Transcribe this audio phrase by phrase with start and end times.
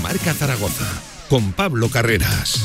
[0.00, 0.86] Marca Zaragoza
[1.28, 2.64] con Pablo Carreras.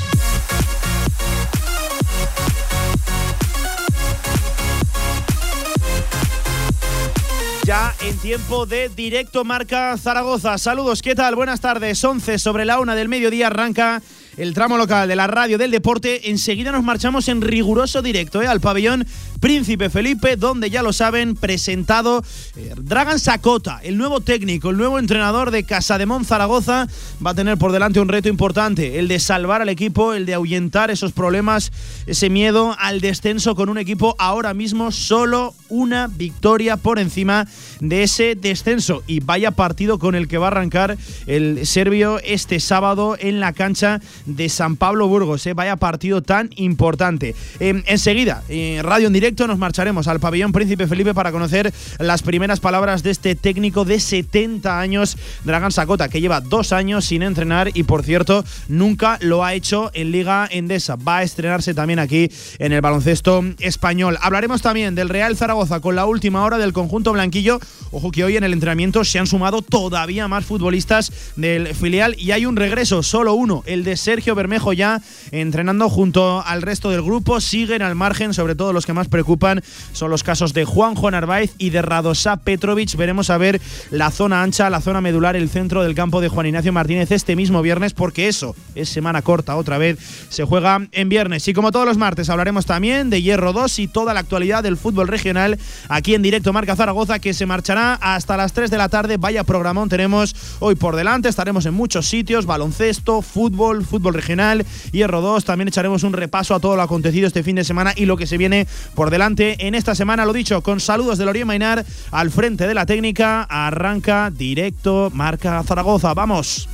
[7.66, 10.58] Ya en tiempo de directo marca Zaragoza.
[10.58, 11.36] Saludos, ¿qué tal?
[11.36, 12.04] Buenas tardes.
[12.04, 14.02] 11 sobre la una del mediodía arranca
[14.40, 16.30] el tramo local de la radio del deporte.
[16.30, 18.48] Enseguida nos marchamos en riguroso directo ¿eh?
[18.48, 19.06] al pabellón
[19.42, 22.24] Príncipe Felipe, donde ya lo saben, presentado
[22.56, 26.88] eh, Dragan Sakota, el nuevo técnico, el nuevo entrenador de Casa de Zaragoza.
[27.26, 30.34] Va a tener por delante un reto importante, el de salvar al equipo, el de
[30.34, 31.72] ahuyentar esos problemas,
[32.08, 37.48] ese miedo al descenso con un equipo ahora mismo solo una victoria por encima
[37.80, 39.04] de ese descenso.
[39.06, 40.98] Y vaya partido con el que va a arrancar
[41.28, 44.02] el serbio este sábado en la cancha
[44.36, 45.46] de San Pablo Burgos.
[45.48, 45.54] ¿eh?
[45.54, 47.36] Vaya partido tan importante.
[47.60, 52.22] Em, enseguida, eh, radio en directo, nos marcharemos al pabellón Príncipe Felipe para conocer las
[52.22, 57.24] primeras palabras de este técnico de 70 años, Dragan Sakota, que lleva dos años sin
[57.24, 60.96] entrenar y, por cierto, nunca lo ha hecho en Liga Endesa.
[60.96, 64.18] Va a estrenarse también aquí en el baloncesto español.
[64.22, 67.60] Hablaremos también del Real Zaragoza con la última hora del conjunto blanquillo.
[67.92, 72.32] Ojo que hoy en el entrenamiento se han sumado todavía más futbolistas del filial y
[72.32, 76.90] hay un regreso, solo uno, el de ser Sergio Bermejo ya entrenando junto al resto
[76.90, 77.40] del grupo.
[77.40, 79.62] Siguen al margen, sobre todo los que más preocupan
[79.94, 82.98] son los casos de Juanjo Narváez y de Radosa Petrovic.
[82.98, 86.48] Veremos a ver la zona ancha, la zona medular, el centro del campo de Juan
[86.48, 89.98] Ignacio Martínez este mismo viernes, porque eso es semana corta otra vez.
[90.28, 91.48] Se juega en viernes.
[91.48, 94.76] Y como todos los martes, hablaremos también de Hierro 2 y toda la actualidad del
[94.76, 98.90] fútbol regional aquí en directo Marca Zaragoza, que se marchará hasta las 3 de la
[98.90, 99.16] tarde.
[99.16, 101.30] Vaya programón tenemos hoy por delante.
[101.30, 104.66] Estaremos en muchos sitios: baloncesto, fútbol, fútbol regional.
[104.92, 108.06] Hierro 2, también echaremos un repaso a todo lo acontecido este fin de semana y
[108.06, 110.26] lo que se viene por delante en esta semana.
[110.26, 113.44] Lo dicho, con saludos de Lorien Mainar al frente de la técnica.
[113.44, 116.14] Arranca directo, marca Zaragoza.
[116.14, 116.70] ¡Vamos!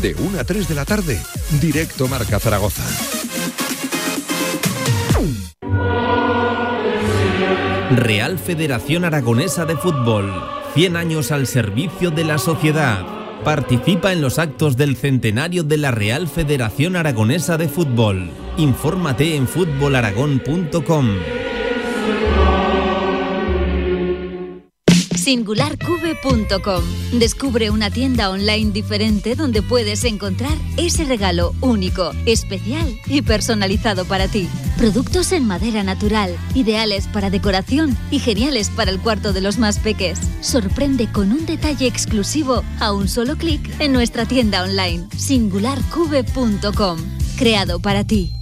[0.00, 1.20] De 1 a 3 de la tarde,
[1.60, 2.84] directo Marca Zaragoza.
[7.90, 10.32] Real Federación Aragonesa de Fútbol.
[10.74, 13.17] 100 años al servicio de la sociedad.
[13.44, 18.30] Participa en los actos del centenario de la Real Federación Aragonesa de Fútbol.
[18.56, 21.08] Infórmate en fútbolaragón.com.
[25.28, 26.82] singularcube.com.
[27.18, 34.26] Descubre una tienda online diferente donde puedes encontrar ese regalo único, especial y personalizado para
[34.26, 34.48] ti.
[34.78, 39.78] Productos en madera natural, ideales para decoración y geniales para el cuarto de los más
[39.78, 40.18] peques.
[40.40, 47.00] Sorprende con un detalle exclusivo a un solo clic en nuestra tienda online singularcube.com.
[47.36, 48.37] Creado para ti.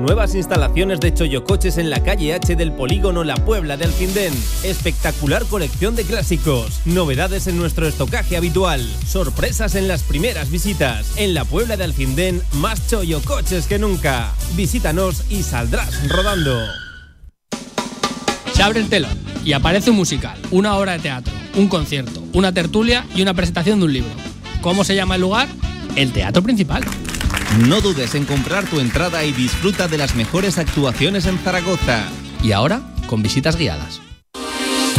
[0.00, 4.32] Nuevas instalaciones de Choyocoches en la calle H del polígono La Puebla de Alcindén.
[4.64, 6.80] Espectacular colección de clásicos.
[6.86, 8.80] Novedades en nuestro estocaje habitual.
[9.06, 11.18] Sorpresas en las primeras visitas.
[11.18, 14.32] En La Puebla de Alcindén, más Choyocoches que nunca.
[14.56, 16.58] Visítanos y saldrás rodando.
[18.54, 22.54] Se abre el telón y aparece un musical, una obra de teatro, un concierto, una
[22.54, 24.10] tertulia y una presentación de un libro.
[24.62, 25.46] ¿Cómo se llama el lugar?
[25.94, 26.84] El Teatro Principal.
[27.58, 32.04] No dudes en comprar tu entrada y disfruta de las mejores actuaciones en Zaragoza.
[32.42, 34.00] Y ahora, con visitas guiadas.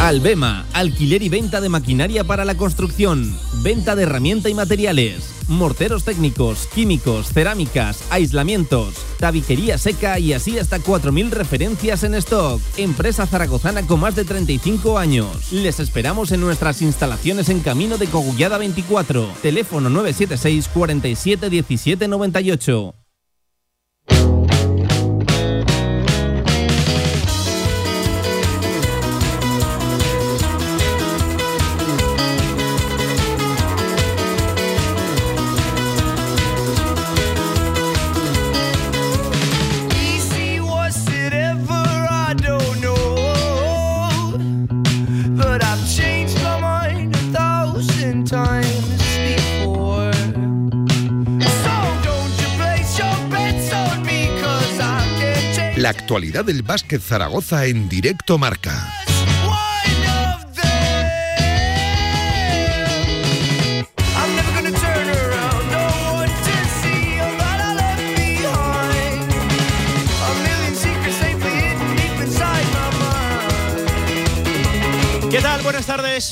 [0.02, 6.02] Albema, alquiler y venta de maquinaria para la construcción, venta de herramienta y materiales, morteros
[6.02, 12.60] técnicos, químicos, cerámicas, aislamientos, tabiquería seca y así hasta 4.000 referencias en stock.
[12.78, 15.52] Empresa zaragozana con más de 35 años.
[15.52, 23.01] Les esperamos en nuestras instalaciones en Camino de Cogullada 24, teléfono 976 47 17 98.
[55.92, 59.01] Actualidad del básquet Zaragoza en directo marca.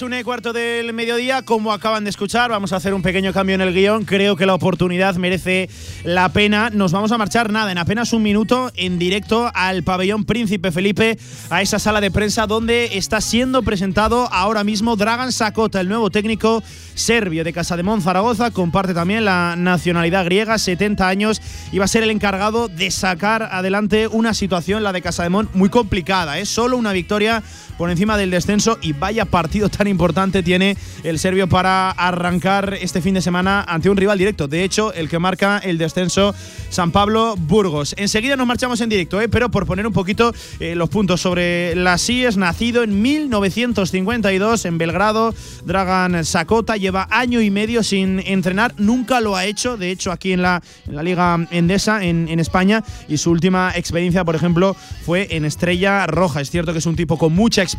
[0.02, 1.42] Una y cuarto del mediodía.
[1.42, 4.04] Como acaban de escuchar, vamos a hacer un pequeño cambio en el guion.
[4.04, 5.68] Creo que la oportunidad merece
[6.04, 6.70] la pena.
[6.70, 11.18] Nos vamos a marchar nada, en apenas un minuto, en directo al pabellón Príncipe Felipe,
[11.50, 16.08] a esa sala de prensa donde está siendo presentado ahora mismo Dragan Sakota, el nuevo
[16.10, 16.62] técnico
[16.94, 18.52] serbio de Casa de Zaragoza.
[18.52, 21.42] Comparte también la nacionalidad griega, 70 años,
[21.72, 25.30] y va a ser el encargado de sacar adelante una situación, la de Casa de
[25.30, 26.38] muy complicada.
[26.38, 26.52] Es ¿eh?
[26.52, 27.42] solo una victoria
[27.80, 33.00] por encima del descenso y vaya partido tan importante tiene el serbio para arrancar este
[33.00, 34.48] fin de semana ante un rival directo.
[34.48, 36.34] De hecho, el que marca el descenso,
[36.68, 37.94] San Pablo Burgos.
[37.96, 39.30] Enseguida nos marchamos en directo, ¿eh?
[39.30, 44.76] pero por poner un poquito eh, los puntos sobre las es nacido en 1952 en
[44.76, 45.34] Belgrado,
[45.64, 50.32] Dragan Sakota lleva año y medio sin entrenar, nunca lo ha hecho, de hecho aquí
[50.32, 55.28] en la, la Liga Endesa en, en España y su última experiencia, por ejemplo, fue
[55.30, 56.42] en Estrella Roja.
[56.42, 57.69] Es cierto que es un tipo con mucha experiencia,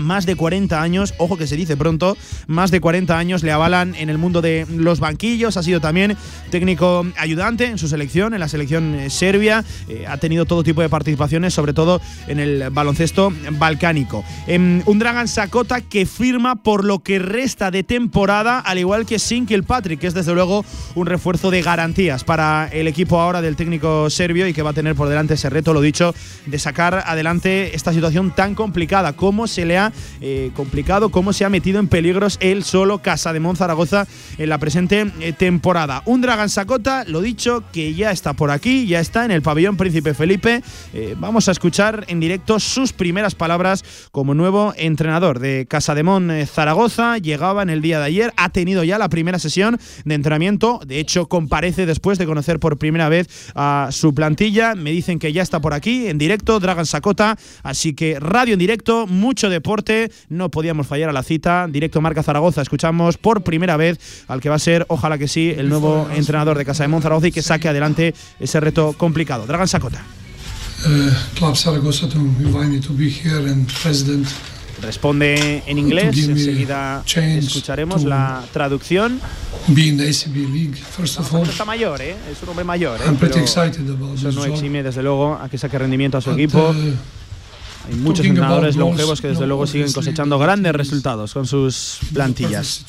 [0.00, 2.16] más de 40 años, ojo que se dice pronto,
[2.46, 6.16] más de 40 años le avalan en el mundo de los banquillos, ha sido también
[6.50, 10.82] técnico ayudante en su selección, en la selección eh, serbia, eh, ha tenido todo tipo
[10.82, 14.24] de participaciones, sobre todo en el baloncesto balcánico.
[14.46, 19.18] En un Dragan Sakota que firma por lo que resta de temporada, al igual que
[19.18, 23.56] Sin Patrick, que es desde luego un refuerzo de garantías para el equipo ahora del
[23.56, 26.14] técnico serbio y que va a tener por delante ese reto, lo dicho,
[26.46, 29.90] de sacar adelante esta situación tan complicada cómo se le ha
[30.20, 34.06] eh, complicado, cómo se ha metido en peligros el solo Casa de Zaragoza
[34.36, 36.02] en la presente eh, temporada.
[36.04, 39.78] Un Dragan Sakota, lo dicho, que ya está por aquí, ya está en el pabellón
[39.78, 40.62] Príncipe Felipe.
[40.92, 46.46] Eh, vamos a escuchar en directo sus primeras palabras como nuevo entrenador de Casa de
[46.46, 47.16] Zaragoza.
[47.16, 50.78] Llegaba en el día de ayer, ha tenido ya la primera sesión de entrenamiento.
[50.86, 54.74] De hecho, comparece después de conocer por primera vez a su plantilla.
[54.74, 57.38] Me dicen que ya está por aquí en directo, Dragan Sakota.
[57.62, 61.68] Así que radio en directo, mucho deporte, no podíamos fallar a la cita.
[61.70, 65.54] Directo Marca Zaragoza, escuchamos por primera vez al que va a ser, ojalá que sí,
[65.56, 69.46] el nuevo entrenador de Casa de Monzaragoza y que saque adelante ese reto complicado.
[69.46, 70.02] Dragan Sakota.
[70.84, 74.26] Uh, Club Zaragoza to invite me to be here and president
[74.82, 79.20] Responde en inglés, enseguida escucharemos la traducción.
[81.48, 82.16] Está mayor, ¿eh?
[82.30, 83.00] es un hombre mayor.
[83.00, 83.28] ¿eh?
[84.14, 86.74] eso no exime desde luego a que saque rendimiento a su equipo.
[87.82, 92.84] Uh, hay muchos entrenadores longevos que desde luego siguen cosechando grandes resultados con sus plantillas.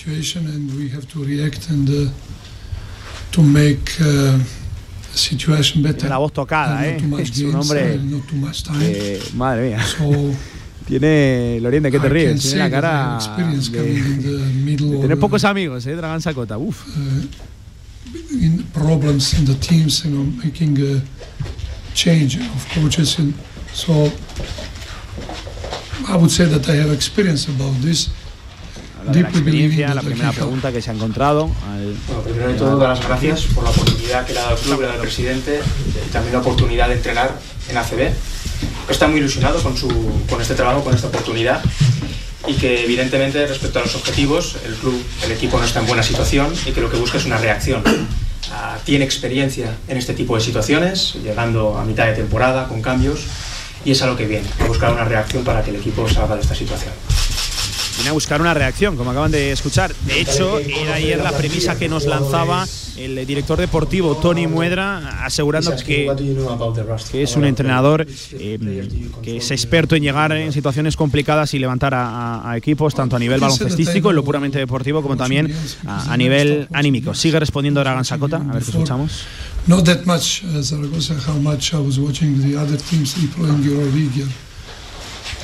[5.97, 6.97] Tiene la voz tocada, ¿eh?
[7.19, 7.99] Es un hombre.
[9.35, 9.85] madre mía.
[10.85, 12.41] Tiene, Loriente, ¿qué te ríes?
[12.41, 15.95] Tiene la cara de, tener pocos amigos, ¿eh?
[15.95, 16.85] Dragan Sakota, uff.
[16.87, 17.25] Uh,
[18.73, 21.01] problems in the teams, you know, making a
[21.93, 23.33] change of coaches, and
[23.73, 24.11] so
[26.07, 28.09] I would say that I have experience about this.
[29.05, 31.51] La, experiencia, la primera pregunta que se ha encontrado.
[31.69, 31.95] Al...
[32.07, 34.61] Bueno, primero de todo, dar las gracias por la oportunidad que le ha dado el
[34.61, 35.59] club, le ha dado el presidente,
[36.05, 37.37] y también la oportunidad de entrenar
[37.67, 38.13] en ACB.
[38.89, 39.89] Está muy ilusionado con, su,
[40.29, 41.61] con este trabajo, con esta oportunidad
[42.47, 46.03] y que evidentemente respecto a los objetivos el club, el equipo no está en buena
[46.03, 47.81] situación y que lo que busca es una reacción.
[47.85, 53.21] Uh, tiene experiencia en este tipo de situaciones, llegando a mitad de temporada con cambios
[53.85, 56.35] y es a lo que viene, a buscar una reacción para que el equipo salga
[56.35, 56.93] de esta situación
[57.95, 59.93] viene a buscar una reacción, como acaban de escuchar.
[60.05, 62.65] De hecho, era ayer la premisa que nos lanzaba
[62.97, 66.11] el director deportivo Tony Muedra, asegurando que,
[67.13, 68.89] es un entrenador eh,
[69.21, 73.39] que es experto en llegar en situaciones complicadas y levantar a, equipos, tanto a nivel
[73.39, 75.53] baloncestístico, en lo puramente deportivo, como también
[75.87, 77.13] a, nivel anímico.
[77.13, 79.25] Sigue respondiendo Dragan Sakota, a ver qué escuchamos.
[79.65, 84.27] Not that much, uh, Zaragoza, how much I was watching the other teams playing Euroleague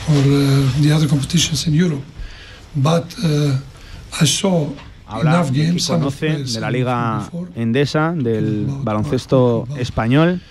[0.10, 2.04] or uh, the other competitions in Europe.
[2.76, 3.58] But uh,
[4.20, 4.68] I saw
[5.08, 10.42] Habla de que conoce de la Liga Endesa, del baloncesto español.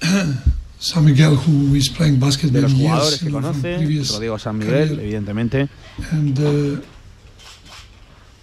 [0.80, 3.78] San Miguel, who is playing basketball de los jugadores que conoce,
[4.12, 5.68] Rodrigo San Miguel, evidentemente.
[6.12, 6.80] And uh,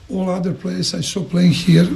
[0.10, 1.90] all other players I saw playing here.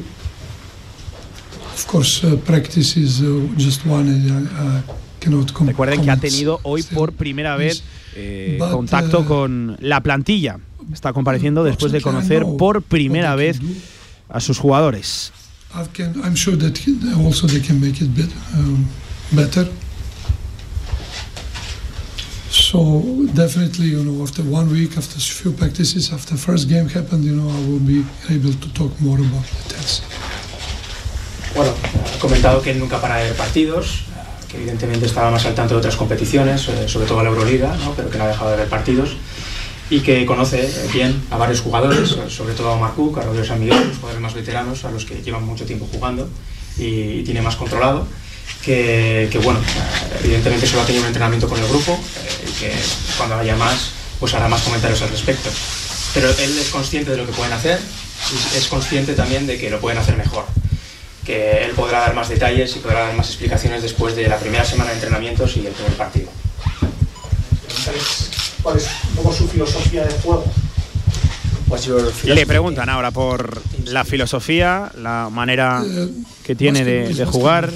[1.73, 4.09] Of course, uh, practice is uh, just one.
[4.09, 4.81] Uh,
[5.19, 7.83] cannot Recuerden que ha tenido hoy por primera vez
[8.15, 10.59] eh, contacto uh, con la plantilla
[10.93, 13.59] está compareciendo después de conocer por primera vez
[14.29, 15.31] a sus jugadores.
[15.75, 16.79] I'm sure that
[17.23, 18.09] also they can make it
[18.55, 18.87] um,
[19.31, 19.69] better.
[22.49, 23.01] So
[23.35, 27.35] definitely, you know, after one week, after a few practices, after first game happened, you
[27.35, 30.03] know, I will be able to talk more about the test.
[31.55, 31.73] Bueno,
[32.15, 34.01] ha comentado que nunca para de ver partidos,
[34.49, 38.09] que evidentemente estaba más al tanto de otras competiciones, eh, sobre todo la Euroliga, pero
[38.09, 39.17] que no ha dejado de ver partidos
[39.89, 43.59] y que conoce bien a varios jugadores, sobre todo a Omar Cook, a Rodrigo San
[43.59, 46.29] Miguel, los jugadores más veteranos, a los que llevan mucho tiempo jugando
[46.77, 48.07] y, tiene más controlado.
[48.63, 49.59] Que, bueno,
[50.23, 52.71] evidentemente solo ha tenido un entrenamiento con el grupo eh, y que
[53.17, 55.49] cuando haya más, pues hará más comentarios al respecto.
[56.13, 57.79] Pero él es consciente de lo que pueden hacer
[58.31, 60.45] y es consciente también de que lo pueden hacer mejor.
[61.29, 64.65] Que él podrá dar más detalles y podrá dar más explicaciones después de la primera
[64.65, 66.29] semana de entrenamientos y el primer partido
[68.63, 70.45] cuál es su filosofía de juego.
[72.25, 75.83] Le preguntan ahora por la filosofía, la manera
[76.43, 77.71] que tiene de, jugar,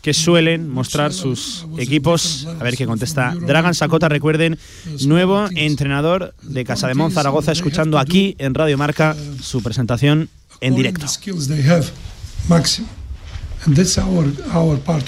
[0.00, 2.48] que suelen mostrar sus equipos.
[2.58, 4.58] A ver qué contesta Dragan Sakota, recuerden,
[5.04, 10.30] nuevo entrenador de Casa de Mon Zaragoza, escuchando aquí en Radio Marca su presentación
[10.62, 11.06] en directo.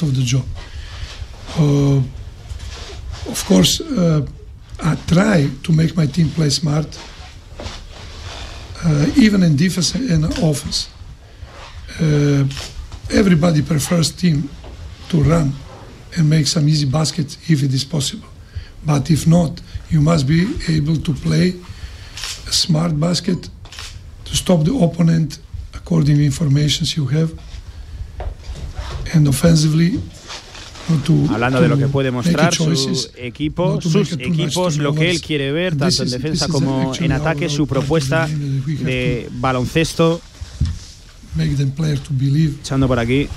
[0.02, 0.44] Of the job.
[1.58, 2.00] Uh,
[3.30, 4.26] of course, uh,
[4.82, 6.86] I try to make my team play smart,
[8.84, 10.88] uh, even in defense and offense.
[12.00, 12.44] Uh,
[13.10, 14.48] everybody prefers team
[15.08, 15.52] to run
[16.16, 18.28] and make some easy baskets if it is possible.
[18.84, 19.60] But if not,
[19.90, 21.54] you must be able to play
[22.48, 23.48] a smart basket
[24.24, 25.38] to stop the opponent
[25.92, 27.30] according to information you have.
[29.14, 30.00] And offensively,
[31.30, 32.70] Hablando de lo que puede mostrar su
[33.16, 37.66] equipo, sus equipos, lo que él quiere ver, tanto en defensa como en ataque, su
[37.66, 40.20] propuesta de baloncesto.
[41.38, 43.28] Echando por aquí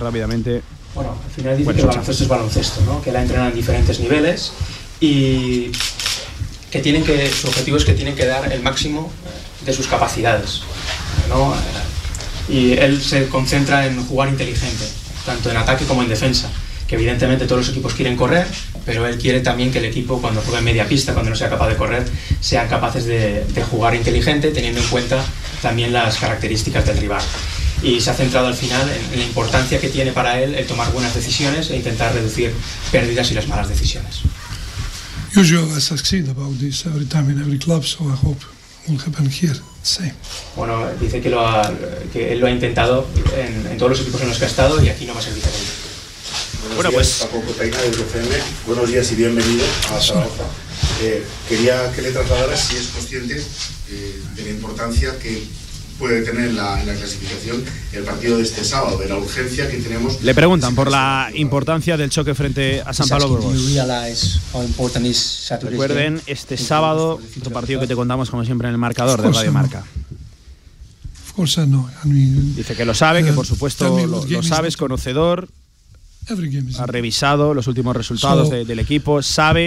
[0.00, 0.62] rápidamente.
[0.94, 3.02] Bueno, al final dice que el baloncesto es baloncesto, ¿no?
[3.02, 4.52] que la entrenan en diferentes niveles
[5.00, 5.70] y
[6.70, 9.12] que tienen que, su objetivo es que tienen que dar el máximo
[9.64, 10.62] de sus capacidades.
[11.28, 11.54] ¿no?
[12.48, 14.86] Y él se concentra en jugar inteligente,
[15.24, 16.50] tanto en ataque como en defensa
[16.86, 18.46] que evidentemente todos los equipos quieren correr,
[18.84, 21.48] pero él quiere también que el equipo cuando juegue en media pista, cuando no sea
[21.50, 22.04] capaz de correr,
[22.40, 25.24] sean capaces de, jugar inteligente, teniendo en cuenta
[25.62, 27.22] también las características del rival.
[27.82, 30.92] Y se ha centrado al final en, la importancia que tiene para él el tomar
[30.92, 32.52] buenas decisiones e intentar reducir
[32.92, 34.20] pérdidas y las malas decisiones.
[40.56, 41.44] Bueno, dice que, lo
[42.12, 44.82] que él lo ha intentado en, en todos los equipos en los que ha estado
[44.82, 45.70] y aquí no va a ser diferente.
[46.74, 47.30] Buenos bueno, días, pues.
[48.66, 49.64] Buenos días y bienvenido
[49.94, 50.42] a Zaragoza.
[51.02, 53.36] Eh, quería que le trasladaras si es consciente
[53.90, 55.44] eh, de la importancia que
[55.98, 59.78] puede tener la, en la clasificación el partido de este sábado, de la urgencia que
[59.78, 60.22] tenemos.
[60.22, 63.74] Le preguntan por la importancia del choque frente a San Pablo Burgos.
[65.62, 69.52] Recuerden, este sábado, otro partido que te contamos como siempre en el marcador de Radio
[69.52, 69.84] Marca.
[72.04, 75.48] Dice que lo sabe, que por supuesto lo, lo sabes, conocedor,
[76.78, 79.66] ha revisado los últimos resultados del equipo, sabe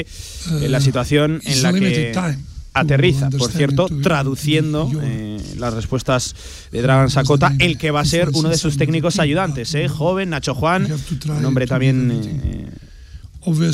[0.62, 2.38] eh, la uh, situación en la que
[2.74, 6.36] aterriza, por cierto, traduciendo eh, las respuestas
[6.72, 10.30] de Dragan Sakota, el que va a ser uno de sus técnicos ayudantes, eh, joven
[10.30, 10.88] Nacho Juan,
[11.28, 12.12] un hombre también
[12.44, 12.70] eh,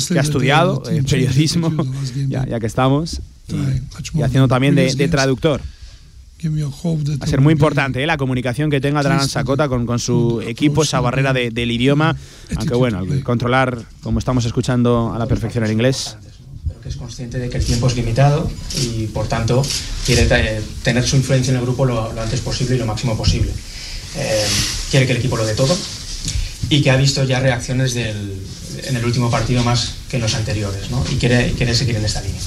[0.08, 1.72] que ha estudiado periodismo,
[2.28, 5.60] ya, que estamos, y, haciendo también de traductor.
[6.44, 8.06] Va a ser muy importante ¿eh?
[8.06, 12.14] la comunicación que tenga Dragan Sakota con, con su equipo, esa barrera del idioma,
[12.56, 16.18] aunque bueno, controlar, como estamos escuchando a la perfección el inglés.
[16.86, 18.48] Es consciente de que el tiempo es limitado
[18.80, 19.62] y por tanto
[20.04, 20.28] quiere
[20.84, 23.50] tener su influencia en el grupo lo, antes posible y lo máximo posible.
[24.16, 24.46] Eh,
[24.90, 25.76] quiere que el equipo lo dé todo
[26.70, 28.40] y que ha visto ya reacciones del,
[28.84, 31.04] en el último partido más que en los anteriores ¿no?
[31.10, 32.40] y quiere, quiere seguir en esta línea.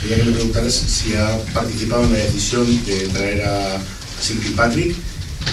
[0.00, 3.78] Quería que preguntaras si ha participado en la decisión de traer a
[4.20, 4.96] Sinky Patrick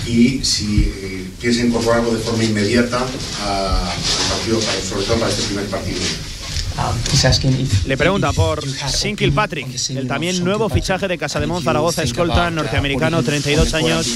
[0.08, 3.98] y si eh, piensa incorporarlo de forma inmediata al
[4.30, 6.00] partido, sobre todo para este primer partido.
[7.86, 13.22] Le pregunta por Sin Patrick, el también nuevo fichaje de Casa de Zaragoza, escolta norteamericano,
[13.24, 14.08] 32 años,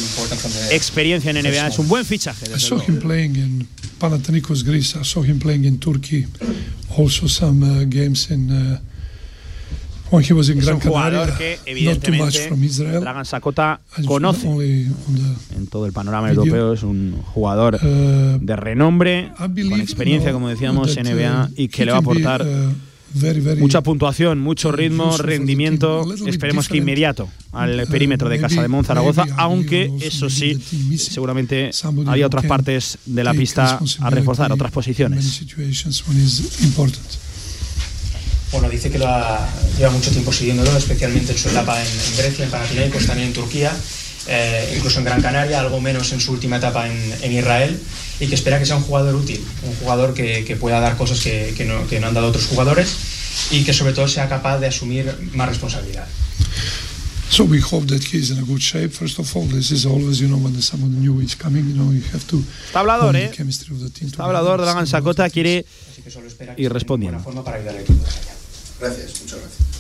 [0.72, 1.68] experiencia en NBA.
[1.68, 2.46] Es un buen fichaje.
[2.56, 3.68] I saw him playing in
[4.00, 4.98] Panathinaikos Greece.
[5.00, 6.28] I saw him playing in Turkey.
[6.98, 8.80] Also some uh, games in uh,
[10.20, 16.74] es un jugador que evidentemente Dragan Sakota conoce en todo el panorama europeo.
[16.74, 21.92] Es un jugador uh, de renombre, con experiencia, como decíamos, en NBA y que le
[21.92, 28.30] va a aportar uh, mucha puntuación, mucho ritmo, rendimiento, esperemos que inmediato al uh, perímetro
[28.30, 30.56] de Casa de Mon Zaragoza, aunque eso sí,
[30.98, 31.72] seguramente
[32.06, 35.44] había otras partes de la pista a reforzar, otras posiciones.
[38.54, 42.46] Bueno, dice que lo ha, lleva mucho tiempo siguiéndolo, especialmente en su etapa en, Grecia,
[42.46, 43.76] en Panathinaikos, también en Turquía,
[44.28, 47.80] eh, incluso en Gran Canaria, algo menos en su última etapa en, Israel,
[48.20, 51.66] y que espera que sea un jugador útil, un jugador que, pueda dar cosas que,
[51.66, 52.96] no, han dado otros jugadores
[53.50, 56.08] y que sobre todo sea capaz de asumir más responsabilidad.
[57.30, 58.90] So we hope that he's in a good shape.
[58.90, 61.92] First of all, this is always, you know, when someone new is coming, you know,
[61.92, 62.44] you have to.
[62.68, 63.32] Está hablador, ¿eh?
[63.34, 65.66] Está hablador, Dragan Sakota quiere
[66.58, 67.24] ir respondiendo.
[68.80, 69.74] Gracias, muchas gracias.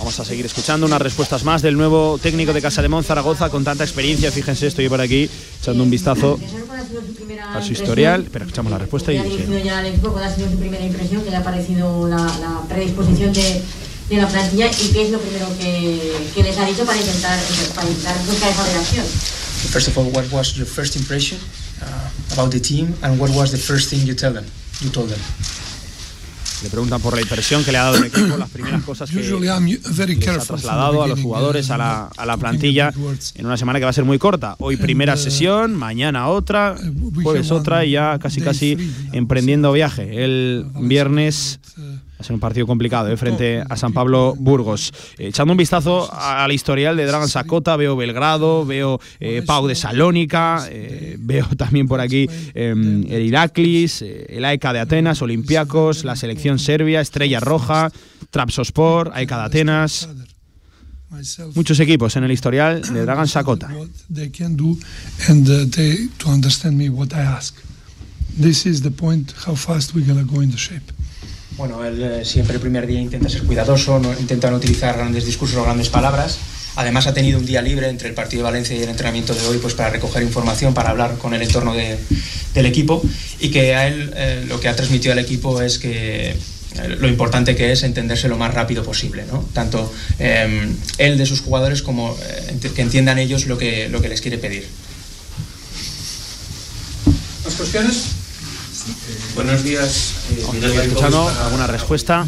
[0.00, 3.64] Vamos a seguir escuchando unas respuestas más del nuevo técnico de Casa de Zaragoza con
[3.64, 4.32] tanta experiencia.
[4.32, 5.28] Fíjense, estoy por aquí
[5.60, 6.40] echando un vistazo
[7.52, 8.26] a su historial.
[8.32, 9.16] Pero escuchamos la respuesta y.
[9.16, 11.22] Ya dirigido ya al equipo, ¿cuál ha sido tu primera impresión?
[11.22, 13.62] ¿Qué le ha parecido la, la predisposición de,
[14.08, 17.38] de, la plantilla y qué es lo primero que, que les ha dicho para intentar,
[17.74, 19.04] para intentar buscar esa relación?
[19.68, 21.38] First of all, what was your first impression
[21.82, 24.46] uh, about the team and what was the first thing you tell them?
[24.80, 25.20] You told them.
[26.62, 29.16] Le preguntan por la impresión que le ha dado el equipo, las primeras cosas que
[29.20, 29.30] les
[30.28, 32.92] ha trasladado a los jugadores, a la, a la plantilla,
[33.34, 34.56] en una semana que va a ser muy corta.
[34.58, 36.76] Hoy primera sesión, mañana otra,
[37.22, 38.76] jueves otra y ya casi casi
[39.12, 40.24] emprendiendo viaje.
[40.24, 41.60] El viernes
[42.20, 43.16] Va un partido complicado ¿eh?
[43.16, 44.92] frente a San Pablo Burgos.
[45.16, 49.74] Eh, echando un vistazo al historial de Dragan Sakota, veo Belgrado, veo eh, Pau de
[49.74, 56.14] Salónica, eh, veo también por aquí em, el Iraklis, el AECA de Atenas, Olympiacos, la
[56.14, 57.90] selección serbia, Estrella Roja,
[58.30, 60.08] Trabzonspor, AECA de Atenas.
[61.54, 63.68] Muchos equipos en el historial de Dragan Sakota.
[68.38, 70.92] This is the point how fast we're going to go into shape.
[71.60, 75.26] Bueno, él eh, siempre el primer día intenta ser cuidadoso, no, intenta no utilizar grandes
[75.26, 76.38] discursos o grandes palabras.
[76.74, 79.46] Además ha tenido un día libre entre el partido de Valencia y el entrenamiento de
[79.46, 81.98] hoy pues para recoger información, para hablar con el entorno de,
[82.54, 83.02] del equipo
[83.40, 86.36] y que a él eh, lo que ha transmitido al equipo es que eh,
[86.98, 89.46] lo importante que es entenderse lo más rápido posible, ¿no?
[89.52, 92.16] tanto eh, él de sus jugadores como
[92.74, 94.66] que entiendan ellos lo que, lo que les quiere pedir.
[97.44, 98.19] ¿Más cuestiones?
[99.34, 100.14] Buenos días.
[100.30, 102.26] Eh, escuchando alguna respuesta.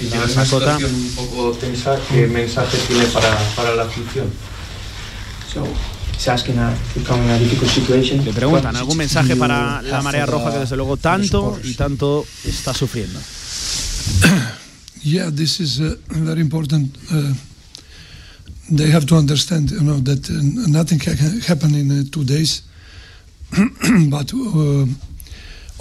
[0.00, 4.26] Y una situación un poco tensa, ¿qué mensaje tiene para, para la afición?
[5.52, 5.66] So.
[8.24, 12.72] Le preguntan algún mensaje para la marea roja que desde luego tanto y tanto está
[12.72, 13.18] sufriendo.
[15.02, 16.96] yeah, this is uh, very important.
[17.10, 17.34] Uh,
[18.70, 20.34] they have to understand, you know, that uh,
[20.68, 21.16] nothing can
[21.48, 22.62] happen in uh, two days.
[24.08, 24.86] but uh,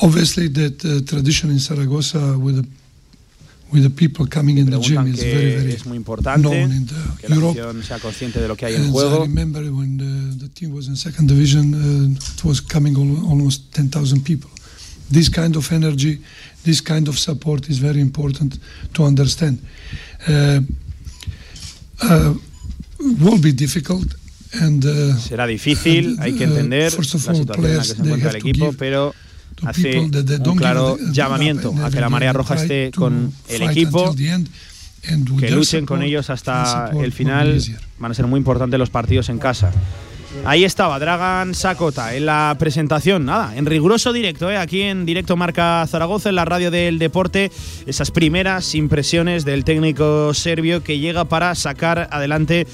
[0.02, 2.68] obviously, that uh, tradition in Zaragoza with the
[3.72, 6.86] with the people coming in the gym is very, very es muy importante known in
[6.88, 7.58] the que la Europe.
[7.58, 10.74] afición sea consciente de lo que hay en And I remember when the, the team
[10.74, 14.50] was in second division, uh, it was coming al- almost 10,000 people.
[15.10, 16.20] This kind of energy,
[16.66, 18.60] this kind of support is very important
[18.94, 19.60] to understand.
[20.28, 20.60] Uh,
[22.04, 22.34] uh,
[23.22, 24.16] will be difficult
[24.62, 27.82] and uh, Será difícil, hay que uh, entender first la of all, situación en la
[27.84, 29.14] que se encuentra el equipo, pero
[29.66, 34.16] hace un claro llamamiento a que la marea roja esté con el equipo,
[35.40, 37.62] que luchen con ellos hasta el final.
[38.00, 39.72] Van a ser muy importantes los partidos en casa.
[40.46, 44.58] Ahí estaba Dragan Sakota en la presentación, nada, en riguroso directo, ¿eh?
[44.58, 47.52] aquí en directo Marca Zaragoza, en la radio del deporte,
[47.86, 52.66] esas primeras impresiones del técnico serbio que llega para sacar adelante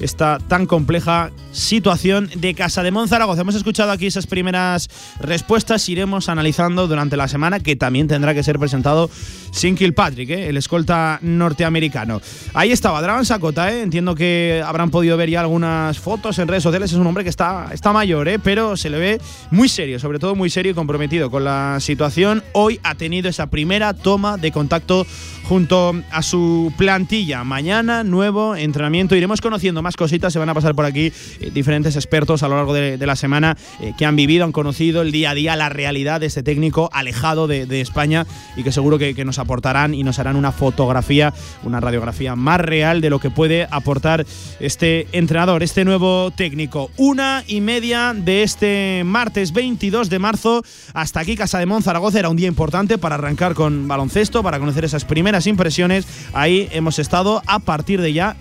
[0.00, 3.40] esta tan compleja situación de Casa de Zaragoza.
[3.40, 4.88] Hemos escuchado aquí esas primeras
[5.20, 9.10] respuestas, iremos analizando durante la semana que también tendrá que ser presentado
[9.50, 10.48] sin Kilpatrick, ¿eh?
[10.48, 12.20] el escolta norteamericano.
[12.54, 13.82] Ahí estaba Dragan Sakota, ¿eh?
[13.82, 17.30] entiendo que habrán podido ver ya algunas fotos en redes sociales, es un hombre que
[17.30, 18.38] está, está mayor, ¿eh?
[18.38, 22.42] pero se le ve muy serio, sobre todo muy serio y comprometido con la situación.
[22.52, 25.06] Hoy ha tenido esa primera toma de contacto
[25.48, 27.44] junto a su plantilla.
[27.44, 29.14] Mañana, nuevo entrenamiento.
[29.14, 30.32] Iremos conociendo más cositas.
[30.32, 33.56] Se van a pasar por aquí eh, diferentes expertos a lo largo de, la semana
[33.80, 36.90] eh, que han vivido, han conocido el día a día, la realidad de este técnico
[36.92, 41.78] alejado de, España y que seguro que, nos aportarán y nos harán una fotografía, una
[41.78, 44.24] radiografía más real de lo que puede aportar
[44.60, 46.90] este entrenador, este nuevo técnico.
[46.96, 50.62] Una y media de este martes 22 de marzo.
[50.94, 52.18] Hasta aquí, Casa de Zaragoza.
[52.18, 56.06] Era un día importante para arrancar con baloncesto, para conocer esas primeras impresiones.
[56.32, 58.36] Ahí hemos estado a partir de ya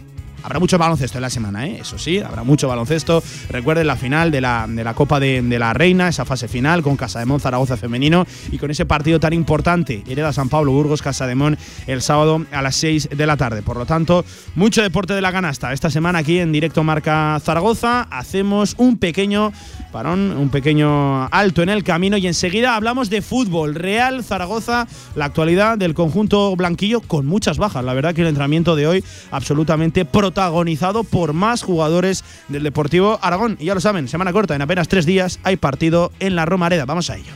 [0.46, 1.80] Habrá mucho baloncesto en la semana, ¿eh?
[1.82, 3.24] eso sí, habrá mucho baloncesto.
[3.50, 6.98] Recuerden la final de la, de la Copa de, la Reina, esa fase final con
[6.98, 11.02] Casa de Mon Zaragoza femenino y con ese partido tan importante, Hereda San Pablo Burgos,
[11.02, 13.64] Casa de Mon, el sábado a las 6 de la tarde.
[13.64, 15.74] Por lo tanto, mucho deporte de la canasta.
[15.74, 19.52] Esta semana aquí en directo Marca Zaragoza hacemos un pequeño
[19.92, 23.74] parón, un pequeño alto en el camino y enseguida hablamos de fútbol.
[23.74, 27.84] Real Zaragoza, la actualidad del conjunto blanquillo con muchas bajas.
[27.84, 30.06] La verdad que el entrenamiento de hoy absolutamente
[30.36, 33.56] protagonizado por más jugadores del Deportivo Aragón.
[33.58, 36.86] Y ya lo saben, semana corta, en apenas tres días hay partido en la Romareda.
[36.86, 37.32] Vamos a ello.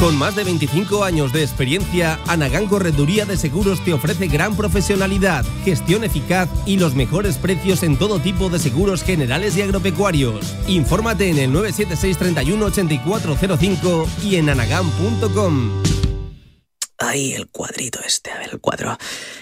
[0.00, 5.44] Con más de 25 años de experiencia, Anagán Correduría de Seguros te ofrece gran profesionalidad,
[5.62, 10.56] gestión eficaz y los mejores precios en todo tipo de seguros generales y agropecuarios.
[10.66, 15.82] Infórmate en el 976 31 8405 y en anagán.com.
[16.96, 18.96] Ay, el cuadrito este, a ver, el cuadro.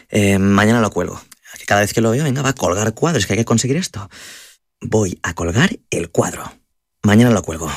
[0.08, 1.22] Eh, mañana lo cuelgo.
[1.68, 4.10] Cada vez que lo veo, venga, va a colgar cuadros, que hay que conseguir esto.
[4.80, 6.50] Voy a colgar el cuadro.
[7.04, 7.70] Mañana lo cuelgo.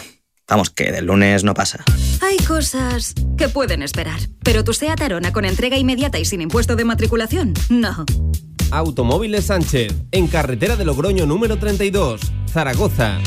[0.52, 1.82] Vamos, que del lunes no pasa.
[2.22, 6.76] Hay cosas que pueden esperar, pero tu SEAT Arona con entrega inmediata y sin impuesto
[6.76, 8.04] de matriculación, no.
[8.70, 13.20] Automóviles Sánchez, en carretera de Logroño número 32, Zaragoza.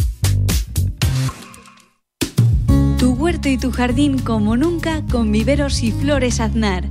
[2.99, 6.85] Tu huerto y tu jardín como nunca con viveros y flores Aznar.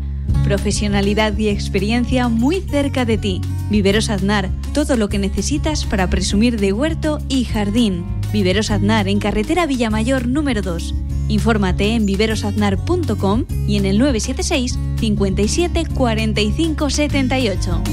[0.44, 3.42] Profesionalidad y experiencia muy cerca de ti.
[3.70, 8.06] Viveros Aznar, todo lo que necesitas para presumir de huerto y jardín.
[8.32, 10.96] Viveros Aznar en carretera Villamayor número 2.
[11.30, 17.84] Infórmate en viverosaznar.com y en el 976 57 45 78.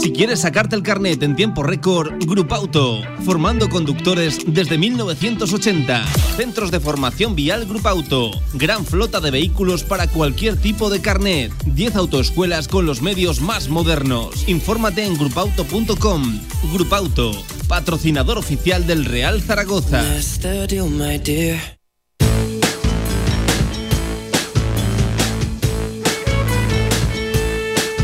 [0.00, 6.06] Si quieres sacarte el carnet en tiempo récord, Grupauto, formando conductores desde 1980.
[6.36, 11.52] Centros de formación vial Grupauto, gran flota de vehículos para cualquier tipo de carnet.
[11.66, 14.48] 10 autoescuelas con los medios más modernos.
[14.48, 16.40] Infórmate en grupauto.com.
[16.72, 17.32] Grupauto,
[17.68, 20.02] patrocinador oficial del Real Zaragoza.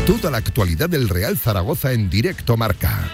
[0.07, 3.11] Toda la actualidad del Real Zaragoza en directo marca.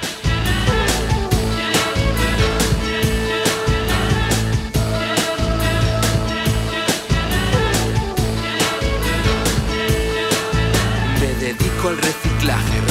[11.19, 12.83] Me dedico al reciclaje,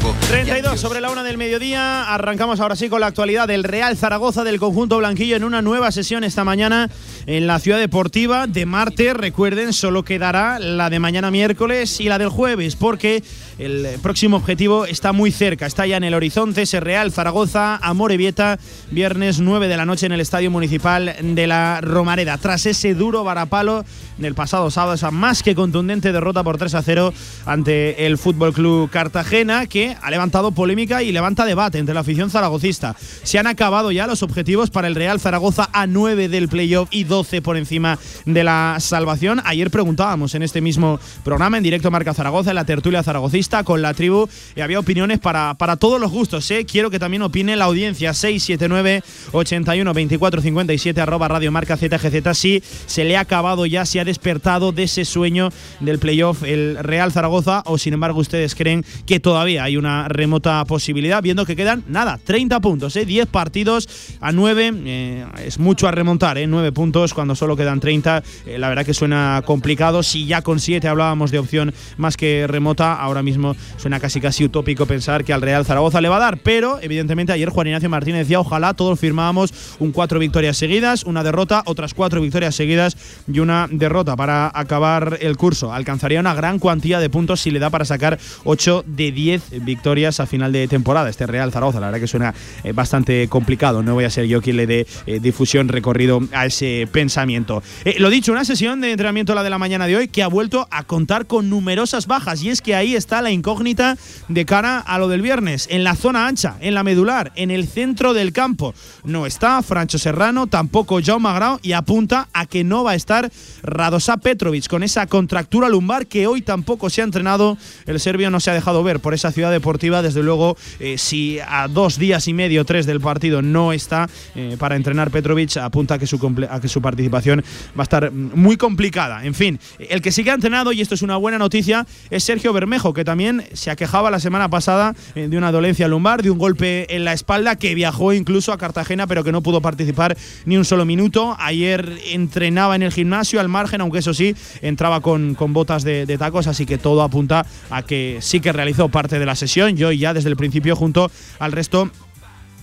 [0.00, 0.14] nuevo.
[0.28, 2.12] 32 sobre la una del mediodía.
[2.12, 5.92] Arrancamos ahora sí con la actualidad del Real Zaragoza del conjunto blanquillo en una nueva
[5.92, 6.90] sesión esta mañana
[7.26, 9.14] en la ciudad deportiva de Marte.
[9.14, 13.22] Recuerden, solo quedará la de mañana miércoles y la del jueves, porque
[13.58, 16.62] el próximo objetivo está muy cerca, está ya en el horizonte.
[16.62, 18.58] Ese Real Zaragoza, Amorebieta,
[18.90, 22.38] viernes 9 de la noche en el Estadio Municipal de la Romareda.
[22.38, 23.84] Tras ese duro varapalo
[24.18, 27.12] del pasado sábado, esa más que contundente derrota por 3 a 0
[27.46, 32.30] ante el Fútbol Club Cartagena, que ha levantado polémica y levanta debate entre la afición
[32.30, 32.96] zaragocista.
[33.22, 37.04] Se han acabado ya los objetivos para el Real Zaragoza a 9 del playoff y
[37.04, 39.40] 12 por encima de la salvación.
[39.44, 43.82] Ayer preguntábamos en este mismo programa, en directo Marca Zaragoza, en la tertulia zaragocista, con
[43.82, 44.26] la tribu,
[44.56, 46.50] y había opiniones para, para todos los gustos.
[46.50, 46.64] ¿eh?
[46.64, 48.14] Quiero que también opine la audiencia.
[48.14, 49.02] 679
[49.32, 52.36] 81 24 57 arroba Radio Marca ZGZ.
[52.36, 56.78] Si se le ha acabado ya, se ha despertado de ese sueño del playoff el
[56.80, 61.56] Real Zaragoza, o sin embargo ustedes creen que todavía hay una remota posibilidad, viendo que
[61.56, 63.04] quedan nada, 30 puntos, ¿eh?
[63.04, 63.88] 10 partidos
[64.20, 64.72] a 9.
[64.86, 66.46] eh, es mucho a remontar, ¿eh?
[66.46, 68.22] 9 puntos cuando solo quedan 30.
[68.46, 70.02] eh, la verdad que suena complicado.
[70.02, 73.33] Si ya con 7 hablábamos de opción más que remota, ahora mismo
[73.76, 76.38] suena casi casi utópico pensar que al Real Zaragoza le va a dar.
[76.38, 81.22] Pero evidentemente ayer Juan Ignacio Martínez decía, ojalá todos firmábamos un 4 victorias seguidas, una
[81.22, 82.96] derrota, otras 4 victorias seguidas
[83.32, 85.72] y una derrota para acabar el curso.
[85.72, 90.20] Alcanzaría una gran cuantía de puntos si le da para sacar 8 de 10 victorias
[90.20, 91.08] a final de temporada.
[91.08, 93.82] Este Real Zaragoza, la verdad que suena eh, bastante complicado.
[93.82, 97.62] No voy a ser yo quien le dé eh, difusión, recorrido a ese pensamiento.
[97.84, 100.28] Eh, lo dicho, una sesión de entrenamiento la de la mañana de hoy que ha
[100.28, 103.96] vuelto a contar con numerosas bajas y es que ahí está la incógnita
[104.28, 105.66] de cara a lo del viernes.
[105.70, 108.74] En la zona ancha, en la medular, en el centro del campo.
[109.02, 113.30] No está Francho Serrano, tampoco Jaume Grau y apunta a que no va a estar
[113.62, 117.56] Radosa Petrovic con esa contractura lumbar que hoy tampoco se ha entrenado.
[117.86, 120.02] El serbio no se ha dejado ver por esa ciudad deportiva.
[120.02, 124.56] Desde luego, eh, si a dos días y medio, tres del partido no está eh,
[124.58, 126.16] para entrenar Petrovic, apunta a que, su
[126.50, 127.42] a que su participación
[127.78, 129.24] va a estar mm, muy complicada.
[129.24, 132.24] En fin, el que sí que ha entrenado, y esto es una buena noticia, es
[132.24, 133.13] Sergio Bermejo, que también
[133.52, 137.12] se aquejaba la semana pasada eh, de una dolencia lumbar, de un golpe en la
[137.12, 141.36] espalda, que viajó incluso a Cartagena, pero que no pudo participar ni un solo minuto.
[141.38, 146.06] Ayer entrenaba en el gimnasio al margen, aunque eso sí, entraba con, con botas de,
[146.06, 149.76] de tacos, así que todo apunta a que sí que realizó parte de la sesión.
[149.76, 151.90] Yo ya desde el principio, junto al resto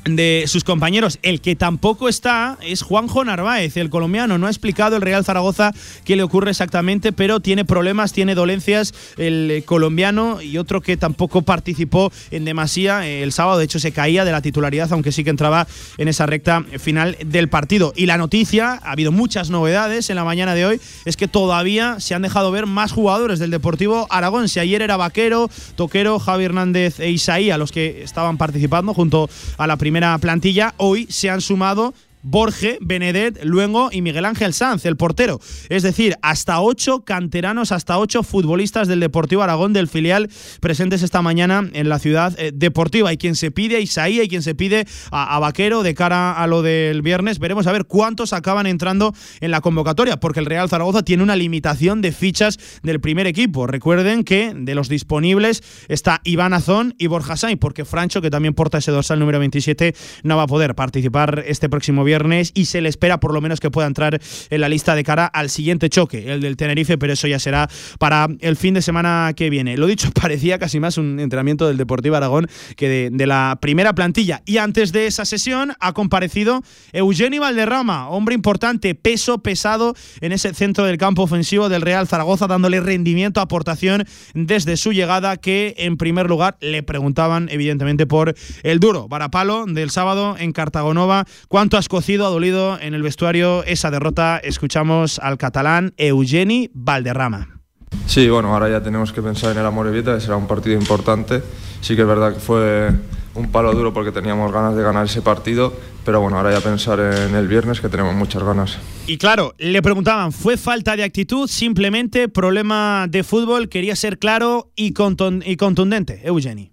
[0.05, 1.19] de sus compañeros.
[1.21, 4.37] El que tampoco está es Juanjo Narváez, el colombiano.
[4.37, 5.73] No ha explicado el Real Zaragoza
[6.05, 11.43] qué le ocurre exactamente, pero tiene problemas, tiene dolencias el colombiano y otro que tampoco
[11.43, 13.59] participó en demasía eh, el sábado.
[13.59, 17.17] De hecho, se caía de la titularidad, aunque sí que entraba en esa recta final
[17.25, 17.93] del partido.
[17.95, 21.99] Y la noticia, ha habido muchas novedades en la mañana de hoy, es que todavía
[21.99, 24.49] se han dejado ver más jugadores del Deportivo Aragón.
[24.49, 29.29] Si ayer era Vaquero, Toquero, Javi Hernández e Isaí a los que estaban participando junto
[29.57, 34.53] a la primera primera plantilla, hoy se han sumado Borge, Benedet, Luengo y Miguel Ángel
[34.53, 35.39] Sanz, el portero.
[35.69, 40.29] Es decir, hasta ocho canteranos, hasta ocho futbolistas del Deportivo Aragón del filial
[40.59, 43.09] presentes esta mañana en la ciudad eh, deportiva.
[43.09, 46.45] Hay quien se pide a Isaí, hay quien se pide a, Vaquero de cara a
[46.45, 47.39] lo del viernes.
[47.39, 51.35] Veremos a ver cuántos acaban entrando en la convocatoria, porque el Real Zaragoza tiene una
[51.35, 53.65] limitación de fichas del primer equipo.
[53.65, 58.53] Recuerden que de los disponibles está Iván Azón y Borja Sainz, porque Francho, que también
[58.53, 62.65] porta ese dorsal número 27, no va a poder participar este próximo viernes viernes y
[62.65, 64.19] se le espera por lo menos que pueda entrar
[64.49, 67.69] en la lista de cara al siguiente choque, el del Tenerife, pero eso ya será
[67.99, 69.77] para el fin de semana que viene.
[69.77, 74.41] Lo dicho, parecía casi más un entrenamiento del Deportivo Aragón que de, la primera plantilla.
[74.45, 80.53] Y antes de esa sesión ha comparecido Eugenio Valderrama, hombre importante, peso pesado en ese
[80.53, 85.95] centro del campo ofensivo del Real Zaragoza, dándole rendimiento, aportación desde su llegada, que en
[85.95, 91.25] primer lugar le preguntaban evidentemente por el duro varapalo del sábado en Cartagonova.
[91.47, 94.37] ¿Cuánto has ha dolido en el vestuario esa derrota.
[94.37, 97.61] Escuchamos al catalán Eugeni Valderrama.
[98.05, 101.41] Sí, bueno, ahora ya tenemos que pensar en el Amorebieta, que será un partido importante.
[101.81, 102.89] Sí que es verdad que fue
[103.35, 106.99] un palo duro porque teníamos ganas de ganar ese partido, pero bueno, ahora ya pensar
[106.99, 108.77] en el viernes que tenemos muchas ganas.
[109.07, 111.47] Y claro, le preguntaban, ¿fue falta de actitud?
[111.47, 116.71] Simplemente problema de fútbol, quería ser claro y contundente, Eugeni.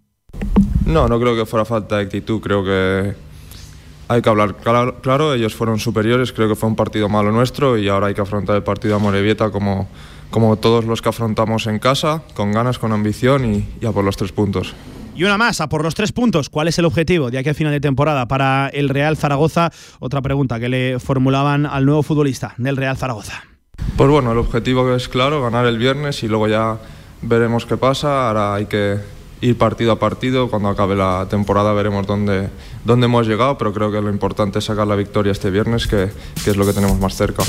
[0.84, 3.14] No, no creo que fuera falta de actitud, creo que
[4.08, 7.88] hay que hablar claro, ellos fueron superiores, creo que fue un partido malo nuestro y
[7.88, 9.86] ahora hay que afrontar el partido a Morevieta como,
[10.30, 14.16] como todos los que afrontamos en casa, con ganas, con ambición y, a por los
[14.16, 14.74] tres puntos.
[15.14, 16.48] Y una más, a por los tres puntos.
[16.48, 19.70] ¿Cuál es el objetivo de aquí a final de temporada para el Real Zaragoza?
[19.98, 23.42] Otra pregunta que le formulaban al nuevo futbolista del Real Zaragoza.
[23.96, 26.78] Pues bueno, el objetivo es claro, ganar el viernes y luego ya
[27.20, 28.28] veremos qué pasa.
[28.28, 28.98] Ahora hay que
[29.40, 30.48] ir partido a partido.
[30.48, 32.48] Cuando acabe la temporada veremos dónde,
[32.84, 36.10] dónde hemos llegado, pero creo que lo importante es sacar la victoria este viernes, que,
[36.44, 37.42] que es lo que tenemos más cerca.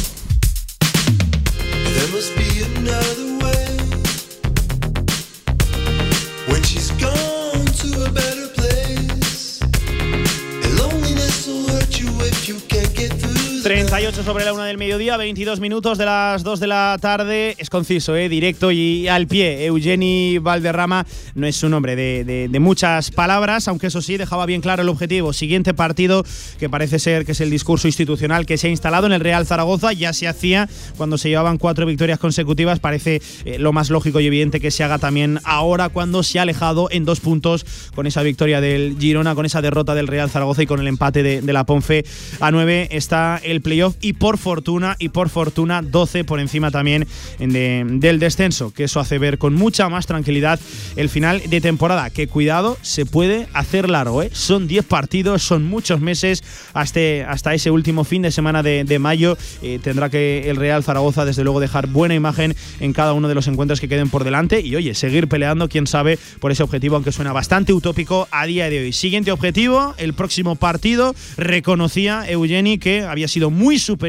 [14.29, 17.55] Sobre la una del mediodía, 22 minutos de las 2 de la tarde.
[17.57, 18.29] Es conciso, ¿eh?
[18.29, 19.65] directo y al pie.
[19.65, 24.83] Eugeni Valderrama no es un hombre de, muchas palabras, aunque eso sí dejaba bien claro
[24.83, 25.33] el objetivo.
[25.33, 26.23] Siguiente partido,
[26.59, 29.47] que parece ser que es el discurso institucional que se ha instalado en el Real
[29.47, 32.79] Zaragoza, ya se hacía cuando se llevaban cuatro victorias consecutivas.
[32.79, 36.43] Parece eh, lo más lógico y evidente que se haga también ahora cuando se ha
[36.43, 37.65] alejado en dos puntos
[37.95, 41.23] con esa victoria del Girona, con esa derrota del Real Zaragoza y con el empate
[41.23, 42.05] de, de la Ponfe
[42.39, 42.89] a 9.
[42.91, 47.08] Está el playoff y por fortuna, y por fortuna 12 por encima también
[47.39, 50.60] del descenso, que eso hace ver con mucha más tranquilidad
[50.95, 54.29] el final de temporada, que cuidado, se puede hacer largo, ¿eh?
[54.34, 59.38] son 10 partidos, son muchos meses hasta, hasta ese último fin de semana de, mayo,
[59.62, 63.36] eh, tendrá que el Real Zaragoza desde luego dejar buena imagen en cada uno de
[63.36, 66.95] los encuentros que queden por delante y oye, seguir peleando, quién sabe, por ese objetivo,
[66.95, 68.93] aunque suena bastante utópico a día de hoy.
[68.93, 74.09] Siguiente objetivo, el próximo partido, reconocía Eugeni que había sido muy superior.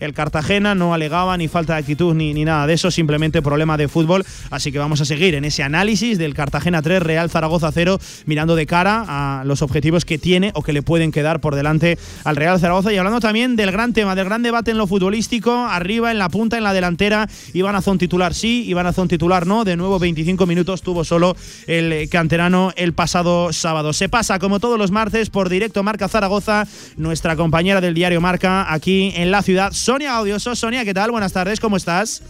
[0.00, 3.76] El Cartagena no alegaba ni falta de actitud ni, ni nada de eso, simplemente problema
[3.76, 4.24] de fútbol.
[4.50, 8.56] Así que vamos a seguir en ese análisis del Cartagena 3, Real Zaragoza 0, mirando
[8.56, 12.36] de cara a los objetivos que tiene o que le pueden quedar por delante al
[12.36, 12.92] Real Zaragoza.
[12.92, 16.28] Y hablando también del gran tema, del gran debate en lo futbolístico, arriba, en la
[16.28, 17.28] punta, en la delantera.
[17.52, 19.64] Iván Azón titular sí, Iván Azón titular no.
[19.64, 23.92] De nuevo, 25 minutos tuvo solo el canterano el pasado sábado.
[23.92, 28.72] Se pasa, como todos los martes, por directo Marca Zaragoza, nuestra compañera del diario Marca
[28.72, 29.72] aquí en la ciudad.
[29.72, 30.54] Sonia Audioso.
[30.54, 31.10] Sonia, ¿qué tal?
[31.10, 32.22] Buenas tardes, ¿cómo estás?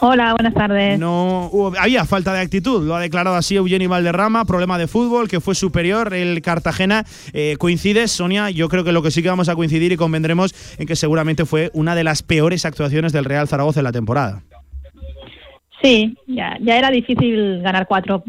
[0.00, 0.98] Hola, buenas tardes.
[0.98, 5.40] No había falta de actitud, lo ha declarado así Eugenio Valderrama, problema de fútbol que
[5.40, 7.04] fue superior el Cartagena.
[7.32, 10.54] Eh, coincides, Sonia, yo creo que lo que sí que vamos a coincidir y convendremos
[10.78, 14.42] en que seguramente fue una de las peores actuaciones del Real Zaragoza en la temporada.
[15.82, 18.22] Sí, ya, ya era difícil ganar cuatro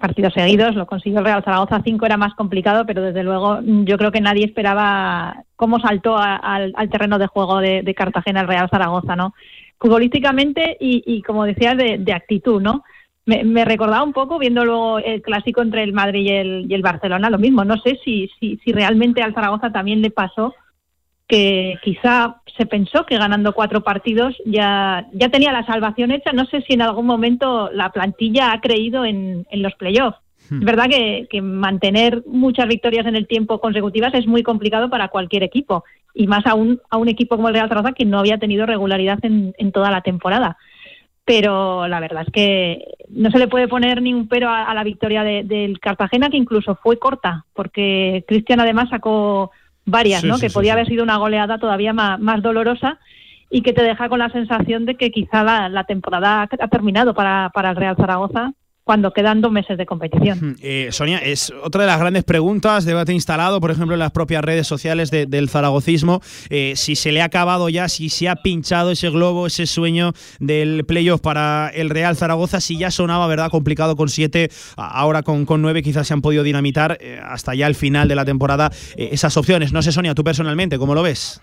[0.00, 3.84] partidos seguidos, lo consiguió el Real Zaragoza, cinco era más complicado, pero desde luego mm,
[3.84, 8.68] yo creo que nadie esperaba cómo saltó al, terreno de juego de, Cartagena el Real
[8.70, 9.34] Zaragoza, ¿no?
[9.78, 12.82] Futbolísticamente y, como decías, de, actitud, ¿no?
[13.26, 16.82] Me, recordaba un poco viendo luego el clásico entre el Madrid y el, y el
[16.82, 17.64] Barcelona, lo mismo.
[17.64, 20.54] No sé si, si, si realmente al Zaragoza también le pasó
[21.30, 26.32] que quizá se pensó que ganando cuatro partidos ya, ya tenía la salvación hecha.
[26.32, 30.18] No sé si en algún momento la plantilla ha creído en, en los playoffs.
[30.50, 30.58] Hmm.
[30.58, 35.06] Es verdad que, que, mantener muchas victorias en el tiempo consecutivas es muy complicado para
[35.06, 38.38] cualquier equipo y más aún a un equipo como el Real Zaragoza que no había
[38.38, 40.58] tenido regularidad en, en toda la temporada.
[41.24, 44.82] pero la verdad es que no se le puede poner ni un pero a, la
[44.82, 49.52] victoria del Cartagena, que incluso fue corta, porque Cristian además sacó
[49.84, 50.38] varias, ¿no?
[50.38, 52.98] que podía haber sido una goleada todavía más, más, dolorosa
[53.50, 57.14] y que te deja con la sensación de que quizá la, la temporada ha terminado
[57.14, 58.52] para, para el Real Zaragoza
[58.90, 60.56] cuando quedan dos meses de competición.
[60.60, 64.42] Eh, Sonia, es otra de las grandes preguntas, debate instalado, por ejemplo, en las propias
[64.42, 68.90] redes sociales del zaragocismo, eh, si se le ha acabado ya, si se ha pinchado
[68.90, 73.94] ese globo, ese sueño del playoff para el Real Zaragoza, si ya sonaba, ¿verdad?, complicado
[73.94, 77.76] con siete, ahora con, con nueve quizás se han podido dinamitar eh, hasta ya el
[77.76, 79.72] final de la temporada esas opciones.
[79.72, 81.40] No sé, Sonia, tú personalmente, ¿cómo lo ves?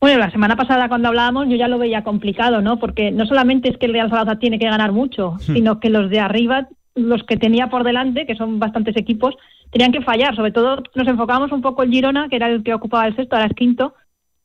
[0.00, 2.78] Bueno, la semana pasada cuando hablábamos yo ya lo veía complicado, ¿no?
[2.78, 5.54] Porque no solamente es que el Real Zaragoza tiene que ganar mucho, hmm.
[5.54, 9.34] sino que los de arriba, los que tenía por delante, que son bastantes equipos,
[9.70, 10.36] tenían que fallar.
[10.36, 13.34] Sobre todo nos enfocábamos un poco en Girona, que era el que ocupaba el sexto,
[13.34, 13.94] ahora es quinto,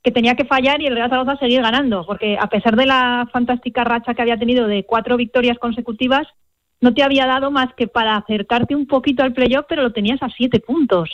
[0.01, 3.29] que tenía que fallar y el Real Zaragoza seguir ganando, porque a pesar de la
[3.31, 6.27] fantástica racha que había tenido de cuatro victorias consecutivas,
[6.81, 10.21] no te había dado más que para acercarte un poquito al playoff, pero lo tenías
[10.21, 11.11] a siete puntos.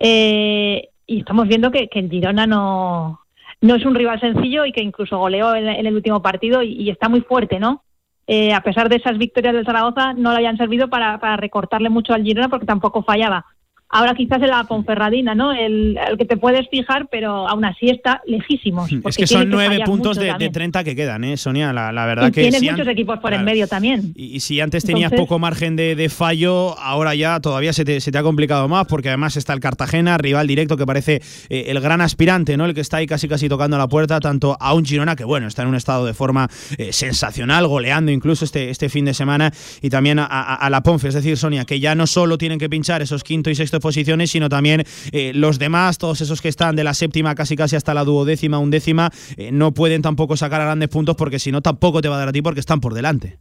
[0.00, 3.20] Eh, y estamos viendo que, que el Girona no,
[3.60, 7.08] no es un rival sencillo y que incluso goleó en, el último partido y, está
[7.08, 7.82] muy fuerte, ¿no?
[8.26, 11.90] Eh, a pesar de esas victorias del Zaragoza, no le hayan servido para, para recortarle
[11.90, 13.46] mucho al Girona porque tampoco fallaba.
[13.88, 15.52] Ahora quizás en la Ponferradina, ¿no?
[15.52, 18.90] El, que te puedes fijar, pero aún así está lejísimos.
[19.04, 21.72] Es que son nueve puntos de, de, 30 que quedan, ¿eh, Sonia?
[21.72, 22.40] La, verdad y que.
[22.42, 24.12] Tienes muchos equipos por en medio también.
[24.16, 28.18] Y, si antes tenías poco margen de, fallo, ahora ya todavía se te, se te,
[28.18, 32.00] ha complicado más, porque además está el Cartagena, rival directo que parece eh, el gran
[32.00, 32.64] aspirante, ¿no?
[32.64, 35.46] El que está ahí casi casi tocando la puerta, tanto a un Girona que, bueno,
[35.46, 39.52] está en un estado de forma eh, sensacional, goleando incluso este, este fin de semana,
[39.80, 41.08] y también a, a la Ponfe.
[41.08, 44.30] Es decir, Sonia, que ya no solo tienen que pinchar esos quinto y sexto posiciones,
[44.30, 47.94] sino también eh, los demás, todos esos que están de la séptima casi casi hasta
[47.94, 52.00] la duodécima, undécima, eh, no pueden tampoco sacar a grandes puntos porque si no tampoco
[52.00, 53.38] te va a dar a ti porque están por delante.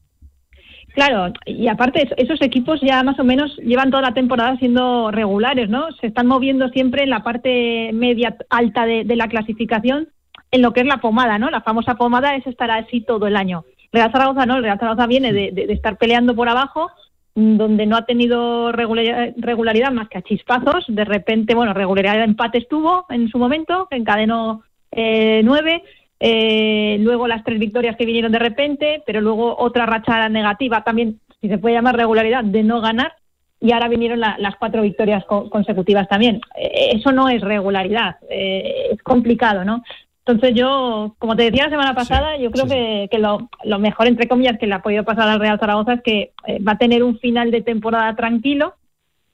[0.95, 5.69] Claro, y aparte esos equipos ya más o menos llevan toda la temporada siendo regulares,
[5.69, 5.91] ¿no?
[5.99, 10.07] Se están moviendo siempre en la parte media alta de, la clasificación,
[10.51, 11.49] en lo que es la pomada, ¿no?
[11.49, 13.65] La famosa pomada es estar así todo el año.
[13.91, 16.89] Real Zaragoza no, el Real Zaragoza viene de, de estar peleando por abajo
[17.35, 20.85] donde no ha tenido regularidad más que a chispazos.
[20.87, 25.83] De repente, bueno, regularidad de empate estuvo en su momento, encadenó eh, nueve.
[26.17, 31.19] Eh, luego las tres victorias que vinieron de repente, pero luego otra racha negativa también,
[31.41, 33.13] si se puede llamar regularidad, de no ganar.
[33.59, 36.39] Y ahora vinieron las cuatro victorias consecutivas también.
[36.57, 39.83] Eh, eso no es regularidad, es complicado, ¿no?
[40.27, 44.57] Entonces yo, como te decía la semana pasada, yo creo que, lo, mejor, entre comillas,
[44.57, 47.19] que le ha podido pasar al Real Zaragoza es que eh, va a tener un
[47.19, 48.73] final de temporada tranquilo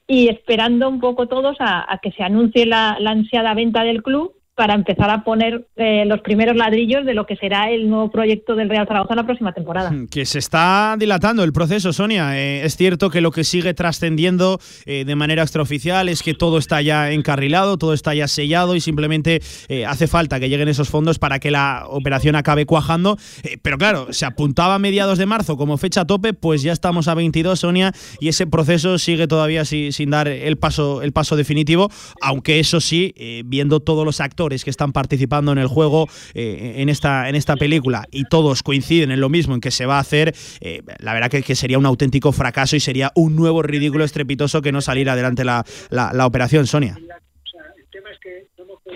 [0.06, 4.34] y esperando un poco todos a, que se anuncie la, la ansiada venta del club
[4.54, 8.54] para empezar a poner eh, los primeros ladrillos de lo que será el nuevo proyecto
[8.54, 9.92] del Real Zaragoza la próxima temporada.
[10.12, 12.38] Que se está dilatando el proceso, Sonia.
[12.38, 16.58] Eh, es cierto que lo que sigue trascendiendo eh, de manera extraoficial es que todo
[16.58, 19.40] está ya encarrilado, todo está ya sellado y simplemente
[19.86, 23.16] hace falta que lleguen esos fondos para que la operación acabe cuajando.
[23.62, 27.14] pero claro, se apuntaba a mediados de marzo como fecha tope, pues ya estamos a
[27.14, 32.60] 22, Sonia, y ese proceso sigue todavía sin dar el paso, el paso definitivo, aunque
[32.60, 33.14] eso sí,
[33.46, 37.56] viendo todos los actores que están participando en el juego eh, en, esta, en esta
[37.56, 41.14] película y todos coinciden en lo mismo, en que se va a hacer, eh, la
[41.14, 44.80] verdad que, que, sería un auténtico fracaso y sería un nuevo ridículo estrepitoso que no
[44.80, 46.96] saliera adelante la, la, operación, Sonia.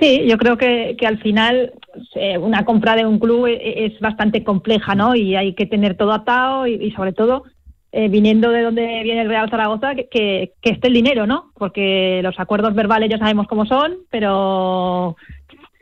[0.01, 1.73] Sí, yo creo que, que al final
[2.17, 5.15] eh, una compra de un club es, bastante compleja, ¿no?
[5.15, 7.45] Y hay que tener todo atado y sobre todo
[7.93, 11.51] viniendo de donde viene el Real Zaragoza, que, que, esté el dinero, ¿no?
[11.55, 15.17] Porque los acuerdos verbales ya sabemos cómo son, pero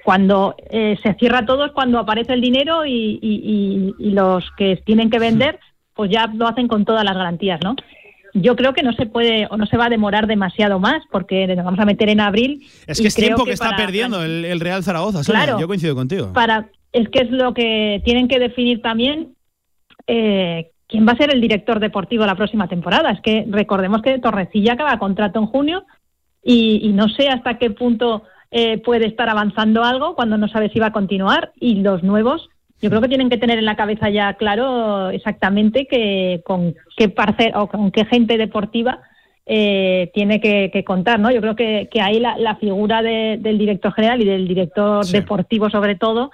[0.04, 5.10] cuando eh, se cierra todo es cuando aparece el dinero y, y, los que tienen
[5.10, 5.58] que vender,
[5.94, 7.74] pues ya lo hacen con todas las garantías, ¿no?
[8.34, 11.46] Yo creo que no se puede o no se va a demorar demasiado más porque
[11.46, 12.66] nos vamos a meter en abril.
[12.86, 16.32] Es que es tiempo que, está perdiendo el, Real Zaragoza, claro, yo coincido contigo.
[16.32, 19.34] Para, es que es lo que tienen que definir también
[20.06, 23.10] eh, quién va a ser el director deportivo la próxima temporada.
[23.10, 25.84] Es que recordemos que Torrecilla acaba contrato en junio
[26.42, 28.24] y, no sé hasta qué punto
[28.56, 32.48] eh, puede estar avanzando algo cuando no sabe si va a continuar y los nuevos
[32.80, 37.08] yo creo que tienen que tener en la cabeza ya claro exactamente que con qué
[37.08, 39.00] parce o con qué gente deportiva
[39.44, 41.32] eh, tiene que, contar, ¿no?
[41.32, 45.96] Yo creo que, que ahí la, figura del director general y del director deportivo sobre
[45.96, 46.30] todo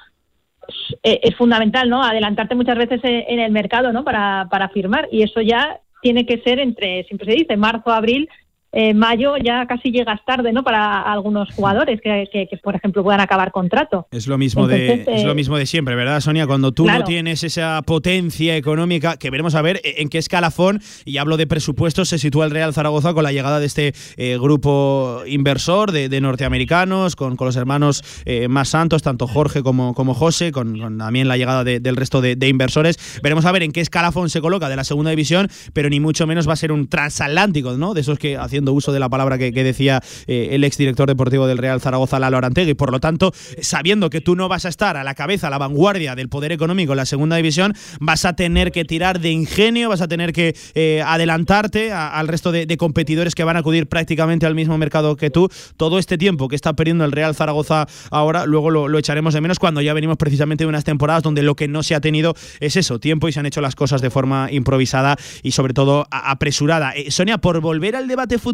[1.03, 2.05] eh, es fundamental, ¿no?
[2.05, 4.05] Adelantarte muchas veces en el mercado, ¿no?
[4.05, 8.29] Para, para firmar y eso ya tiene que ser entre, siempre se dice, marzo, abril,
[8.73, 10.63] eh, mayo ya casi llegas tarde, ¿no?
[10.63, 14.07] Para algunos jugadores que, que, por ejemplo, puedan acabar contrato.
[14.13, 16.47] Es lo mismo de es lo eh, mismo de siempre, ¿verdad, Sonia?
[16.47, 21.19] Cuando tú no tienes esa potencia económica, que veremos a ver en qué escalafón, y
[21.19, 25.23] hablo de presupuestos, se sitúa el Real Zaragoza con la llegada de este eh, grupo
[25.27, 28.05] inversor de, norteamericanos, con, con, los hermanos
[28.49, 32.49] más santos, tanto Jorge como, como José, con, también la llegada del resto de, de,
[32.49, 32.99] inversores.
[33.23, 36.27] Veremos a ver en qué escalafón se coloca de la segunda división, pero ni mucho
[36.27, 37.95] menos va a ser un transatlántico, ¿no?
[37.95, 41.59] De esos que haciendo uso de la palabra que, decía eh, el exdirector deportivo del
[41.59, 42.75] Real Zaragoza, Lalo Arantegui.
[42.75, 45.59] Por lo tanto, sabiendo que tú no vas a estar a la cabeza, a la
[45.59, 49.89] vanguardia del poder económico en la segunda división, vas a tener que tirar de ingenio,
[49.89, 54.47] vas a tener que eh, adelantarte al resto de, competidores que van a acudir prácticamente
[54.47, 55.49] al mismo mercado que tú.
[55.77, 59.59] Todo este tiempo que está perdiendo el Real Zaragoza ahora, luego lo, echaremos de menos
[59.59, 62.77] cuando ya venimos precisamente de unas temporadas donde lo que no se ha tenido es
[62.77, 66.93] eso, tiempo y se han hecho las cosas de forma improvisada y sobre todo apresurada.
[66.93, 68.50] Eh, Sonia, por volver al debate futbolístico,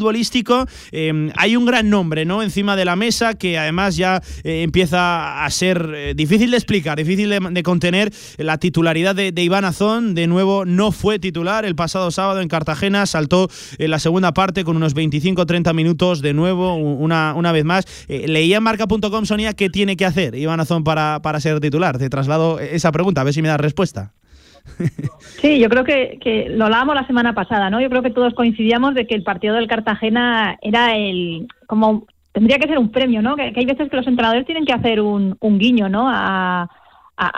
[0.92, 2.42] em, hay un gran nombre ¿no?
[2.42, 6.98] encima de la mesa que además ya eh, empieza a ser eh, difícil de explicar,
[6.98, 8.12] difícil de, contener.
[8.38, 13.06] La titularidad de, Iván Azón, de nuevo, no fue titular el pasado sábado en Cartagena,
[13.06, 17.84] saltó en la segunda parte con unos 25-30 minutos de nuevo, una, una vez más.
[18.08, 21.98] Eh, leía en marca.com, Sonia, qué tiene que hacer Iván Azón para, para ser titular.
[21.98, 24.12] Te traslado esa pregunta, a ver si me das respuesta.
[25.40, 27.80] Sí, yo creo que, lo hablábamos la semana pasada, ¿no?
[27.80, 32.58] Yo creo que todos coincidíamos de que el partido del Cartagena era el, como, tendría
[32.58, 33.36] que ser un premio, ¿no?
[33.36, 36.06] Que, hay veces que los entrenadores tienen que hacer un, un guiño, ¿no?
[36.08, 36.68] A,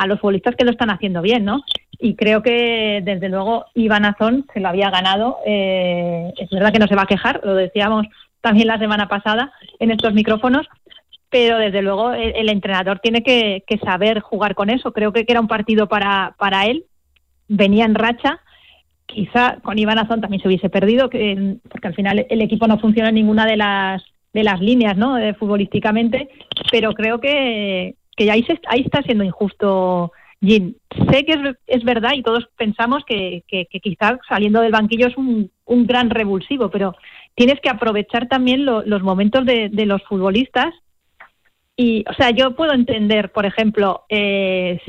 [0.08, 1.62] los futbolistas que lo están haciendo bien, ¿no?
[2.00, 5.38] Y creo que, desde luego, Iván Azón se lo había ganado.
[5.46, 8.06] Eh, es verdad que no se va a quejar, lo decíamos
[8.40, 10.66] también la semana pasada en estos micrófonos,
[11.30, 14.92] pero desde luego el, entrenador tiene que, saber jugar con eso.
[14.92, 16.84] Creo que era un partido para, para él
[17.48, 18.40] venía en racha.
[19.06, 22.78] Quizá con Iván Azón también se hubiese perdido, que, porque al final el equipo no
[22.78, 25.14] funciona en ninguna de las de las líneas, ¿no?
[25.14, 26.28] De, futbolísticamente,
[26.70, 30.74] pero creo que, que ahí, se, ahí está siendo injusto Jim.
[31.10, 35.16] Sé que es, es verdad y todos pensamos que, que, quizás saliendo del banquillo es
[35.16, 36.94] un, un, gran revulsivo, pero
[37.34, 40.72] tienes que aprovechar también los momentos de, de, los futbolistas.
[41.76, 44.80] Y, o sea, yo puedo entender, por ejemplo, eh,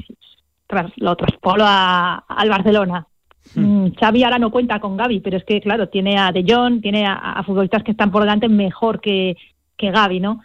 [0.69, 3.07] tras, lo traspolo a, al Barcelona.
[3.55, 3.85] Hmm.
[3.85, 6.81] Mm, Xavi ahora no cuenta con Gaby, pero es que, claro, tiene a De Jong,
[6.81, 9.35] tiene a, futbolistas que están por delante mejor que,
[9.75, 10.41] que Gaby, ¿no?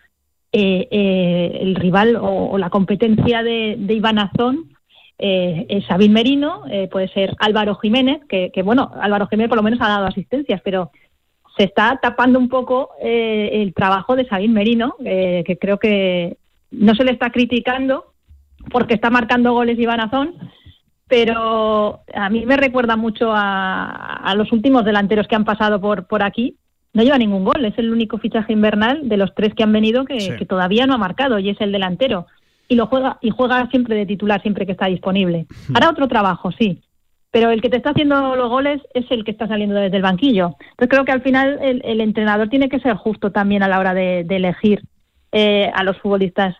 [0.50, 4.70] Eh, eh, el rival o, la competencia de, de Iván Azón
[5.18, 9.62] eh, es Sabín Merino, puede ser Álvaro Jiménez, que, que, bueno, Álvaro Jiménez por lo
[9.62, 10.90] menos ha dado asistencias, pero
[11.58, 16.38] se está tapando un poco el trabajo de Sabín Merino, que creo que
[16.70, 18.13] no se le está criticando,
[18.70, 20.34] porque está marcando goles Iván Azón,
[21.08, 26.22] pero a mí me recuerda mucho a, los últimos delanteros que han pasado por, por
[26.22, 26.56] aquí.
[26.92, 30.04] No lleva ningún gol, es el único fichaje invernal de los tres que han venido
[30.04, 30.16] que,
[30.48, 32.26] todavía no ha marcado y es el delantero.
[32.68, 35.46] Y lo juega y juega siempre de titular siempre que está disponible.
[35.68, 35.76] Hmm.
[35.76, 36.82] Hará otro trabajo, sí,
[37.30, 40.02] pero el que te está haciendo los goles es el que está saliendo desde el
[40.02, 40.56] banquillo.
[40.60, 43.92] Entonces creo que al final el, entrenador tiene que ser justo también a la hora
[43.92, 44.82] de, elegir
[45.32, 46.54] eh, a los futbolistas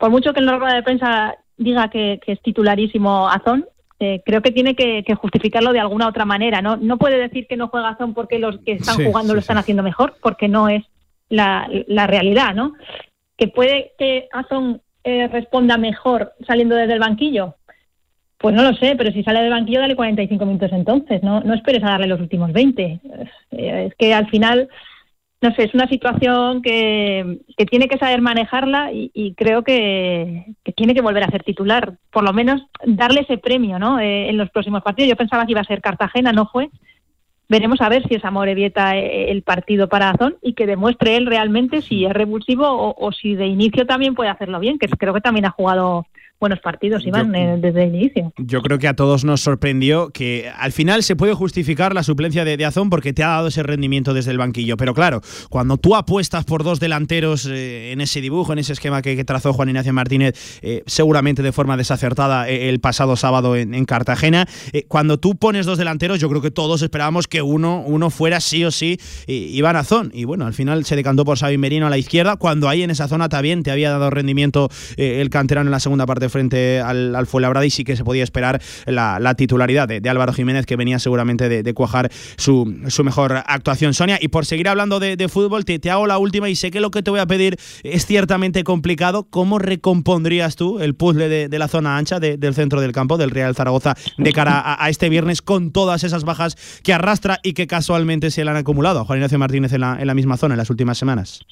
[0.00, 3.66] por mucho que en la rueda de prensa diga que, es titularísimo Azón,
[4.00, 6.62] eh, creo que tiene que, justificarlo de alguna otra manera.
[6.62, 6.78] ¿no?
[6.78, 9.82] no puede decir que no juega Azón porque los que están jugando lo están haciendo
[9.82, 10.84] mejor, porque no es
[11.28, 11.68] la,
[12.06, 12.54] realidad.
[12.54, 12.72] ¿no?
[13.36, 17.56] Que puede que Azón eh, responda mejor saliendo desde el banquillo.
[18.38, 21.22] Pues no lo sé, pero si sale del banquillo, dale 45 minutos entonces.
[21.22, 23.00] No, no esperes a darle los últimos 20.
[23.50, 24.70] Eh, es que al final
[25.42, 27.38] no sé, es una situación que,
[27.70, 32.32] tiene que saber manejarla y, creo que, tiene que volver a ser titular, por lo
[32.32, 33.98] menos darle ese premio ¿no?
[33.98, 35.08] Eh, en los próximos partidos.
[35.08, 36.68] Yo pensaba que iba a ser Cartagena, no fue.
[37.48, 41.26] Veremos a ver si es Amorebieta eh, el partido para Azón y que demuestre él
[41.26, 45.14] realmente si es revulsivo o, o si de inicio también puede hacerlo bien, que creo
[45.14, 46.06] que también ha jugado
[46.40, 48.32] buenos partidos, Iván, eh, desde el inicio.
[48.38, 52.44] Yo creo que a todos nos sorprendió que al final se puede justificar la suplencia
[52.44, 54.76] de, Azón porque te ha dado ese rendimiento desde el banquillo.
[54.76, 59.02] Pero claro, cuando tú apuestas por dos delanteros eh, en ese dibujo, en ese esquema
[59.02, 64.46] que, trazó Juan Ignacio Martínez, eh, seguramente de forma desacertada el pasado sábado en, Cartagena,
[64.88, 68.64] cuando tú pones dos delanteros, yo creo que todos esperábamos que uno, uno fuera sí
[68.64, 70.10] o sí Iván Azón.
[70.14, 72.90] Y bueno, al final se decantó por Xavi Merino a la izquierda, cuando ahí en
[72.90, 77.14] esa zona también te había dado rendimiento el canterano en la segunda parte frente al,
[77.14, 80.98] al Fuenlabrada y sí que se podía esperar la, titularidad de, Álvaro Jiménez, que venía
[80.98, 83.94] seguramente de, cuajar su, su, mejor actuación.
[83.94, 86.80] Sonia, y por seguir hablando de, fútbol, te, te, hago la última y sé que
[86.80, 89.26] lo que te voy a pedir es ciertamente complicado.
[89.28, 93.54] ¿Cómo recompondrías tú el puzzle de, la zona ancha del centro del campo del Real
[93.54, 98.30] Zaragoza de cara a, este viernes con todas esas bajas que arrastra y que casualmente
[98.30, 100.70] se le han acumulado Juan Ignacio Martínez en la, en la misma zona en las
[100.70, 101.44] últimas semanas?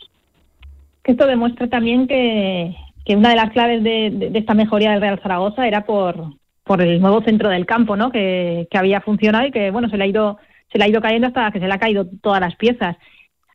[1.04, 2.74] Esto demuestra también que,
[3.08, 7.00] que una de las claves de, esta mejoría del Real Zaragoza era por, por el
[7.00, 8.12] nuevo centro del campo, ¿no?
[8.12, 10.38] Que, había funcionado y que bueno se le ha ido
[10.70, 12.98] se le ha ido cayendo hasta que se le ha caído todas las piezas.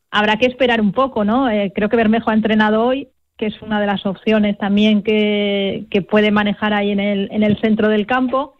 [0.09, 1.51] Habrá que esperar un poco, ¿no?
[1.51, 5.85] Eh, creo que Bermejo ha entrenado hoy, que es una de las opciones también que,
[5.91, 8.55] que puede manejar ahí en el, en el centro del campo.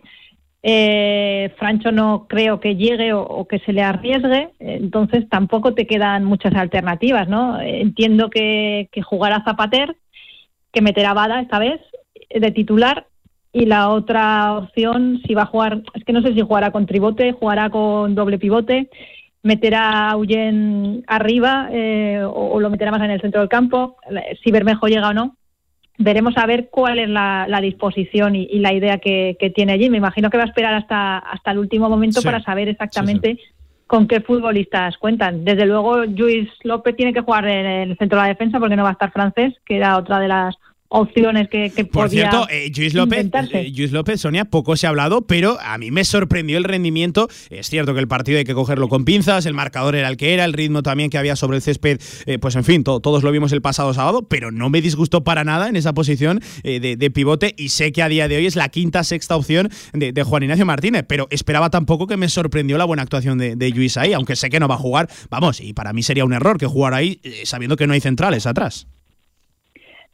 [0.62, 6.24] Eh, Francho no creo que llegue o, que se le arriesgue, entonces tampoco te quedan
[6.24, 7.60] muchas alternativas, ¿no?
[7.60, 9.98] Entiendo que, que jugará Zapater,
[10.74, 11.80] que meterá Bada esta vez
[12.30, 13.06] de titular
[13.54, 16.88] y la otra opción, si va a jugar, es que no sé si jugará con
[16.88, 18.90] tribote, jugará con doble pivote,
[19.44, 23.98] meterá a Uyen arriba eh, o, lo meterá más en el centro del campo,
[24.44, 25.38] si Bermejo llega o no.
[26.00, 29.92] Veremos a ver cuál es la, disposición y, la idea que, tiene allí.
[29.92, 33.38] Me imagino que va a esperar hasta, hasta el último momento para saber exactamente
[33.88, 35.46] con qué futbolistas cuentan.
[35.46, 38.84] Desde luego, Luis López tiene que jugar en el centro de la defensa porque no
[38.84, 40.56] va a estar francés, que era otra de las
[40.94, 45.22] opciones que, que Por cierto, eh, Luis López, eh, López, Sonia, poco se ha hablado,
[45.26, 47.28] pero a mí me sorprendió el rendimiento.
[47.50, 50.36] Es cierto que el partido hay que cogerlo con pinzas, el marcador era el que
[50.36, 53.32] era, el ritmo también que había sobre el césped, eh, pues en fin, todos lo
[53.32, 57.56] vimos el pasado sábado, pero no me disgustó para nada en esa posición de, pivote
[57.58, 60.66] y sé que a día de hoy es la quinta, sexta opción de, Juan Ignacio
[60.66, 64.36] Martínez, pero esperaba tampoco que me sorprendió la buena actuación de, de Luis ahí, aunque
[64.36, 66.98] sé que no va a jugar, vamos, y para mí sería un error que jugara
[66.98, 68.88] ahí sabiendo que no hay centrales atrás.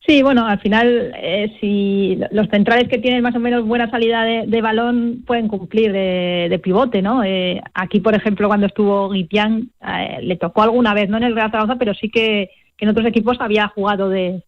[0.09, 4.23] Sí, bueno, al final, eh, si los centrales que tienen más o menos buena salida
[4.23, 7.23] de, balón pueden cumplir de, pivote, ¿no?
[7.23, 11.35] Eh, aquí, por ejemplo, cuando estuvo Guitián, eh, le tocó alguna vez, no en el
[11.35, 12.49] Real Zaragoza, pero sí que,
[12.79, 14.41] en otros equipos había jugado de,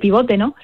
[0.00, 0.56] pivote, ¿no?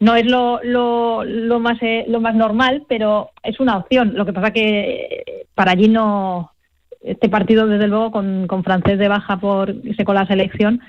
[0.00, 4.12] No es lo, lo, lo más lo más normal, pero es una opción.
[4.16, 6.52] Lo que pasa que para allí no
[7.00, 10.82] este partido, desde luego, con, con francés de baja por irse con la selección,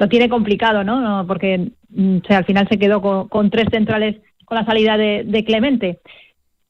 [0.00, 1.24] lo tiene complicado, ¿no?
[1.28, 6.00] Porque mm, al final se quedó con, tres centrales con la salida de, Clemente.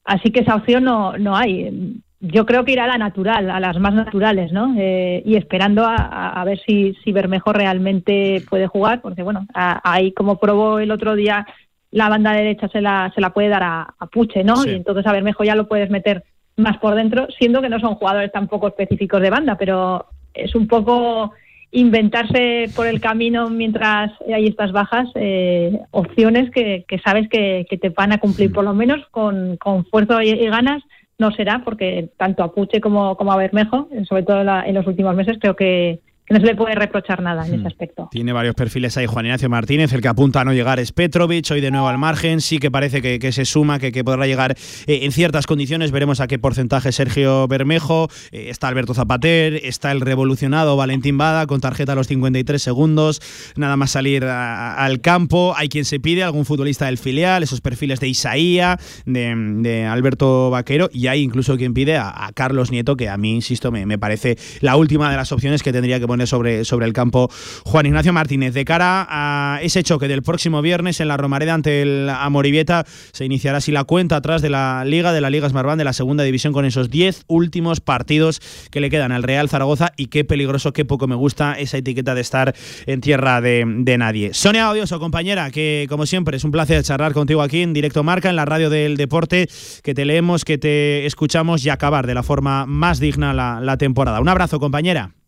[0.03, 2.01] Así que esa opción no, no hay.
[2.19, 4.75] Yo creo que irá a la natural, a las más naturales, ¿no?
[4.77, 10.37] Eh, y esperando a, ver si, si Bermejo realmente puede jugar, porque bueno, ahí como
[10.37, 11.47] probó el otro día,
[11.89, 14.65] la banda derecha se la, se la puede dar a, Puche, ¿no?
[14.65, 16.25] Y entonces a Bermejo ya lo puedes meter
[16.57, 20.67] más por dentro, siendo que no son jugadores tampoco específicos de banda, pero es un
[20.67, 21.31] poco
[21.71, 28.11] inventarse por el camino mientras hay estas bajas eh, opciones que, sabes que, te van
[28.11, 28.51] a cumplir.
[28.51, 30.83] Por lo menos con, con fuerza y, ganas
[31.17, 35.15] no será porque tanto a Puche como, como a Bermejo sobre todo en los últimos
[35.15, 35.99] meses creo que,
[36.31, 37.67] no se le puede reprochar nada en ese hmm.
[37.67, 38.07] aspecto.
[38.11, 41.51] Tiene varios perfiles ahí Juan Ignacio Martínez, el que apunta a no llegar es Petrovic,
[41.51, 44.55] hoy de nuevo al margen, sí que parece que, se suma, que, podrá llegar
[44.87, 49.91] eh, en ciertas condiciones, veremos a qué porcentaje Sergio Bermejo, eh, está Alberto Zapater, está
[49.91, 53.21] el revolucionado Valentín Bada con tarjeta a los 53 segundos,
[53.55, 57.99] nada más salir al campo, hay quien se pide, algún futbolista del filial, esos perfiles
[57.99, 63.17] de Isaía, de, Alberto Vaquero, y hay incluso quien pide a, Carlos Nieto, que a
[63.17, 66.65] mí, insisto, me, me parece la última de las opciones que tendría que poner sobre,
[66.65, 67.29] sobre el campo
[67.65, 68.53] Juan Ignacio Martínez.
[68.53, 73.25] De cara a ese choque del próximo viernes en la Romareda ante el Amorivieta, se
[73.25, 76.23] iniciará así la cuenta atrás de la Liga, de la Liga Smartbank de la segunda
[76.23, 80.73] división con esos 10 últimos partidos que le quedan al Real Zaragoza y qué peligroso,
[80.73, 82.55] qué poco me gusta esa etiqueta de estar
[82.85, 83.65] en tierra de,
[83.97, 84.33] nadie.
[84.33, 88.29] Sonia Odioso, compañera, que como siempre es un placer charlar contigo aquí en Directo Marca,
[88.29, 89.49] en la radio del deporte,
[89.83, 94.21] que te leemos, que te escuchamos y acabar de la forma más digna la temporada.
[94.21, 95.20] Un abrazo, compañera.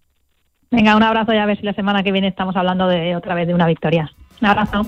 [0.73, 3.35] Venga, un abrazo y a ver si la semana que viene estamos hablando de otra
[3.35, 4.11] vez de una victoria.
[4.41, 4.81] Un abrazo.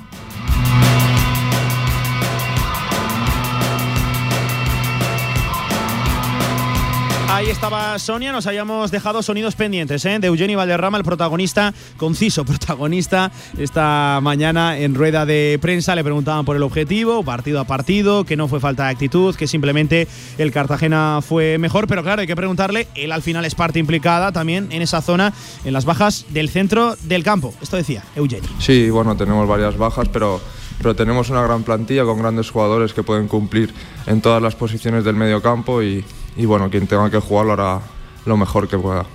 [7.35, 10.19] Ahí estaba Sonia, nos habíamos dejado sonidos pendientes ¿eh?
[10.19, 16.45] de Eugenio Valderrama, el protagonista, conciso protagonista, esta mañana en rueda de prensa le preguntaban
[16.45, 20.07] por el objetivo, partido a partido, que no fue falta de actitud, que simplemente
[20.37, 24.31] el Cartagena fue mejor, pero claro, hay que preguntarle, él al final es parte implicada
[24.31, 25.33] también en esa zona,
[25.65, 27.53] en las bajas del centro del campo.
[27.61, 28.49] Esto decía Eugenio.
[28.59, 30.39] Sí, bueno, tenemos varias bajas, pero
[30.77, 33.73] pero tenemos una gran plantilla con grandes jugadores que pueden cumplir
[34.07, 36.03] en todas las posiciones del medio campo y,
[36.35, 37.81] y bueno, quien tenga que jugar lo hará
[38.25, 39.05] lo mejor que pueda.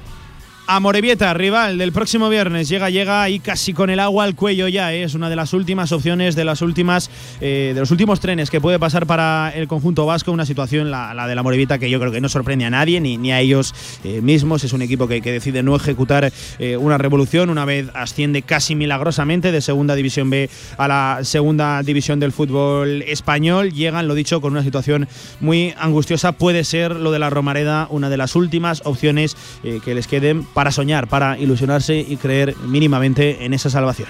[0.72, 4.94] Amorebieta, rival del próximo viernes, llega, llega y casi con el agua al cuello ya.
[4.94, 5.02] ¿eh?
[5.02, 7.10] Es una de las últimas opciones, de las últimas,
[7.40, 10.30] eh, de los últimos trenes que puede pasar para el conjunto vasco.
[10.30, 13.18] Una situación, la, de la Amorebieta, que yo creo que no sorprende a nadie, ni,
[13.18, 14.62] ni a ellos eh, mismos.
[14.62, 16.32] Es un equipo que, que decide no ejecutar
[16.78, 17.50] una revolución.
[17.50, 23.02] Una vez asciende casi milagrosamente de segunda división B a la segunda división del fútbol
[23.08, 23.72] español.
[23.72, 25.08] Llegan, lo dicho, con una situación
[25.40, 26.30] muy angustiosa.
[26.30, 29.36] Puede ser lo de la Romareda una de las últimas opciones
[29.84, 34.08] que les queden para soñar, para ilusionarse y creer mínimamente en esa salvación.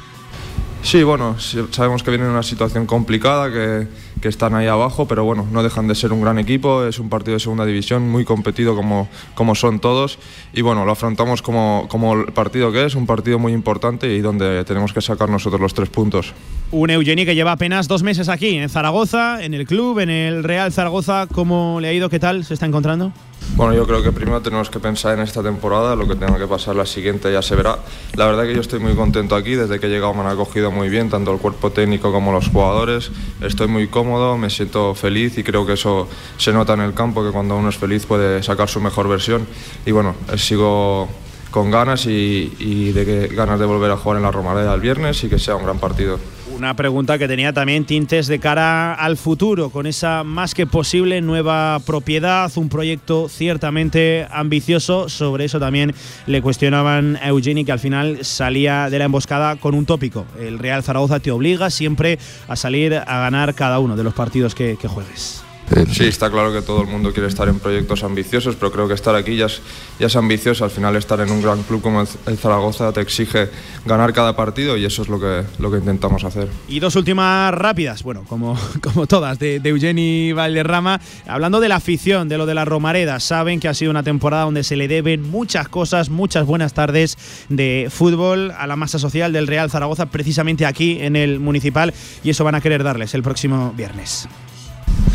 [0.82, 1.36] Sí, bueno,
[1.70, 3.86] sabemos que viene una situación complicada, que,
[4.21, 7.09] que, están ahí abajo, pero bueno, no dejan de ser un gran equipo, es un
[7.09, 10.18] partido de segunda división muy competido como, como son todos
[10.53, 14.21] y bueno, lo afrontamos como, como el partido que es, un partido muy importante y
[14.21, 16.33] donde tenemos que sacar nosotros los tres puntos.
[16.73, 20.45] Un Eugeni que lleva apenas dos meses aquí, en Zaragoza, en el club, en el
[20.45, 22.09] Real Zaragoza, ¿cómo le ha ido?
[22.09, 23.12] ¿Qué tal se está encontrando?
[23.57, 26.47] Bueno, yo creo que primero tenemos que pensar en esta temporada, lo que tenga que
[26.47, 27.79] pasar la siguiente ya se verá.
[28.14, 30.71] La verdad que yo estoy muy contento aquí, desde que he llegado me han acogido
[30.71, 33.11] muy bien, tanto el cuerpo técnico como los jugadores.
[33.41, 37.24] Estoy muy cómodo, me siento feliz y creo que eso se nota en el campo,
[37.24, 39.46] que cuando uno es feliz puede sacar su mejor versión.
[39.86, 41.08] Y bueno, sigo
[41.50, 44.80] con ganas y, y de que, ganas de volver a jugar en la Romareda el
[44.80, 46.18] viernes y que sea un gran partido.
[46.57, 51.20] Una pregunta que tenía también tintes de cara al futuro, con esa más que posible
[51.20, 55.09] nueva propiedad, un proyecto ciertamente ambicioso.
[55.09, 55.94] Sobre eso también
[56.26, 60.26] le cuestionaban a Eugeni, que al final salía de la emboscada con un tópico.
[60.38, 64.55] El Real Zaragoza te obliga siempre a salir a ganar cada uno de los partidos
[64.55, 65.44] que, que juegues.
[65.93, 68.95] Sí, está claro que todo el mundo quiere estar en proyectos ambiciosos, pero creo que
[68.95, 69.62] estar aquí ya es,
[70.01, 70.64] ya es ambicioso.
[70.64, 73.49] Al final estar en un gran club como el Zaragoza te exige
[73.87, 76.49] ganar cada partido y eso es lo que, lo que intentamos hacer.
[76.68, 81.01] Y dos últimas rápidas, bueno, como, como todas, de, de Eugeni Valderrama.
[81.27, 84.45] Hablando de la afición, de lo de la Romareda, saben que ha sido una temporada
[84.45, 87.16] donde se le deben muchas cosas, muchas buenas tardes
[87.49, 91.95] de fútbol a la masa social del Real Zaragoza, precisamente aquí en el Municipal,
[92.25, 94.29] y eso van a querer darles el próximo viernes.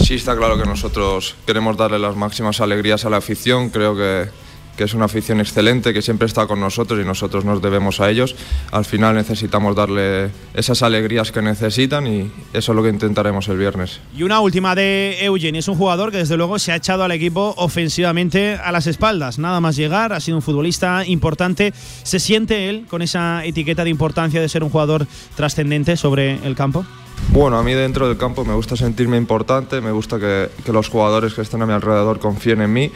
[0.06, 3.70] Sí, está claro que nosotros queremos darle las máximas alegrías a la afición.
[3.70, 4.30] Creo que,
[4.78, 8.12] que, es una afición excelente, que siempre está con nosotros y nosotros nos debemos a
[8.12, 8.36] ellos.
[8.72, 13.58] Al final necesitamos darle esas alegrías que necesitan y eso es lo que intentaremos el
[13.58, 14.00] viernes.
[14.16, 15.56] Y una última de Eugen.
[15.56, 19.40] Es un jugador que desde luego se ha echado al equipo ofensivamente a las espaldas.
[19.40, 21.74] Nada más llegar, ha sido un futbolista importante.
[22.04, 26.56] ¿Se siente él con esa etiqueta de importancia de ser un jugador trascendente sobre el
[26.56, 26.86] campo?
[27.30, 30.90] Bueno, a mí dentro del campo me gusta sentirme importante, me gusta que, que, los
[30.90, 32.92] jugadores que están a mi alrededor confíen en mí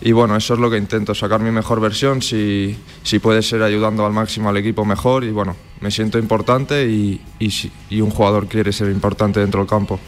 [0.00, 3.62] y bueno, eso es lo que intento, sacar mi mejor versión, si, si puede ser
[3.62, 7.50] ayudando al máximo al equipo mejor y bueno, me siento importante y, y,
[7.88, 9.98] y un jugador quiere ser importante dentro del campo.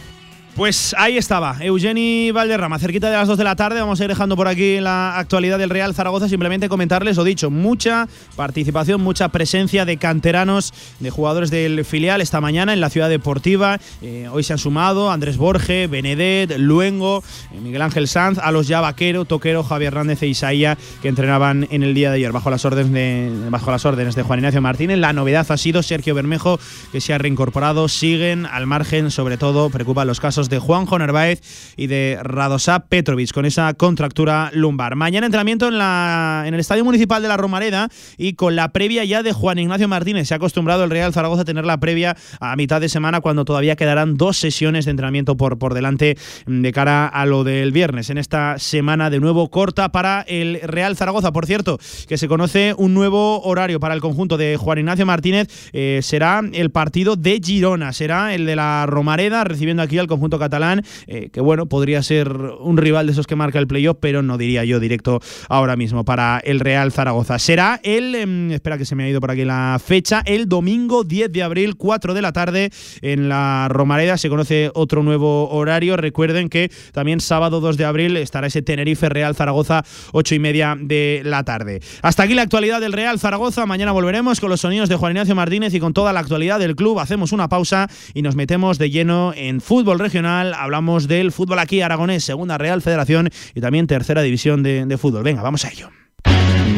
[0.57, 3.79] Pues ahí estaba, Eugeni Valderrama, cerquita de las 2 de la tarde.
[3.79, 6.31] Vamos a ir dejando por aquí la actualidad del Real Zaragoza.
[6.31, 12.41] Simplemente comentarles, lo dicho, mucha participación, mucha presencia de canteranos, de jugadores del filial esta
[12.41, 13.79] mañana en la ciudad deportiva.
[14.01, 18.67] Eh, hoy se han sumado Andrés Borge, Benedet, Luengo, eh, Miguel Ángel Sanz, a los
[18.67, 22.49] ya Vaquero, Toquero, Javier Hernández e Isaía, que entrenaban en el día de ayer bajo
[22.49, 24.97] las órdenes de, bajo las órdenes de Juan Ignacio Martínez.
[24.97, 26.59] La novedad ha sido Sergio Bermejo,
[26.93, 27.89] que se ha reincorporado.
[27.89, 31.41] Siguen al margen, sobre todo, preocupan los casos de Juanjo Narváez
[31.77, 34.97] y de Radosa Petrovic con esa contractura lumbar.
[34.97, 39.05] Mañana entrenamiento en, la, en el Estadio Municipal de la Romareda y con la previa
[39.05, 40.29] ya de Juan Ignacio Martínez.
[40.29, 43.45] Se ha acostumbrado el Real Zaragoza a tener la previa a mitad de semana cuando
[43.45, 46.17] todavía quedarán dos sesiones de entrenamiento por, por delante
[46.47, 48.11] de cara a lo del viernes.
[48.11, 51.33] En esta semana de nuevo corta para el Real Zaragoza.
[51.33, 51.79] Por cierto,
[52.09, 55.49] que se conoce un nuevo horario para el conjunto de Juan Ignacio Martínez.
[55.73, 57.93] Eh, será el partido de Girona.
[57.93, 62.31] Será el de la Romareda recibiendo aquí al conjunto catalán, eh, que bueno, podría ser
[62.31, 66.05] un rival de esos que marca el playoff, pero no diría yo directo ahora mismo
[66.05, 67.39] para el Real Zaragoza.
[67.39, 71.05] Será el, eh, espera que se me ha ido por aquí la fecha, el domingo
[71.05, 72.71] 10 de abril, 4 de la tarde
[73.03, 74.17] en la Romareda.
[74.19, 75.97] Se conoce otro nuevo horario.
[75.97, 80.77] Recuerden que también sábado 2 de abril estará ese Tenerife Real Zaragoza, 8 y media
[80.79, 81.81] de la tarde.
[82.03, 83.67] Hasta aquí la actualidad del Real Zaragoza.
[83.67, 86.77] Mañana volveremos con los sonidos de Juan Ignacio Martínez y con toda la actualidad del
[86.77, 86.99] club.
[86.99, 91.81] Hacemos una pausa y nos metemos de lleno en fútbol regional hablamos del fútbol aquí
[91.81, 95.23] aragonés, segunda Real Federación y también tercera división de, de fútbol.
[95.23, 95.91] Venga, vamos a ello.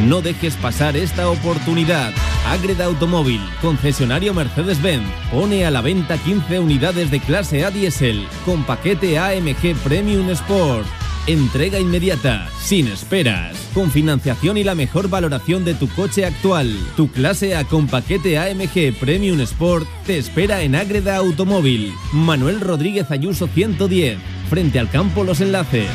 [0.06, 2.12] No dejes pasar esta oportunidad.
[2.46, 8.64] Agreda Automóvil, concesionario Mercedes-Benz, pone a la venta 15 unidades de clase A diésel con
[8.64, 10.86] paquete AMG Premium Sport.
[11.28, 16.74] Entrega inmediata, sin esperas, con financiación y la mejor valoración de tu coche actual.
[16.96, 21.92] Tu clase A con paquete AMG Premium Sport te espera en Ágreda Automóvil.
[22.14, 24.16] Manuel Rodríguez Ayuso 110,
[24.48, 25.90] frente al campo Los Enlaces.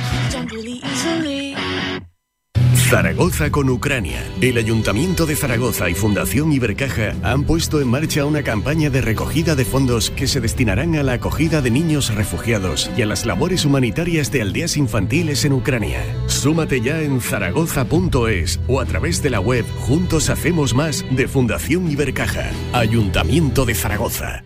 [2.94, 4.24] Zaragoza con Ucrania.
[4.40, 9.56] El Ayuntamiento de Zaragoza y Fundación Ibercaja han puesto en marcha una campaña de recogida
[9.56, 13.66] de fondos que se destinarán a la acogida de niños refugiados y a las labores
[13.66, 16.06] humanitarias de aldeas infantiles en Ucrania.
[16.28, 21.90] Súmate ya en zaragoza.es o a través de la web Juntos Hacemos Más de Fundación
[21.90, 22.52] Ibercaja.
[22.74, 24.44] Ayuntamiento de Zaragoza.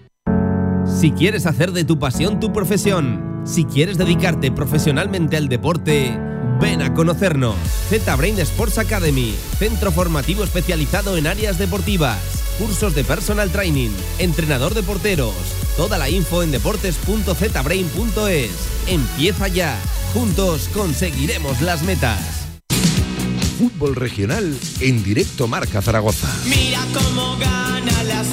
[0.85, 6.17] Si quieres hacer de tu pasión tu profesión, si quieres dedicarte profesionalmente al deporte,
[6.59, 7.55] ven a conocernos.
[7.89, 12.17] Z-Brain Sports Academy, centro formativo especializado en áreas deportivas,
[12.57, 15.33] cursos de personal training, entrenador de porteros.
[15.75, 18.51] Toda la info en deportes.zbrain.es.
[18.87, 19.77] Empieza ya.
[20.13, 22.19] Juntos conseguiremos las metas.
[23.57, 26.27] Fútbol regional en directo Marca Zaragoza.
[26.45, 28.23] Mira cómo gana la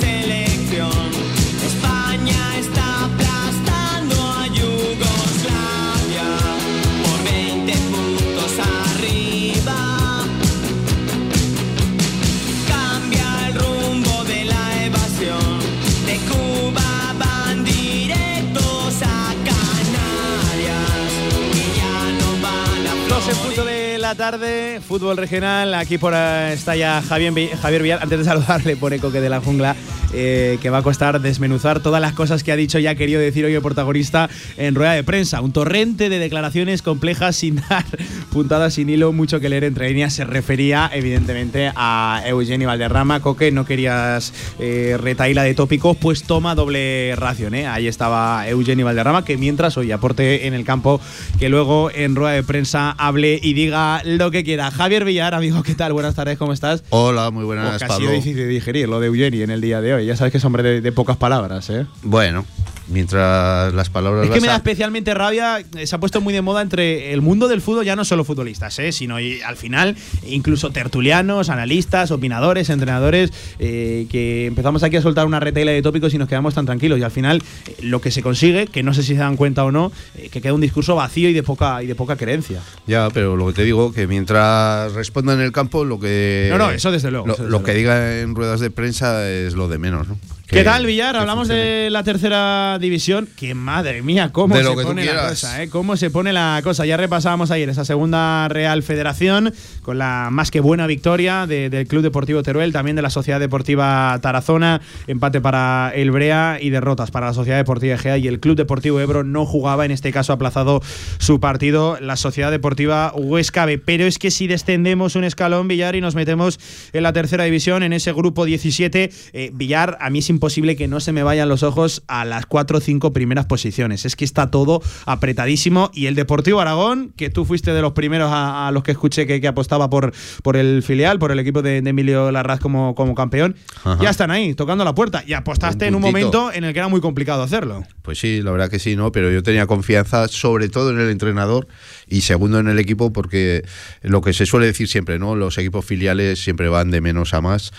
[24.17, 25.75] tarde, fútbol regional.
[25.75, 27.99] Aquí por eh, está ya Javier, Vi- Javier Villar.
[28.03, 29.75] Antes de saludarle, pone Coque de la Jungla,
[30.13, 33.21] eh, que va a costar desmenuzar todas las cosas que ha dicho y ha querido
[33.21, 35.41] decir hoy el protagonista en rueda de prensa.
[35.41, 37.85] Un torrente de declaraciones complejas sin dar
[38.33, 40.13] puntadas sin hilo, mucho que leer entre líneas.
[40.15, 43.21] Se refería, evidentemente, a Eugenio Valderrama.
[43.21, 47.55] Coque, no querías eh, retaíla de tópicos, pues toma doble ración.
[47.55, 47.67] ¿eh?
[47.67, 51.01] Ahí estaba Eugenio Valderrama, que mientras hoy aporte en el campo,
[51.39, 54.71] que luego en rueda de prensa hable y diga lo que quiera.
[54.71, 55.93] Javier Villar, amigo, ¿qué tal?
[55.93, 56.85] Buenas tardes, ¿cómo estás?
[56.91, 59.81] Hola, muy buenas, que ha sido difícil de digerir lo de Eugeni en el día
[59.81, 60.07] de hoy.
[60.07, 61.87] Ya sabes que es hombre de, de pocas palabras, ¿eh?
[62.03, 62.45] Bueno,
[62.89, 66.43] mientras las palabras Es que me da especialmente rabia, eh, se ha puesto muy de
[66.43, 68.93] moda entre el mundo del fútbol, ya no solo futbolistas, ¿eh?
[68.93, 69.97] sino y al final
[70.27, 76.13] incluso tertulianos, analistas, opinadores, entrenadores, eh, que empezamos aquí a soltar una retaila de tópicos
[76.15, 76.99] y nos quedamos tan tranquilos.
[76.99, 79.65] Y al final eh, lo que se consigue, que no sé si se dan cuenta
[79.65, 82.61] o no, eh, que queda un discurso vacío y de poca, y de poca creencia.
[82.87, 86.49] Ya, pero lo que te digo, que mientras responda en el campo, lo que.
[86.51, 87.79] No, no, eso desde luego, Lo, eso desde lo que luego.
[87.79, 90.19] diga en ruedas de prensa es lo de menos, ¿no?
[90.55, 91.17] ¿Qué tal, Villar?
[91.17, 93.29] Hablamos de la tercera división.
[93.37, 95.69] Que madre mía, cómo De se pone la cosa, ¿eh?
[95.69, 96.87] Cómo se pone la cosa.
[96.87, 99.53] Ya repasábamos ayer esa segunda Real Federación
[99.83, 103.41] con la más que buena victoria de- del Club Deportivo Teruel, también de la Sociedad
[103.41, 108.39] Deportiva Tarazona, empate para el Brea y derrotas para la Sociedad Deportiva Egea y el
[108.39, 110.81] Club Deportivo Ebro no jugaba, en este caso aplazado
[111.19, 113.79] su partido, la Sociedad Deportiva Huesca B.
[113.79, 116.61] Pero es que si descendemos un escalón, Villar, y nos metemos
[116.93, 120.89] en la tercera división, en ese grupo 17, eh, Villar, a mí es imposible que
[120.89, 124.05] no se me vayan los ojos a las cuatro o cinco primeras posiciones.
[124.05, 125.91] Es que está todo apretadísimo.
[125.95, 129.27] Y el Deportivo Aragón, que tú fuiste de los primeros a, a los que escuché
[129.27, 132.95] que, que apostaba por, por el filial, por el equipo de, de Emilio Larraz como,
[132.95, 133.99] como campeón, Ajá.
[134.03, 135.25] ya están ahí, tocando la puerta.
[135.27, 137.83] Y apostaste en un momento en el que era muy complicado hacerlo.
[138.03, 139.13] Pues sí, la verdad que sí, ¿no?
[139.13, 141.69] Pero yo tenía confianza sobre todo en el entrenador
[142.07, 143.65] y segundo en el equipo porque
[144.03, 145.37] lo que se suele decir siempre, ¿no?
[145.37, 147.73] Los equipos filiales siempre van de menos a más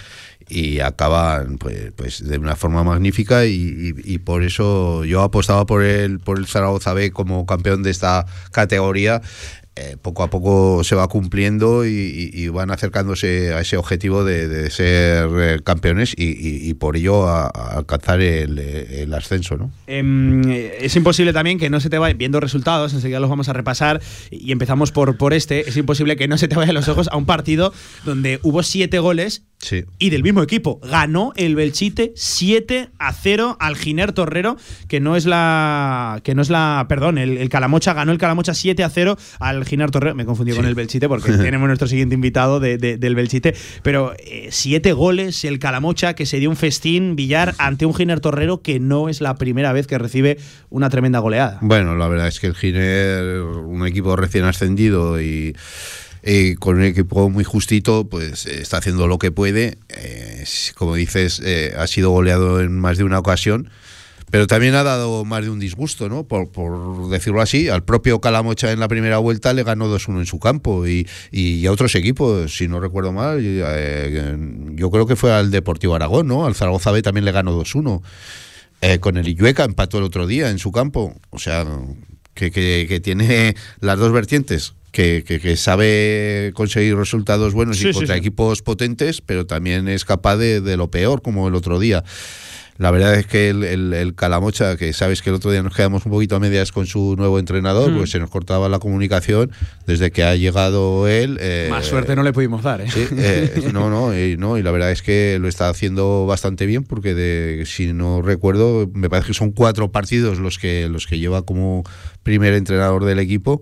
[0.48, 6.20] y acaban pues, pues de una forma magnífica y, por eso yo apostaba por el,
[6.20, 9.22] por el Zaragoza B como campeón de esta categoría.
[9.78, 14.24] Eh, poco a poco se va cumpliendo y, y- y van acercándose a ese objetivo
[14.24, 19.72] de, de ser eh, campeones y, por ello a, a alcanzar el, el ascenso, ¿no?
[19.88, 23.50] Em, eh, es imposible también que no se te vayan viendo resultados, enseguida los vamos
[23.50, 24.02] a repasar
[24.32, 25.68] y empezamos por, por este.
[25.70, 27.74] Es imposible que no se te vayan los ojos a un partido
[28.06, 29.84] donde hubo siete goles Sí.
[30.00, 30.80] y del mismo equipo.
[30.84, 34.58] Ganó el Belchite 7 a 0 al Giner Torrero,
[34.88, 36.20] que no es la.
[36.24, 36.86] que no es la.
[36.90, 40.16] Perdón, el, el Calamocha ganó el Calamocha 7 a 0 al Giner Torrero.
[40.16, 43.54] Me confundí con el Belchite porque tenemos nuestro siguiente invitado de- de- del Belchite.
[43.84, 48.20] Pero eh, siete goles, el Calamocha que se dio un festín billar ante un Giner
[48.20, 50.38] Torrero que no es la primera vez que recibe
[50.70, 51.60] una tremenda goleada.
[51.62, 55.56] Bueno, la verdad es que el Giner, un equipo recién ascendido y,
[56.60, 59.78] con un equipo muy justito, pues eh, está haciendo lo que puede.
[59.90, 60.44] Eh,
[60.76, 63.70] como dices, eh, ha sido goleado en más de una ocasión.
[64.36, 66.26] Pero también ha dado más de un disgusto, ¿no?
[66.26, 70.26] Por, por decirlo así, al propio Calamocha en la primera vuelta le ganó 2-1 en
[70.26, 74.36] su campo y, y a otros equipos, si no recuerdo mal, eh,
[74.74, 76.46] yo creo que fue al Deportivo Aragón, ¿no?
[76.46, 78.02] Al Zaragoza B también le ganó 2-1.
[78.82, 81.16] Eh, con el Illueca empató el otro día en su campo.
[81.30, 81.66] O sea,
[82.34, 84.74] que, que- que tiene las dos vertientes.
[84.92, 88.20] Que, que- que sabe conseguir resultados buenos Sí, y sí, contra sí.
[88.20, 92.04] equipos potentes, pero también es capaz de, de lo peor, como el otro día.
[92.78, 95.74] La verdad es que el, el- el Calamocha, que sabes que el otro día nos
[95.74, 97.98] quedamos un poquito a medias con su nuevo entrenador, Mm.
[98.00, 99.50] pues se nos cortaba la comunicación
[99.88, 101.38] desde que ha llegado él.
[101.40, 102.88] eh, Más suerte no le pudimos dar, ¿eh?
[102.92, 106.66] Sí, eh, no, no, y, no, y la verdad es que lo está haciendo bastante
[106.66, 111.08] bien porque de, si no recuerdo, me parece que son cuatro partidos los que los
[111.08, 111.84] que lleva como
[112.24, 113.62] primer entrenador del equipo.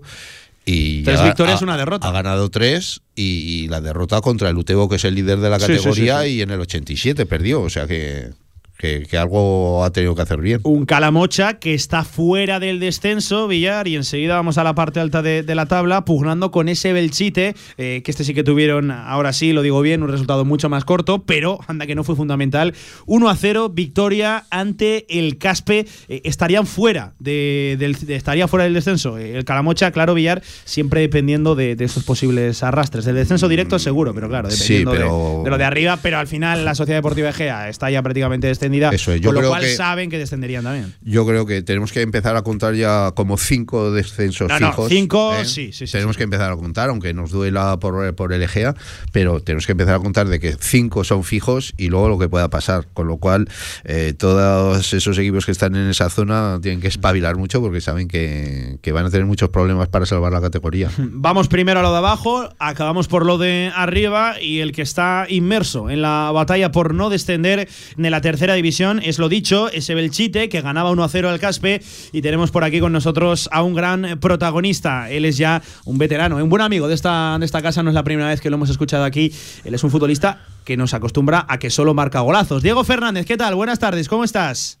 [0.66, 2.08] Y Tres ya victorias, ha- una derrota.
[2.08, 3.22] Ha ganado tres y,
[3.64, 5.76] y la derrota contra el Utebo, que es el líder de la Sí, sí, sí,
[5.78, 6.28] categoría, sí.
[6.30, 7.60] y en el 87 perdió.
[7.60, 8.30] O sea que,
[8.78, 10.60] que, que algo ha tenido que hacer bien.
[10.64, 15.22] Un Calamocha que está fuera del descenso, Villar, y enseguida vamos a la parte alta
[15.22, 19.32] de, de la tabla, pugnando con ese Belchite, eh, que este sí que tuvieron, ahora
[19.32, 22.74] sí, lo digo bien, un resultado mucho más corto, pero anda que no fue fundamental.
[23.06, 25.86] 1 a 0, victoria ante el Caspe.
[26.08, 29.18] Eh, estarían fuera de, del, de- estaría fuera del descenso.
[29.18, 33.04] Eh, el Calamocha, claro, Villar, siempre dependiendo de, de esos posibles arrastres.
[33.04, 36.26] Del descenso directo seguro, pero claro, dependiendo de- pero- de, lo de arriba, pero al
[36.26, 39.50] final la Sociedad Deportiva Egea está ya prácticamente descendida, Eso es, yo con lo creo
[39.50, 40.94] cual que- saben que descenderían también.
[41.02, 44.88] Yo creo que tenemos que empezar a contar ya como cinco descensos No, no, fijos.
[44.88, 45.44] cinco, ¿eh?
[45.44, 48.74] sí, sí, sí, Tenemos que empezar a contar, aunque nos duela por, por el Egea,
[49.12, 52.28] pero tenemos que empezar a contar de que cinco son fijos y luego lo que
[52.28, 52.86] pueda pasar.
[52.94, 53.48] Con lo cual,
[53.84, 58.08] eh, todos esos equipos que están en esa zona tienen que espabilar mucho porque saben
[58.08, 60.90] que, que van a tener muchos problemas para salvar la categoría.
[60.98, 65.26] Vamos primero a lo de abajo, acabamos por lo de arriba y el que está
[65.28, 69.94] inmerso en la batalla por no descender de la tercera división es lo dicho, ese
[69.94, 71.82] Belchite que ganaba 1 a 0 al Caspe
[72.12, 75.10] y tenemos por aquí con nosotros a un gran protagonista.
[75.10, 77.94] Él es ya un veterano, un buen amigo de esta, de esta casa, no es
[77.94, 79.32] la primera vez que lo hemos escuchado aquí.
[79.64, 82.62] Él es un futbolista que nos acostumbra a que solo marca golazos.
[82.62, 83.54] Diego Fernández, ¿qué tal?
[83.54, 84.78] Buenas tardes, ¿cómo estás?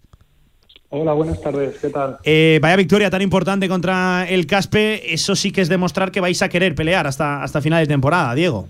[0.90, 2.18] Hola, buenas tardes, ¿qué tal?
[2.22, 6.40] Eh, vaya victoria tan importante contra el Caspe, eso sí que es demostrar que vais
[6.40, 8.68] a querer pelear hasta, hasta final de temporada, Diego.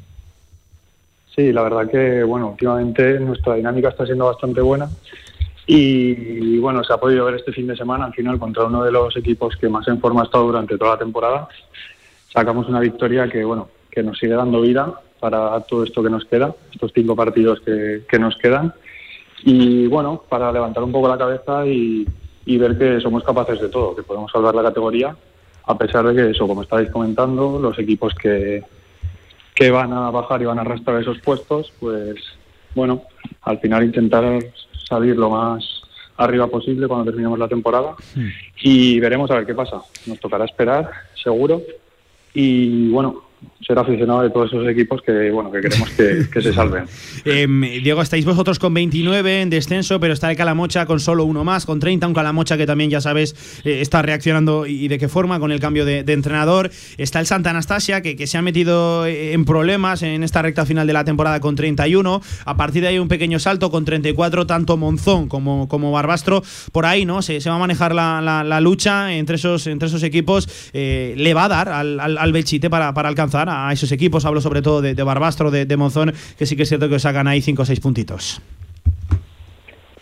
[1.34, 4.88] Sí, la verdad que, bueno, últimamente nuestra dinámica está siendo bastante buena
[5.66, 8.92] y, bueno, se ha podido ver este fin de semana al final contra uno de
[8.92, 11.48] los equipos que más en forma ha estado durante toda la temporada.
[12.32, 16.24] Sacamos una victoria que, bueno, que nos sigue dando vida para todo esto que nos
[16.26, 18.72] queda, estos cinco partidos que, que nos quedan
[19.42, 22.06] y, bueno, para levantar un poco la cabeza y,
[22.46, 25.16] y ver que somos capaces de todo, que podemos salvar la categoría
[25.66, 28.62] a pesar de que eso, como estáis comentando, los equipos que,
[29.54, 32.16] que van a bajar y van a arrastrar esos puestos, pues
[32.74, 33.02] bueno,
[33.42, 34.24] al final intentar
[34.88, 35.64] salir lo más
[36.16, 37.94] arriba posible cuando terminemos la temporada
[38.62, 39.82] y veremos a ver qué pasa.
[40.06, 40.90] Nos tocará esperar,
[41.22, 41.62] seguro,
[42.32, 43.22] y bueno,
[43.66, 46.84] ser aficionado de todos esos equipos que bueno que queremos que, se salven.
[47.24, 51.42] Em, Diego, estáis vosotros con 29 en descenso, pero está el Calamocha con solo uno
[51.44, 52.06] más, con 30.
[52.06, 55.60] Un Calamocha que también, ya sabes, eh, está reaccionando y de qué forma con el
[55.60, 56.70] cambio de, entrenador.
[56.98, 60.66] Está el Santa Anastasia, que, que se ha metido eh, en problemas en esta recta
[60.66, 62.20] final de la temporada con 31.
[62.44, 66.42] A partir de ahí, un pequeño salto con 34, tanto Monzón como, como Barbastro.
[66.72, 67.22] Por ahí, ¿no?
[67.22, 70.70] Se, va a manejar la, lucha entre esos, entre esos equipos.
[70.72, 74.24] Eh, le va a dar al, al, al Belchite para, para alcanzar a esos equipos.
[74.24, 77.02] Hablo sobre todo de, Barbastro, de, de Monzón, que sí que es cierto que os
[77.02, 78.40] sacan ahí 5 o 6 puntitos.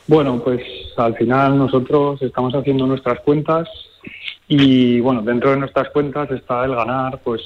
[0.07, 0.63] Bueno, pues
[0.97, 3.69] al final nosotros estamos haciendo nuestras cuentas
[4.49, 7.41] y bueno, dentro de nuestras cuentas está el ganar pues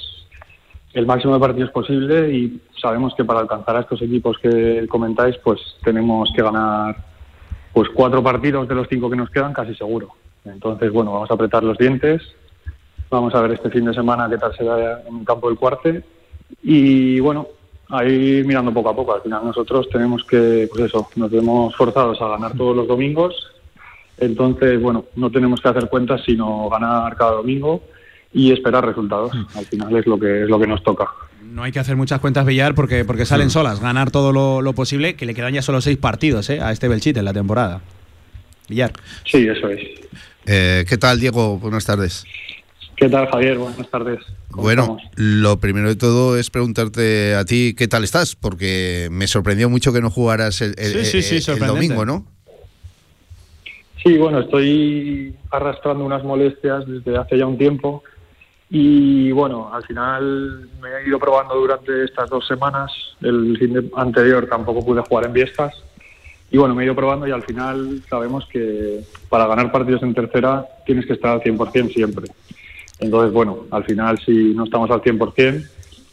[0.94, 5.36] el máximo de partidos posible y sabemos que para alcanzar a estos equipos que comentáis
[5.44, 6.96] pues tenemos que ganar
[7.72, 10.14] pues cuatro partidos de los cinco que nos quedan casi seguro.
[10.46, 12.22] Entonces, bueno, vamos a apretar los dientes,
[13.10, 15.58] vamos a ver este fin de semana qué tal se da en el campo del
[15.58, 16.02] cuarte
[16.62, 17.48] y bueno,
[17.88, 19.14] ahí mirando poco a poco.
[19.14, 23.34] Al final nosotros tenemos que, pues eso, nos vemos forzados a ganar todos los domingos.
[24.18, 27.82] Entonces, bueno, no tenemos que hacer cuentas, sino ganar cada domingo
[28.32, 29.32] y esperar resultados.
[29.54, 31.08] Al final es lo que es lo que nos toca.
[31.42, 33.80] No hay que hacer muchas cuentas Villar porque, porque salen solas.
[33.80, 36.60] Ganar todo lo, lo posible, que le quedan ya solo 6 partidos ¿eh?
[36.60, 37.80] a este Belchite en la temporada.
[38.68, 38.92] Villar.
[39.24, 39.80] Sí, eso es.
[40.46, 41.58] Eh, ¿Qué tal, Diego?
[41.58, 42.24] Buenas tardes.
[42.96, 43.58] ¿Qué tal, Javier?
[43.58, 44.20] Buenas tardes.
[44.50, 45.02] ¿Cómo Bueno, estamos?
[45.16, 49.92] lo primero de todo es preguntarte a ti qué tal estás, porque me sorprendió mucho
[49.92, 51.74] que no jugaras el, el- Sí, sí, sí, el- el sorprendente.
[51.88, 52.24] domingo, ¿no?
[54.02, 58.02] Sí, bueno, estoy arrastrando unas molestias desde hace ya un tiempo
[58.70, 62.90] y bueno, al final me he ido probando durante estas dos semanas.
[63.20, 65.74] El fin de anterior tampoco pude jugar en Viestas
[66.50, 70.14] y bueno, me he ido probando y al final sabemos que para ganar partidos en
[70.14, 72.28] tercera tienes que estar al 100% siempre.
[72.98, 75.68] Entonces, bueno, al final si no estamos al 100%,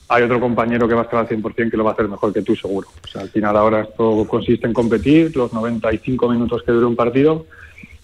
[0.10, 2.34] hay otro compañero que va a estar al 100% que lo va a hacer mejor
[2.34, 2.88] que tú, seguro.
[3.04, 6.96] O sea, al final ahora esto consiste en competir los 95 minutos que dure un
[6.96, 7.46] partido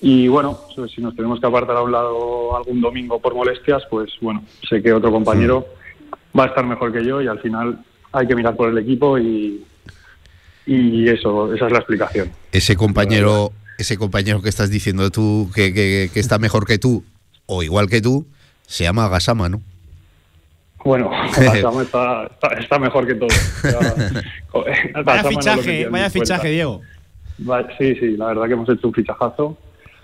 [0.01, 3.83] y bueno, so- si nos tenemos que apartar a un lado algún domingo por molestias,
[3.89, 5.65] pues bueno, sé que otro compañero
[6.37, 7.79] va a estar mejor que yo y al final
[8.13, 9.63] hay que mirar por el equipo y,
[10.65, 12.31] y eso, esa es la explicación.
[12.51, 17.03] Ese compañero, ese compañero que estás diciendo tú que, que- que está mejor que tú
[17.45, 18.25] o igual que tú,
[18.69, 19.61] se llama Gasama, ¿no?
[20.85, 23.27] Bueno, Gasama está, está, está mejor que todo.
[23.63, 26.81] Ya, Vaya no fichaje, en vaya fichaje, Diego.
[27.49, 29.57] Va- Sí, sí, la verdad que hemos hecho un fichajazo.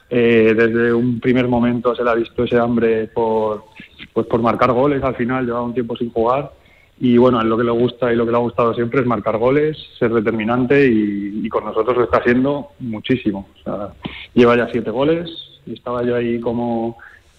[0.09, 3.65] Eh, desde un primer momento se le ha visto ese hambre por,
[4.13, 5.03] pues por marcar goles.
[5.03, 6.51] Al final llevaba un tiempo sin jugar
[6.99, 9.01] y bueno, a él lo que le gusta y lo que le ha gustado siempre
[9.01, 13.47] es marcar goles, ser determinante y, y con nosotros lo está haciendo muchísimo.
[13.59, 13.93] O sea,
[14.33, 15.29] lleva ya siete goles
[15.65, 16.97] y estaba yo ahí como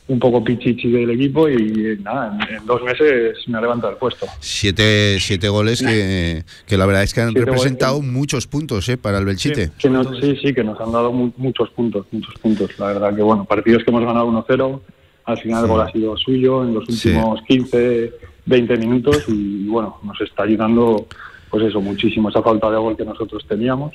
[0.08, 3.98] un poco pichichi del equipo y nada, en, en dos meses me ha levantado el
[3.98, 4.26] puesto.
[4.38, 8.88] Siete, siete goles que, que la verdad es que han Siete goles representado muchos puntos
[8.88, 8.96] ¿eh?
[8.96, 9.72] para el Belchite.
[9.78, 12.70] Que nos- sí, sí, que nos han dado mu- muchos puntos, muchos puntos.
[12.78, 14.80] La verdad que, bueno, partidos que hemos ganado 1-0,
[15.24, 17.08] al final el gol ha sido suyo en los Sí.
[17.08, 18.12] últimos 15,
[18.44, 21.08] 20 minutos y, bueno, nos está ayudando,
[21.50, 22.28] pues eso, muchísimo.
[22.28, 23.92] Esa falta de gol que nosotros teníamos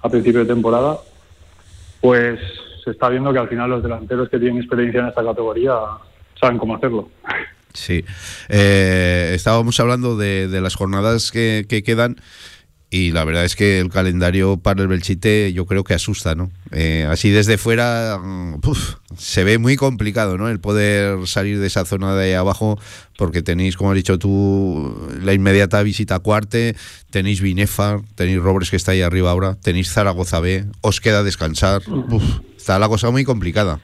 [0.00, 0.98] a principio de temporada,
[2.00, 2.40] pues
[2.82, 5.72] se está viendo que al final los delanteros que tienen experiencia en esta categoría
[6.40, 7.08] saben cómo hacerlo.
[7.74, 8.04] Sí.
[8.48, 12.16] Eh, estábamos hablando de, de las jornadas que, que quedan
[12.92, 16.50] y la verdad es que el calendario para el Belchite yo creo que asusta, ¿no?
[16.72, 18.60] Eh, así desde fuera mm,
[19.16, 20.50] se ve muy complicado, ¿no?
[20.50, 22.78] El poder salir de esa zona de ahí abajo
[23.16, 26.76] porque tenéis, como has dicho tú, la inmediata visita a Cuarte,
[27.08, 31.80] tenéis Binefar, tenéis Robres que está ahí arriba ahora, tenéis Zaragoza B, os queda descansar.
[31.88, 33.80] Uf, está la cosa muy complicada.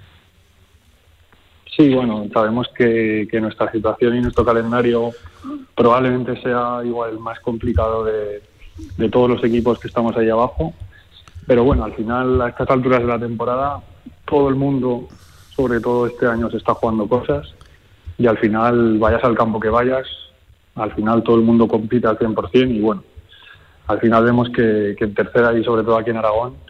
[1.77, 5.11] Sí, bueno, sabemos que, que nuestra situación y nuestro calendario
[5.77, 8.43] probablemente sea igual el más complicado de,
[8.97, 10.75] de todos los equipos que estamos ahí abajo.
[11.47, 13.81] Pero bueno, al final, a estas alturas de la temporada,
[14.25, 15.09] todo el mundo,
[15.57, 17.53] sobre todo este año, se está jugando cosas.
[18.17, 20.07] Y al final, vayas al campo que vayas,
[20.75, 22.77] al final todo el mundo compite al 100%.
[22.77, 23.03] Y bueno,
[23.89, 26.68] al final vemos que, que en tercera y sobre todo aquí en Aragón,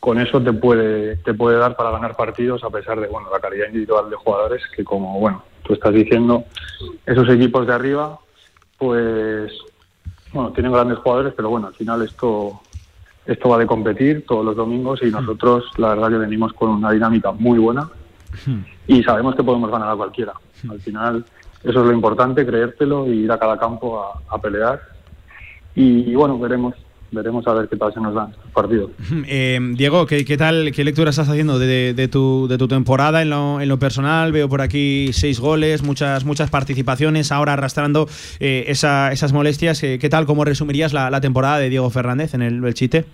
[0.00, 3.38] con eso te puede te puede dar para ganar partidos a pesar de bueno la
[3.38, 6.44] calidad individual de jugadores que como bueno tú estás diciendo
[7.06, 8.18] esos equipos de arriba
[8.78, 9.52] pues
[10.32, 12.60] bueno tienen grandes jugadores pero bueno al final esto
[13.26, 16.90] esto va de competir todos los domingos y nosotros la verdad que venimos con una
[16.90, 17.88] dinámica muy buena
[18.86, 20.32] y sabemos que podemos ganar a cualquiera.
[20.68, 21.24] Al final
[21.62, 24.80] eso es lo importante creértelo y ir a cada campo a, a pelear.
[25.74, 26.74] Y, bueno veremos
[27.12, 28.90] veremos a ver qué tal se nos dan estos partidos
[29.26, 32.68] Eh, Diego, ¿qué, qué tal, qué lectura estás haciendo de, de- de tu, de tu
[32.68, 34.32] temporada en lo, en lo personal?
[34.32, 38.08] Veo por aquí seis goles, muchas, muchas participaciones, ahora arrastrando
[38.38, 39.82] eh, esa- esas molestias.
[39.82, 43.04] Eh, ¿Qué tal, cómo resumirías la, la temporada de Diego Fernández en el Belchite?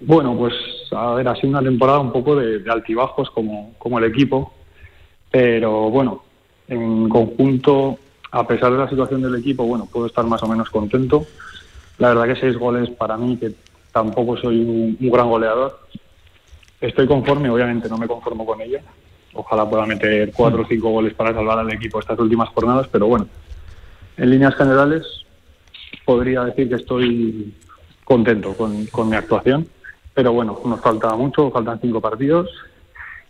[0.00, 0.54] Bueno, pues
[0.92, 4.54] a ver, ha sido una temporada un poco de, de altibajos como, como el equipo,
[5.30, 6.22] pero bueno,
[6.68, 7.98] en conjunto,
[8.30, 11.26] a pesar de la situación del equipo, bueno, puedo estar más o menos contento.
[11.98, 13.52] La verdad que seis goles para mí, que
[13.92, 15.80] tampoco soy un, un gran goleador,
[16.80, 18.78] estoy conforme, obviamente no me conformo con ello.
[19.34, 23.06] Ojalá pueda meter cuatro o cinco goles para salvar al equipo estas últimas jornadas, pero
[23.06, 23.26] bueno,
[24.16, 25.04] en líneas generales
[26.04, 27.54] podría decir que estoy
[28.04, 29.68] contento con, con mi actuación,
[30.14, 32.48] pero bueno, nos falta mucho, faltan cinco partidos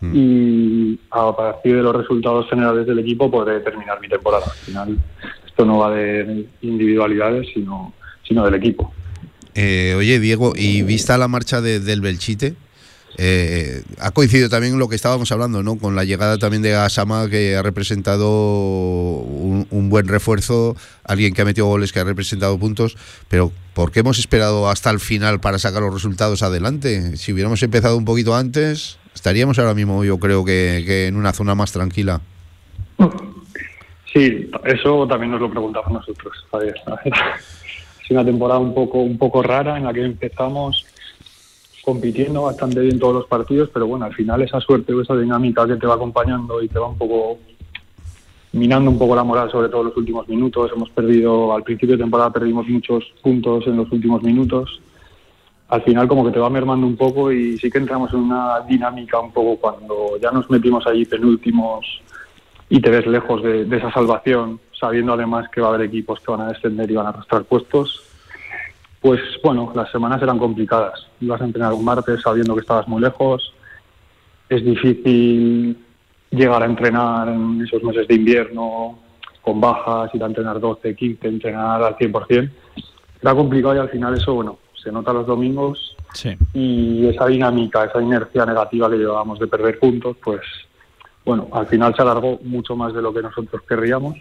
[0.01, 4.45] y a partir de los resultados generales del equipo podré terminar mi temporada.
[4.45, 4.97] Al final,
[5.45, 7.93] esto no va de individualidades, sino,
[8.29, 8.93] sino del equipo.
[9.55, 12.53] Eh, oye, Diego, y vista la marcha de- del Belchite,
[13.17, 15.77] eh, ha coincidido también lo que estábamos hablando, ¿no?
[15.77, 21.41] Con la llegada también de Asama, que ha representado un, un buen refuerzo, alguien que
[21.41, 22.95] ha metido goles, que ha representado puntos,
[23.27, 27.17] pero ¿por qué hemos esperado hasta el final para sacar los resultados adelante?
[27.17, 31.33] Si hubiéramos empezado un poquito antes, estaríamos ahora mismo, yo creo que, que en una
[31.33, 32.21] zona más tranquila.
[34.13, 36.33] Sí, eso también nos lo preguntamos nosotros.
[36.51, 36.75] Javier.
[38.09, 40.85] Una temporada un poco, un poco rara en la que empezamos
[41.83, 45.67] compitiendo bastante bien todos los partidos, pero bueno, al final esa suerte o esa dinámica
[45.67, 47.37] que te va acompañando y te va un poco
[48.53, 50.71] minando un poco la moral, sobre todo en los últimos minutos.
[50.75, 54.81] Hemos perdido, al principio de temporada perdimos muchos puntos en los últimos minutos.
[55.67, 58.61] Al final como que te va mermando un poco y sí que entramos en una
[58.61, 62.01] dinámica un poco cuando ya nos metimos ahí penúltimos
[62.69, 66.19] y te ves lejos de, de esa salvación, sabiendo además que va a haber equipos
[66.19, 68.03] que van a descender y van a arrastrar puestos,
[69.01, 71.07] pues bueno, las semanas eran complicadas.
[71.21, 73.53] Ibas a entrenar un martes sabiendo que estabas muy lejos,
[74.49, 75.77] es difícil
[76.31, 78.99] llegar a entrenar en esos meses de invierno
[79.41, 82.51] con bajas, ir a entrenar 12, 15, entrenar al 100%.
[83.21, 86.35] Era complicado y al final eso, bueno, se nota los domingos Sí.
[86.53, 90.41] y esa dinámica, esa inercia negativa que llevábamos de perder puntos, pues
[91.29, 94.17] bueno, al final se alargó mucho más de lo que nosotros querríamos.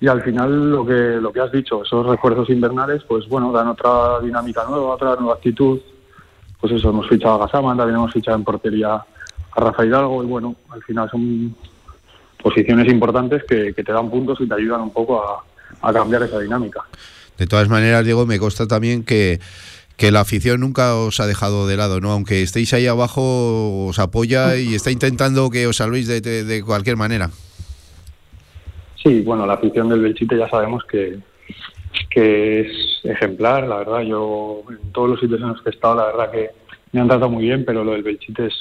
[0.00, 3.66] Y al final lo que lo que has dicho, esos refuerzos invernales, pues bueno, dan
[3.66, 5.80] otra dinámica nueva, otra nueva actitud.
[6.60, 10.26] pues eso, hemos fichado a Gasama, también hemos fichado en portería a Rafa Hidalgo y
[10.26, 11.56] bueno, al final son
[12.40, 15.20] posiciones importantes que, te dan puntos y te ayudan un poco
[15.82, 16.84] a cambiar esa dinámica.
[17.36, 19.40] De todas maneras, Diego, me consta también que,
[19.98, 22.12] que la afición nunca os ha dejado de lado, ¿no?
[22.12, 27.30] Aunque estéis ahí abajo, os apoya y está intentando que os salvéis de, cualquier manera.
[29.02, 31.18] Sí, bueno, la afición del Belchite ya sabemos que,
[32.10, 34.02] que es ejemplar, la verdad.
[34.02, 36.50] Yo en todos los sitios en los que he estado, la verdad que
[36.92, 38.54] me han tratado muy bien, pero lo del Belchite es,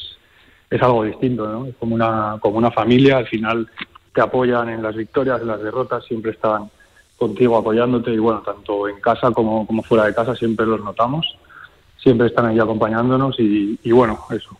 [0.71, 1.67] es algo distinto, ¿no?
[1.67, 3.69] Es como una, como una familia, al final
[4.11, 6.71] te apoyan en las victorias, en las derrotas, siempre están
[7.17, 11.37] contigo apoyándote y bueno, tanto en casa como, como fuera de casa siempre los notamos,
[11.97, 14.55] siempre están ahí acompañándonos y, y bueno, eso,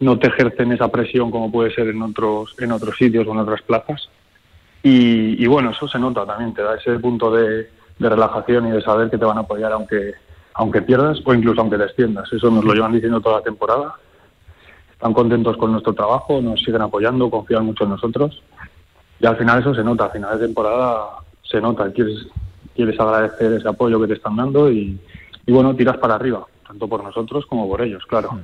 [0.00, 3.38] no te ejercen esa presión como puede ser en otros, en otros sitios o en
[3.38, 4.08] otras plazas.
[4.82, 8.72] Y, y bueno, eso se nota también, te da ese punto de, de relajación y
[8.72, 10.12] de saber que te van a apoyar aunque,
[10.54, 12.30] aunque pierdas o incluso aunque desciendas.
[12.32, 13.94] Eso nos lo llevan diciendo toda la temporada.
[14.92, 18.42] Están contentos con nuestro trabajo, nos siguen apoyando, confían mucho en nosotros.
[19.20, 21.22] Y al final eso se nota, a final de temporada
[21.52, 22.26] se nota, quieres,
[22.74, 24.98] quieres agradecer ese apoyo que te están dando y,
[25.46, 28.40] bueno, tiras para arriba, tanto por nosotros como por ellos, claro.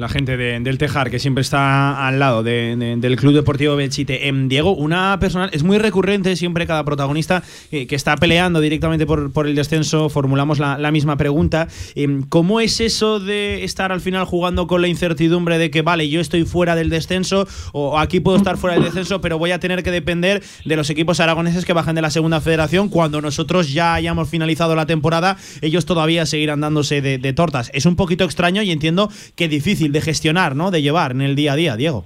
[0.00, 3.76] La gente de- del Tejar, que siempre está al lado de- de- del Club Deportivo
[3.76, 4.28] Belchite.
[4.28, 9.04] Em, Diego, una personal, es muy recurrente siempre cada protagonista eh, que está peleando directamente
[9.04, 11.68] por, por el descenso, formulamos la, misma pregunta.
[11.94, 16.08] Em, ¿Cómo es eso de estar al final jugando con la incertidumbre de que, vale,
[16.08, 19.60] yo estoy fuera del descenso o aquí puedo estar fuera del descenso, pero voy a
[19.60, 23.70] tener que depender de los equipos aragoneses que bajen de la segunda federación cuando nosotros
[23.70, 27.70] ya hayamos finalizado la temporada, ellos todavía seguirán dándose de tortas?
[27.74, 30.70] Es un poquito extraño y entiendo que difícil de gestionar, ¿no?
[30.70, 32.04] De llevar en el día a día, Diego.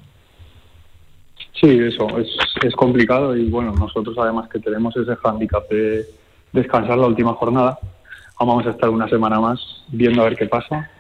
[1.61, 2.29] Sí, eso, es,
[2.63, 6.05] es complicado y bueno, nosotros además que tenemos ese hándicap de
[6.53, 7.79] descansar la última jornada,
[8.39, 10.91] vamos a estar una semana más viendo a ver qué pasa,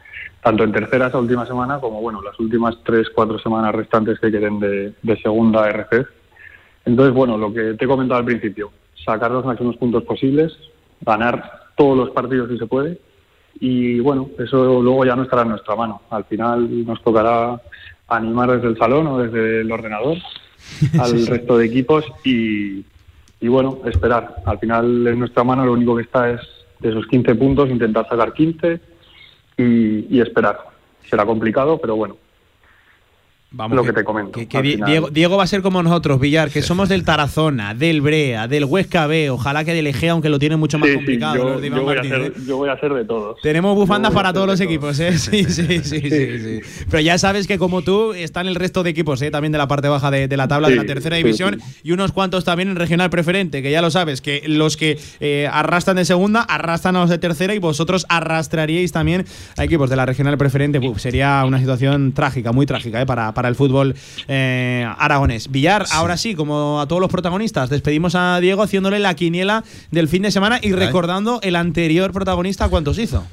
[0.42, 4.30] tanto en tercera esa última semana como bueno, las últimas tres, cuatro semanas restantes que
[4.30, 6.06] queden de, segunda RF.
[6.84, 8.70] Entonces, bueno, lo que te he comentado al principio,
[9.04, 10.52] sacar los máximos puntos posibles,
[11.00, 12.98] ganar todos los partidos si se puede
[13.66, 16.02] y bueno, eso luego ya no estará en nuestra mano.
[16.10, 17.58] Al final nos tocará
[18.08, 20.18] animar desde el salón o desde el ordenador
[21.00, 22.84] al resto de equipos y,
[23.40, 24.42] y bueno, esperar.
[24.44, 26.42] Al final en nuestra mano lo único que está es
[26.80, 28.80] de esos 15 puntos intentar sacar 15
[29.56, 30.58] y, y esperar.
[31.08, 32.18] Será complicado, pero bueno,
[33.56, 34.32] Vamos, lo que- que, te comento.
[34.32, 38.00] Que, que Diego, Diego va a ser como nosotros, Villar, que somos del Tarazona, del
[38.00, 40.96] Brea, del Huesca B, ojalá que del Egea, aunque lo tiene mucho más Sí, sí,
[40.96, 41.36] complicado.
[41.36, 42.32] yo, los de Iván yo voy ser, ¿eh?
[42.46, 43.40] yo voy a ser de todos.
[43.42, 45.16] Tenemos bufandas para todos los equipos, ¿eh?
[45.18, 46.60] Sí, sí, sí, sí, sí.
[46.90, 49.30] Pero ya sabes que como tú están el resto de equipos, ¿eh?
[49.30, 51.60] También de la parte baja de, de la tabla de la Sí, tercera sí, división
[51.60, 51.80] sí.
[51.84, 55.48] y unos cuantos también en regional preferente, que ya lo sabes, que los que eh,
[55.52, 59.24] arrastran de segunda arrastran a los de tercera y vosotros arrastraríais también
[59.56, 60.78] a equipos de la regional preferente.
[60.80, 63.06] Uf, sería una situación trágica, muy trágica, ¿eh?
[63.06, 63.94] Para, para el fútbol
[64.28, 65.50] eh, aragonés.
[65.50, 70.08] Villar, ahora sí, como a todos los protagonistas, despedimos a Diego haciéndole la quiniela del
[70.08, 73.24] fin de semana y recordando el anterior protagonista cuántos hizo,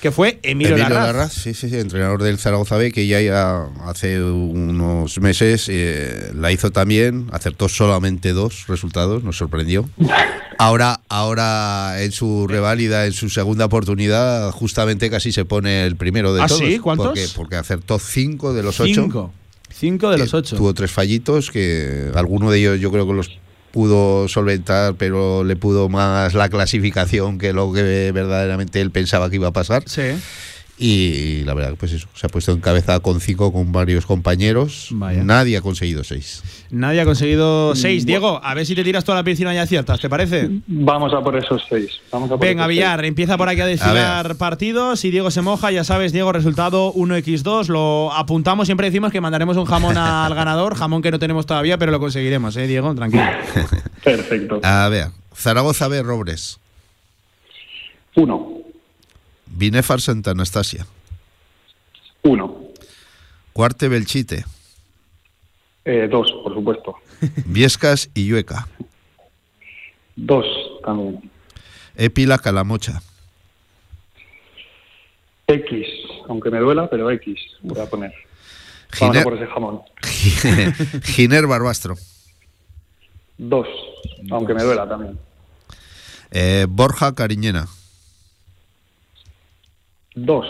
[0.00, 1.06] que fue Emilio, Emilio Larraz.
[1.14, 6.32] Larraz, sí, sí, sí, entrenador del Zaragoza B, que ya, ya hace unos meses eh,
[6.34, 9.88] la hizo también, acertó solamente dos resultados, nos sorprendió.
[10.60, 16.34] Ahora, ahora en su reválida, en su segunda oportunidad, justamente casi se pone el primero
[16.34, 16.60] de ¿Ah, todos.
[16.60, 16.78] sí?
[16.80, 17.06] ¿Cuántos?
[17.08, 19.32] Porque, porque acertó cinco de los ocho.
[19.70, 20.10] Cinco.
[20.10, 20.56] De los ocho.
[20.56, 23.38] Tuvo tres fallitos que alguno de ellos yo creo que los
[23.70, 29.36] pudo solventar, pero le pudo más la clasificación que lo que verdaderamente él pensaba que
[29.36, 29.84] iba a pasar.
[29.86, 30.02] Sí.
[30.80, 34.90] Y la verdad, pues eso, se ha puesto en cabeza con cinco con varios compañeros.
[34.92, 36.42] Nadie ha conseguido seis.
[36.70, 38.06] Nadie ha conseguido seis.
[38.06, 40.48] Diego, a ver si te tiras toda la piscina y aciertas, ¿te parece?
[40.68, 41.90] Vamos a por esos seis.
[42.12, 43.08] Vamos a por Venga, Villar, seis.
[43.08, 45.00] empieza por aquí a desfilar partidos.
[45.00, 47.66] Si Diego se moja, ya sabes, Diego, resultado 1x2.
[47.66, 51.76] Lo apuntamos, siempre decimos que mandaremos un jamón al ganador, jamón que no tenemos todavía,
[51.78, 52.94] pero lo conseguiremos, ¿eh, Diego?
[52.94, 53.24] Tranquilo.
[54.04, 54.60] Perfecto.
[54.62, 56.60] A ver, Zaragoza B, Robres.
[58.14, 58.57] Uno.
[59.58, 60.86] Binefar Santa Anastasia.
[62.22, 62.68] Uno.
[63.52, 64.44] Cuarte Belchite.
[65.84, 66.94] Eh, dos, por supuesto.
[67.44, 68.68] Viescas y Llueca.
[70.14, 70.46] Dos
[70.84, 71.28] también.
[71.96, 73.02] Épila Calamocha.
[75.48, 75.86] X,
[76.28, 78.12] aunque me duela, pero X voy a poner.
[78.92, 79.80] Giner, por ese jamón.
[81.02, 81.96] Giner Barbastro.
[83.36, 83.66] Dos,
[84.30, 85.18] aunque me duela también.
[86.30, 87.66] Eh, Borja Cariñena.
[90.24, 90.46] Dos.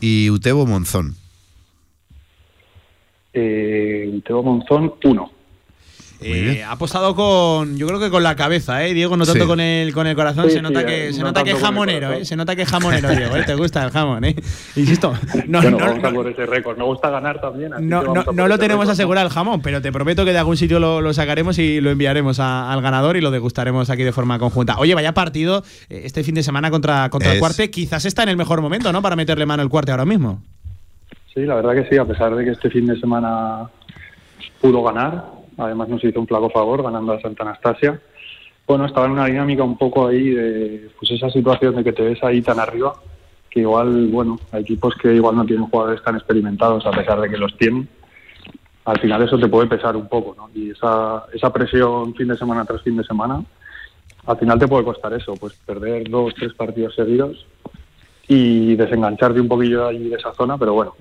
[0.00, 1.14] Y Utebo Monzón.
[3.32, 5.30] Eh, Teo Monzón, uno.
[6.20, 8.94] Eh, ha apostado con, yo creo que con la cabeza, ¿eh?
[8.94, 9.46] Diego, no tanto Sí.
[9.46, 10.46] con el con el corazón.
[10.46, 12.12] Sí, se nota sí, que eh, se no nota que el jamonero.
[12.14, 12.24] ¿eh?
[12.24, 13.36] Se nota que es jamonero, Diego.
[13.36, 13.42] ¿eh?
[13.44, 14.34] Te gusta el jamón, ¿eh?
[14.76, 15.12] Insisto,
[15.46, 16.78] no, Bueno, no, vamos no, a por ese récord.
[16.78, 17.74] Me gusta ganar también.
[17.74, 20.38] así no, que no- no lo tenemos asegurado el jamón, pero te prometo que de
[20.38, 24.02] algún sitio lo, lo sacaremos y lo enviaremos a- al ganador y lo degustaremos aquí
[24.02, 24.78] de forma conjunta.
[24.78, 27.70] Oye, vaya partido eh, este fin de semana contra, contra el Cuarte.
[27.70, 29.02] Quizás está en el mejor momento, ¿no?
[29.02, 30.42] Para meterle mano al Cuarte ahora mismo.
[31.34, 33.68] Sí, la verdad que sí, a pesar de que este fin de semana
[34.62, 38.00] pudo ganar, además nos hizo un flaco favor ganando a Santa Anastasia.
[38.66, 42.02] Bueno, estaba en una dinámica un poco ahí de pues esa situación de que te
[42.02, 42.94] ves ahí tan arriba,
[43.48, 47.30] que igual, bueno, hay equipos que igual no tienen jugadores tan experimentados a pesar de
[47.30, 47.88] que los tienen.
[48.84, 50.50] Al final eso te puede pesar un poco, ¿no?
[50.54, 53.42] Y esa, esa presión fin de semana tras fin de semana,
[54.26, 57.46] al final te puede costar eso, pues perder dos, tres partidos seguidos
[58.28, 60.94] y desengancharte un poquillo ahí de esa zona, pero bueno,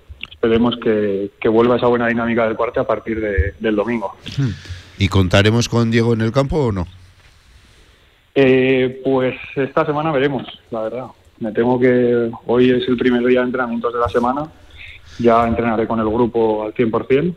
[0.45, 4.15] esperemos que, que vuelva esa buena dinámica del cuarto a partir de- del domingo.
[4.97, 6.85] ¿Y contaremos con Diego en el campo o no?
[8.34, 11.05] Eh, pues esta semana veremos, la verdad.
[11.39, 14.47] Me temo que hoy es el primer día de entrenamientos de la semana,
[15.19, 17.34] ya entrenaré con el grupo al 100%,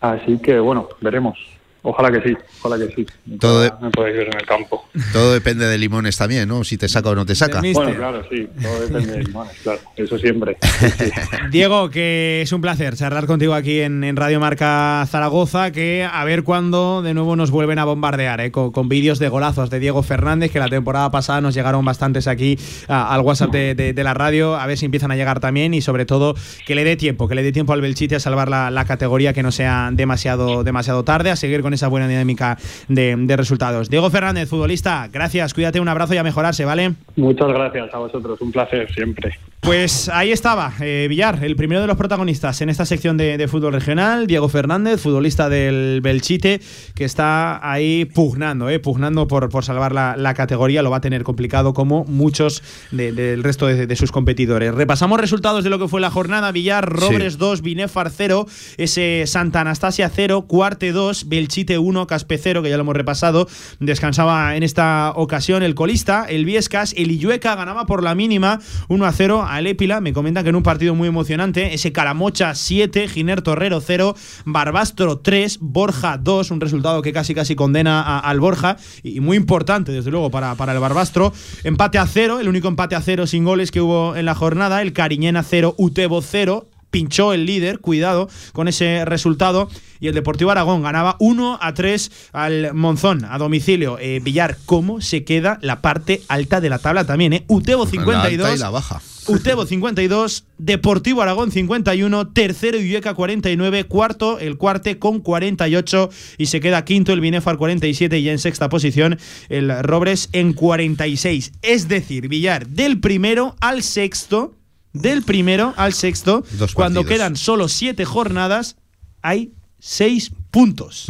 [0.00, 1.38] así que bueno, veremos.
[1.84, 3.06] Ojalá que sí, ojalá que sí.
[3.26, 4.84] Me Todo pueda- me podáis ver en el campo.
[5.12, 6.62] Todo depende de Limones también, ¿no?
[6.62, 7.60] Si te saca o no te saca.
[7.60, 10.56] Bueno, claro, sí, todo depende de Limones, claro, eso siempre.
[11.50, 16.24] Diego, que es un placer charlar contigo aquí en, en Radio Marca Zaragoza, que a
[16.24, 18.50] ver cuándo de nuevo nos vuelven a bombardear, ¿eh?
[18.52, 22.26] con, con vídeos de golazos de Diego Fernández, que la temporada pasada nos llegaron bastantes
[22.28, 25.40] aquí a- al WhatsApp de, de- de la radio, a ver si empiezan a llegar
[25.40, 26.34] también y sobre todo
[26.66, 29.32] que le dé tiempo, que le dé tiempo al Belchite a salvar la, la categoría,
[29.32, 32.58] que no sea demasiado, demasiado tarde, a seguir con esa buena dinámica
[32.88, 33.90] de, de resultados.
[33.90, 36.94] Diego Fernández, futbolista, gracias, cuídate, un abrazo y a mejorarse, ¿vale?
[37.16, 39.38] Muchas gracias a vosotros, un placer siempre.
[39.64, 43.46] Pues ahí estaba, eh, Villar, el primero de los protagonistas en esta sección de, de
[43.46, 46.60] fútbol regional, Diego Fernández, futbolista del Belchite,
[46.96, 51.00] que está ahí pugnando, eh, pugnando por, por salvar la, la categoría, lo va a
[51.00, 52.60] tener complicado como muchos
[52.90, 54.74] de- del resto de, de sus competidores.
[54.74, 58.46] Repasamos resultados de lo que fue la jornada, Villar, Robres 2, Binefar 0,
[58.78, 63.46] ese Santa Anastasia 0, Cuarte 2, Belchite 1, Caspe 0, que ya lo hemos repasado,
[63.78, 68.58] descansaba en esta ocasión el colista, el Viescas, el Illueca ganaba por la mínima
[68.88, 72.54] 1 a 0 al Épila, me comentan que en un partido muy emocionante, ese Calamocha
[72.54, 74.14] 7, Giner Torrero 0,
[74.44, 79.36] Barbastro 3, Borja 2, un resultado que casi casi condena a- al Borja y muy
[79.36, 81.32] importante desde luego para, para el Barbastro,
[81.64, 84.82] empate a 0, el único empate a 0 sin goles que hubo en la jornada,
[84.82, 89.68] el Cariñena 0, Utebo 0, pinchó el líder, cuidado con ese resultado.
[89.98, 93.98] Y el Deportivo Aragón ganaba 1 a 3 al Monzón, a domicilio.
[93.98, 97.32] Eh, Villar, ¿cómo se queda la parte alta de la tabla también?
[97.32, 97.44] Eh?
[97.48, 98.46] Utebo La 52.
[98.46, 99.02] alta y la baja.
[99.28, 106.58] Utebo 52, Deportivo Aragón 51, tercero Illueca 49, cuarto el Cuarte con 48 y se
[106.58, 111.52] queda quinto el Binefar 47 y en sexta posición el Robres en 46.
[111.62, 114.56] Es decir, Villar, del primero al sexto,
[114.92, 118.76] del primero al sexto, Dos cuando quedan solo siete jornadas,
[119.22, 121.06] hay seis puntos.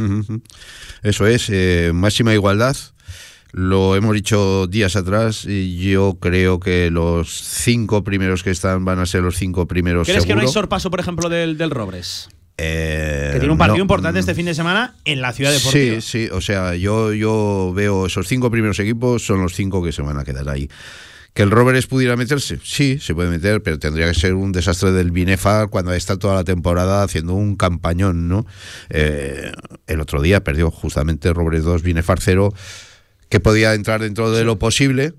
[1.03, 2.77] Eso es, eh, máxima igualdad.
[3.53, 8.99] Lo hemos dicho días atrás y yo creo que los cinco primeros que están van
[8.99, 12.31] a ser los cinco primeros ¿Crees que no hay sorpaso, por ejemplo, del, del Robres?
[12.57, 16.01] Eh, Que tiene un partido no, importante este fin de semana en la ciudad deportiva.
[16.01, 19.93] Sí, sí, o sea, yo, yo veo esos cinco primeros equipos son los cinco que
[19.93, 20.71] se van a quedar ahí.
[21.35, 22.59] ¿Que el Roberts pudiera meterse?
[22.63, 26.35] Sí, se puede meter, pero tendría que ser un desastre del Binefar cuando está toda
[26.35, 28.45] la temporada haciendo un campañón, ¿no?
[28.91, 29.51] Eh,
[29.87, 32.53] el otro día perdió justamente Roberts 2, Binefar 0,
[33.31, 35.15] que podía entrar dentro de lo posible.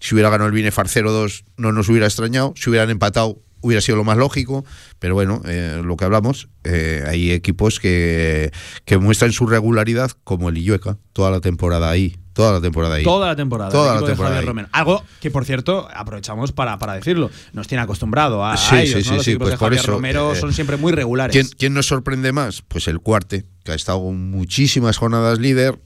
[0.00, 2.54] Si hubiera ganado el Binefar 0-2 no nos hubiera extrañado.
[2.56, 4.64] Si hubieran empatado hubiera sido lo más lógico.
[4.98, 8.50] Pero bueno, eh, lo que hablamos, eh, hay equipos que,
[8.84, 12.18] que muestran su regularidad, como el Illueca, toda la temporada ahí.
[12.32, 13.04] Toda la temporada ahí.
[13.04, 13.70] Toda la temporada.
[13.70, 14.48] Toda la temporada Javier.
[14.48, 14.68] Romero.
[14.72, 17.30] Algo que, por cierto, aprovechamos para, para decirlo.
[17.52, 19.92] Nos tiene acostumbrado a, a Sí, ellos, sí, Los sí, equipos pues de Javier eso,
[19.92, 21.32] Romero eh, son siempre muy regulares.
[21.34, 22.62] ¿Quién, quién nos sorprende más?
[22.62, 25.78] Pues el Cuarte, que ha estado muchísimas jornadas líder.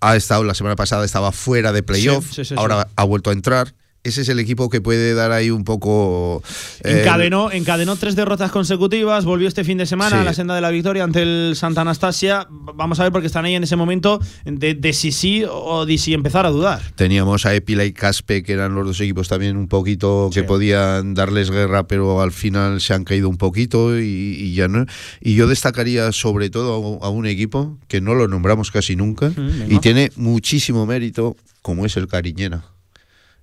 [0.00, 2.38] Ha estado la semana pasada, estaba fuera de playoff.
[2.56, 3.74] Ahora ha vuelto a entrar.
[4.08, 6.42] Ese es el equipo que puede dar ahí un poco.
[6.84, 10.16] eh, Encadenó, encadenó tres derrotas consecutivas, volvió este fin de semana Sí.
[10.16, 12.46] a la senda de la victoria ante el Santa Anastasia.
[12.50, 15.98] Vamos a ver porque están ahí en ese momento de, de si sí o de
[15.98, 16.80] si empezar a dudar.
[16.96, 21.14] Teníamos a Epila y Caspe, que eran los dos equipos también un poquito que podían
[21.14, 24.86] darles guerra, pero al final se han caído un poquito y, y ya no.
[25.20, 29.66] Y yo destacaría sobre todo a, un equipo que no lo nombramos casi nunca venga.
[29.68, 32.64] y tiene muchísimo mérito, como es el Cariñena.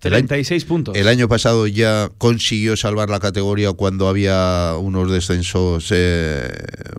[0.08, 0.96] El año- 36 puntos.
[0.96, 6.48] El año pasado ya consiguió salvar la categoría cuando había unos descensos eh,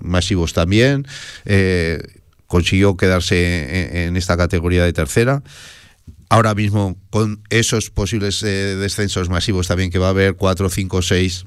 [0.03, 1.07] masivos también.
[1.45, 2.01] Eh,
[2.47, 5.43] consiguió quedarse en, en esta categoría de tercera.
[6.29, 8.47] Ahora mismo, con esos posibles eh,
[8.77, 11.45] descensos masivos también que va a haber, 4, 5, 6,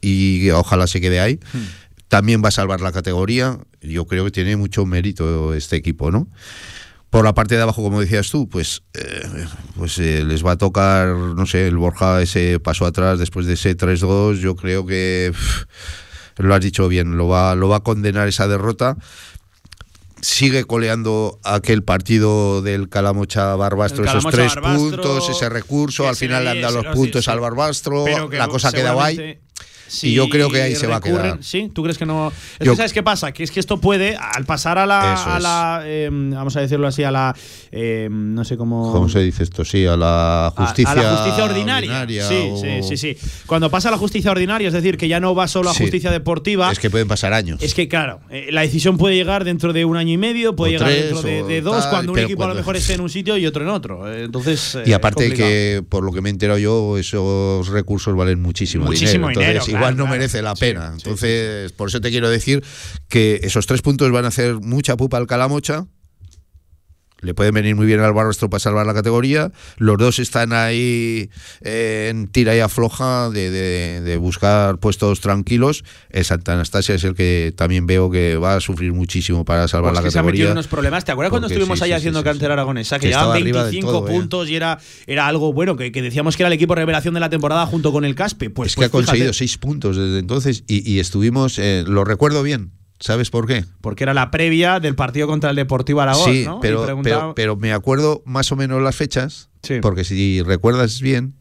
[0.00, 1.38] y ojalá se quede ahí,
[2.08, 3.58] también va a salvar la categoría.
[3.82, 6.28] Yo creo que tiene mucho mérito este equipo, ¿no?
[7.10, 9.46] Por la parte de abajo, como decías tú, pues, eh,
[9.76, 13.54] pues eh, les va a tocar, no sé, el Borja ese paso atrás después de
[13.54, 14.40] ese 3-2.
[14.40, 15.64] Yo creo que pff,
[16.38, 18.96] lo has dicho bien, lo va, lo va a condenar esa derrota.
[20.20, 26.08] Sigue coleando aquel partido del Calamocha Barbastro, El esos Calamocha tres Barbastro, puntos, ese recurso,
[26.08, 27.38] al final le han dado los puntos sí, al.
[27.40, 29.38] Barbastro, la cosa ha quedado ahí.
[29.88, 31.38] Seguramente y yo creo que ahí se va a quedar.
[31.42, 32.32] Sí, ¿tú crees que no?
[32.58, 33.32] Es Yo- que ¿sabes qué pasa?
[33.32, 35.14] Que es que esto puede, al pasar a la.
[35.36, 37.34] A la, eh, vamos a decirlo así, a la.
[37.72, 38.92] eh, no sé cómo.
[38.92, 39.64] ¿Cómo se dice esto?
[39.64, 42.06] Sí, a la justicia, a, la justicia ordinaria.
[42.28, 43.16] sí, o- sí, sí, sí.
[43.46, 45.82] Cuando pasa a la justicia ordinaria, es decir, que ya no va solo a Sí.
[45.84, 46.70] justicia deportiva.
[46.72, 47.62] Es que pueden pasar años.
[47.62, 50.76] Es que, claro, eh, la decisión puede llegar dentro de un año y medio, puede
[50.76, 53.10] O llegar dentro de, dos, tal, cuando un equipo a lo mejor esté en un
[53.10, 54.12] sitio y otro en otro.
[54.12, 54.78] Eh, Entonces.
[54.84, 55.48] Y eh, aparte complicado.
[55.50, 59.64] que, por lo que me he enterado yo, esos recursos valen muchísimo, Muchísimo dinero.
[59.64, 60.92] dinero, Claro, igual no merece la Sí, pena.
[60.94, 62.62] Entonces, por eso te quiero decir
[63.08, 65.86] que esos tres puntos van a hacer mucha pupa al Calamocha.
[67.22, 69.50] Le pueden venir muy bien al Barbastro para salvar la categoría.
[69.78, 71.30] Los dos están ahí
[71.62, 75.82] eh, en tira y afloja de, de- de buscar puestos tranquilos.
[76.10, 79.92] El Santa Anastasia es el que también veo que va a sufrir muchísimo para salvar
[79.92, 80.52] Pues la que se ha metido categoría.
[80.52, 81.04] unos problemas.
[81.06, 82.98] ¿Te acuerdas cuando estuvimos sí, ahí sí, haciendo sí, cantera aragonesa?
[82.98, 84.12] Que, Que del 25 todo, eh.
[84.12, 87.20] puntos y era, era algo bueno, que, que decíamos que era el equipo revelación de
[87.20, 88.50] la temporada junto con el Caspe.
[88.50, 91.82] Pues, es que pues ha conseguido fíjate, seis puntos desde entonces y, y estuvimos, eh,
[91.86, 93.64] lo recuerdo bien, ¿sabes por qué?
[93.80, 96.60] Porque era la previa del partido contra el Deportivo Aragón, sí, ¿no?
[96.60, 99.48] Pero, preguntaba- pero, pero me acuerdo más o menos las fechas,
[99.82, 101.34] porque si recuerdas bien,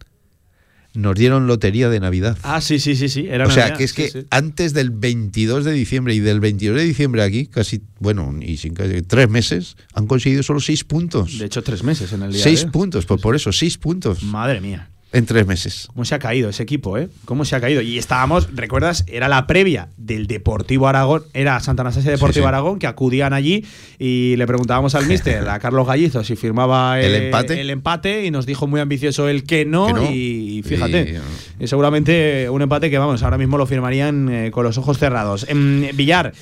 [0.94, 2.38] nos dieron lotería de Navidad.
[2.44, 3.28] Ah, sí, sí, sí, sí.
[3.30, 4.28] Era o sea, que es sí, que sí.
[4.30, 8.74] antes del 22 de diciembre y del 22 de diciembre aquí, casi, bueno, y sin
[8.74, 11.38] casi tres meses, han conseguido solo seis puntos.
[11.38, 12.42] De hecho, tres meses en el día.
[12.42, 14.24] Seis de- puntos, por, por eso, seis puntos.
[14.24, 14.90] Madre mía.
[15.16, 15.88] En tres meses.
[15.94, 17.08] ¿Cómo se ha caído ese equipo, eh?
[17.26, 17.82] ¿Cómo se ha caído?
[17.82, 19.04] Y estábamos, ¿recuerdas?
[19.08, 22.48] Era la previa del Deportivo Aragón, era Santa Anastasia Deportivo Sí, sí.
[22.48, 23.66] Aragón, que acudían allí
[23.98, 27.62] y le preguntábamos al míster, a Carlos Gallizo, si firmaba ¿El eh, empate?
[27.62, 30.12] el empate y nos dijo muy ambicioso el que no, Que no.
[30.12, 31.20] y, y fíjate,
[31.60, 34.98] Y- y seguramente un empate que, vamos, ahora mismo lo firmarían eh, con los ojos
[34.98, 35.46] cerrados.
[35.50, 36.34] En Villar,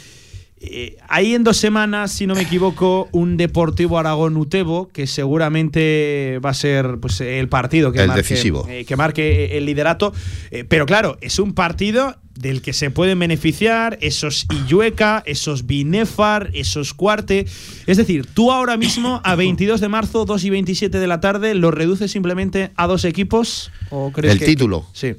[0.66, 6.40] eh, hay en dos semanas, si no me equivoco, un Deportivo Aragón Utebo que seguramente
[6.44, 8.66] va a ser pues, el partido que El marque, decisivo.
[8.70, 10.14] eh, que marque el liderato.
[10.52, 16.50] Eh, pero claro, es un partido del que se pueden beneficiar esos Illueca, esos Binefar,
[16.54, 17.46] esos Cuarte.
[17.86, 21.54] Es decir, tú ahora mismo, a 22 de marzo, 2 y 27 de la tarde,
[21.56, 23.72] ¿lo reduces simplemente a dos equipos?
[23.90, 24.86] ¿O crees El que- título.
[24.94, 25.14] Sí.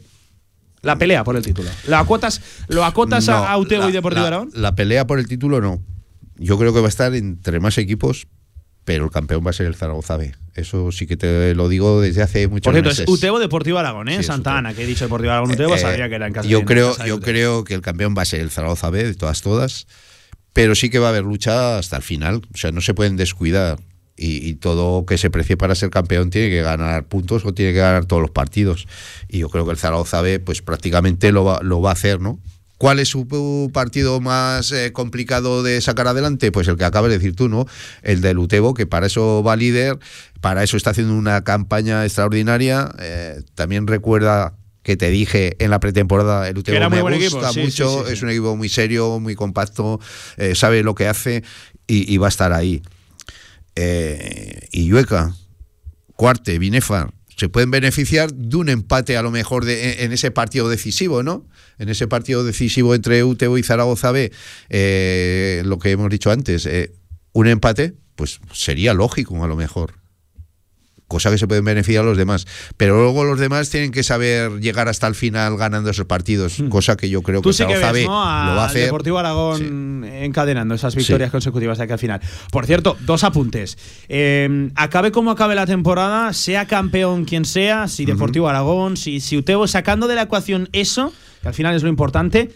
[0.85, 1.69] La pelea por el título.
[1.89, 4.51] ¿Lo acotas, lo acotas a- No, a Utebo la- y Deportivo Aragón?
[4.55, 5.82] La pelea por el título no.
[6.36, 8.27] Yo creo que va a estar entre más equipos,
[8.85, 10.35] pero el campeón va a ser el Zaragoza B.
[10.55, 13.05] Eso sí que te lo digo desde hace muchos Por cierto, meses.
[13.05, 14.19] es Utebo Deportivo Aragón, ¿eh?
[14.19, 16.48] Sí, Santa Ana, que he dicho Deportivo Aragón Utebo, Eh, sabía que era en casa
[16.48, 19.02] yo de- creo, casa yo creo que el campeón va a ser el Zaragoza B
[19.05, 19.86] de todas todas,
[20.52, 22.43] pero sí que va a haber lucha hasta el final.
[22.55, 23.78] O sea, no se pueden descuidar.
[24.16, 27.73] Y, y todo que se precie para ser campeón tiene que ganar puntos o tiene
[27.73, 28.86] que ganar todos los partidos.
[29.28, 32.20] Y yo creo que el Zaragoza B, pues prácticamente lo va, lo va a hacer,
[32.20, 32.39] ¿no?
[32.78, 36.51] ¿Cuál es su partido más eh, complicado de sacar adelante?
[36.51, 37.66] Pues el que acabas de decir tú, ¿no?
[38.03, 39.99] El del Utebo, que para eso va líder,
[40.41, 42.91] para eso está haciendo una campaña extraordinaria.
[42.99, 47.61] Eh, también recuerda que te dije en la pretemporada, el Utebo me gusta equipo, sí,
[47.61, 48.12] mucho, sí, sí.
[48.12, 50.01] es un equipo muy serio, muy compacto,
[50.36, 51.43] eh, sabe lo que hace
[51.86, 52.82] y, y va a estar ahí.
[53.77, 55.35] Eh, y Llueca,
[56.17, 60.69] Cuarte, Binefar, se pueden beneficiar de un empate a lo mejor de, en, ese partido
[60.69, 61.47] decisivo, ¿no?
[61.79, 64.31] En ese partido decisivo entre Utebo y Zaragoza B,
[64.69, 66.93] eh, lo que hemos dicho antes, eh,
[67.33, 70.03] un empate, pues sería lógico a lo mejor.
[71.06, 72.47] Cosa que se pueden beneficiar los demás.
[72.76, 76.56] Pero luego los demás tienen que saber llegar hasta el final ganando esos partidos.
[76.70, 77.52] Cosa que yo creo que Hmm.
[77.52, 78.24] Sí que ves, ¿no?
[78.24, 78.85] A- lo va a hacer.
[78.86, 81.32] Deportivo Aragón encadenando esas victorias Sí.
[81.32, 82.20] consecutivas de aquí al final.
[82.51, 83.76] Por cierto, dos apuntes.
[84.09, 89.36] Eh, acabe como acabe la temporada, sea campeón quien sea, si Deportivo Aragón, si, si
[89.36, 91.12] Utebo, sacando de la ecuación eso,
[91.43, 92.51] que al final es lo importante.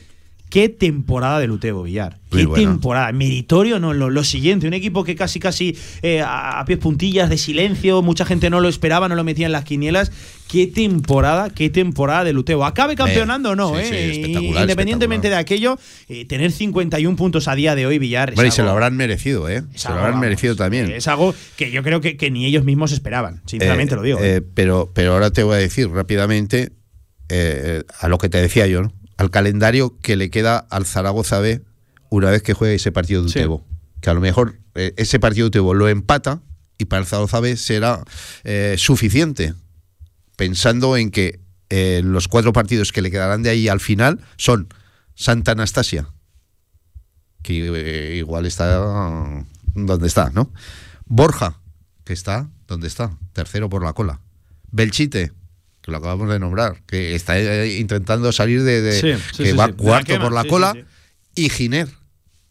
[0.51, 2.19] Qué temporada del Utebo, Villar.
[2.31, 3.13] Qué temporada.
[3.13, 4.67] Meritorio, no, lo, lo siguiente.
[4.67, 8.01] Un equipo que casi, casi eh, a, a pies puntillas, de silencio.
[8.03, 10.11] Mucha gente no lo esperaba, no lo metía en las quinielas.
[10.49, 12.65] Qué temporada, qué temporada del Utebo.
[12.65, 14.13] Acabe campeonando o no, sí, ¿eh?
[14.25, 18.35] sí, Independientemente de aquello, eh, tener 51 puntos a día de hoy, Villar.
[18.35, 19.63] Bueno, y se lo habrán merecido, ¿eh?
[19.75, 20.91] Se lo habrán vamos, merecido también.
[20.91, 23.43] Es algo que yo creo que, que ni ellos mismos esperaban.
[23.47, 24.19] Sinceramente Eh, lo digo.
[24.23, 26.73] eh, pero, pero ahora te voy a decir rápidamente
[27.29, 28.93] eh, a lo que te decía yo, ¿no?
[29.19, 31.63] Al calendario que le queda al Zaragoza B
[32.09, 33.41] una vez que juegue ese partido de Sí.
[33.41, 33.67] Utebo.
[34.01, 36.41] que a lo mejor eh, ese partido te lo empata
[36.79, 38.03] y para el Zaragoza B será
[38.45, 39.55] eh, suficiente,
[40.37, 44.69] pensando en que eh, los cuatro partidos que le quedarán de ahí al final son
[45.17, 46.09] Santa Anastasia,
[47.43, 48.77] que igual está
[49.75, 50.53] donde está, ¿no?
[51.07, 51.61] Borja,
[52.05, 54.21] que está donde está, tercero por la cola.
[54.71, 55.33] Belchite,
[55.89, 59.51] que lo acabamos de nombrar, que está eh, intentando salir de, de- Sí, sí, que
[59.53, 59.73] sí, va sí.
[59.73, 60.85] cuarto quema, por la sí, cola, sí,
[61.45, 61.89] y Giner,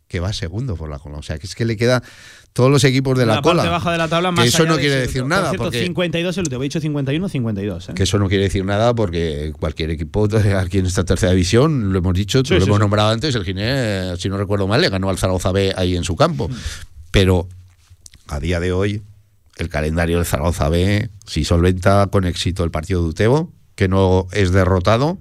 [0.07, 1.17] que va segundo por la cola.
[1.17, 2.01] O sea, que es que le queda
[2.53, 3.57] todos los equipos de la, la cola.
[3.61, 5.49] parte baja de la tabla Que más eso allá no de quiere decir nada, Por
[5.51, 6.61] cierto, porque 52 el último.
[6.61, 7.89] He dicho 51, 52.
[7.89, 7.93] ¿eh?
[7.93, 10.27] que eso no quiere decir nada porque cualquier equipo
[10.57, 12.81] aquí en esta tercera división, lo hemos dicho, Sí, lo sí, hemos sí.
[12.81, 16.03] nombrado antes, el Giner, si no recuerdo mal, le ganó al Zaragoza B ahí en
[16.03, 16.49] su campo.
[17.11, 17.47] Pero
[18.27, 19.03] a día de hoy,
[19.57, 24.27] el calendario del Zaragoza B, si solventa con éxito el partido de Utebo, que no
[24.31, 25.17] es derrotado,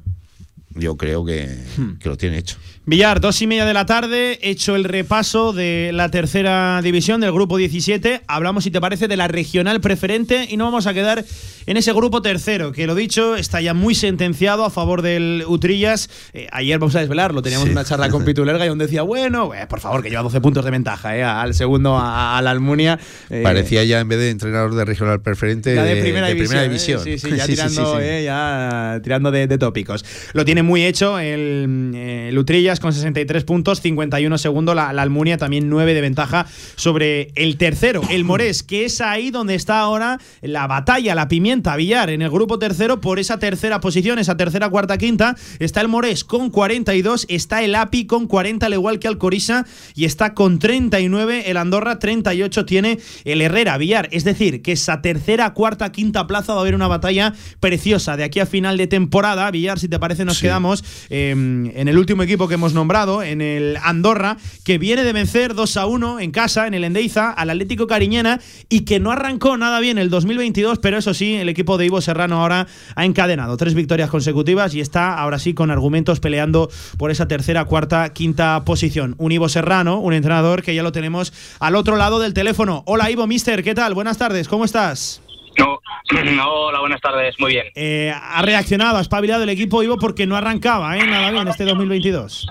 [0.74, 1.46] yo creo que,
[1.76, 1.98] Hmm.
[1.98, 2.56] que lo tiene hecho.
[2.88, 7.32] Villar, dos y media de la tarde, hecho el repaso de la tercera división del
[7.32, 8.20] grupo 17.
[8.28, 11.24] Hablamos, si te parece, de la regional preferente y no vamos a quedar
[11.66, 16.08] en ese grupo tercero, que lo dicho, está ya muy sentenciado a favor del Utrillas.
[16.32, 17.72] Eh, ayer vamos a desvelarlo, teníamos Sí.
[17.72, 20.64] una charla con Pitulerga y donde decía, bueno, eh, por favor, que lleva 12 puntos
[20.64, 23.00] de ventaja eh, al segundo, a, a la Almunia.
[23.30, 26.62] Eh, Parecía ya en vez de entrenador de regional preferente ya de primera división.
[26.68, 27.00] división.
[27.02, 29.00] Sí, sí, ya tirando, ya
[29.32, 30.04] de, de tópicos.
[30.34, 31.92] Lo tiene muy hecho el,
[32.28, 34.74] el Utrillas con 63 puntos, 51 segundo.
[34.74, 36.46] La, la Almunia también 9 de ventaja
[36.76, 41.76] sobre el tercero, el Morés, que es ahí donde está ahora la batalla, la pimienta,
[41.76, 45.36] Villar, en el grupo tercero por esa tercera posición, esa tercera, cuarta, quinta.
[45.58, 50.04] Está el Morés con 42, está el API con 40, al igual que Alcorisa, y
[50.04, 54.08] está con 39 el Andorra, 38 tiene el Herrera, Villar.
[54.12, 58.24] Es decir, que esa tercera, cuarta, quinta plaza va a haber una batalla preciosa de
[58.24, 59.50] aquí a final de temporada.
[59.50, 63.40] Villar, si te parece, nos quedamos eh, en el último equipo que hemos nombrado, en
[63.40, 67.50] el Andorra, que viene de vencer 2 a 1 en casa, en el Endeiza, al
[67.50, 71.78] Atlético Cariñena, y que no arrancó nada bien el 2022, pero eso sí, el equipo
[71.78, 76.20] de Ivo Serrano ahora ha encadenado tres victorias consecutivas y está ahora sí con argumentos
[76.20, 79.14] peleando por esa tercera, cuarta, quinta posición.
[79.18, 82.82] Un Ivo Serrano, un entrenador que ya lo tenemos al otro lado del teléfono.
[82.86, 83.94] Hola Ivo, mister, ¿qué tal?
[83.94, 85.25] Buenas tardes, ¿cómo estás?
[85.58, 85.80] No,
[86.32, 87.66] no, hola, buenas tardes, muy bien.
[87.74, 91.06] Eh, ha reaccionado, ha espabilado el equipo Ivo porque no arrancaba, ¿eh?
[91.06, 92.46] Nada bien este 2022.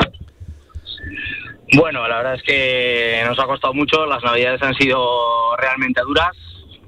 [1.74, 6.36] Bueno, la verdad es que nos ha costado mucho, las navidades han sido realmente duras.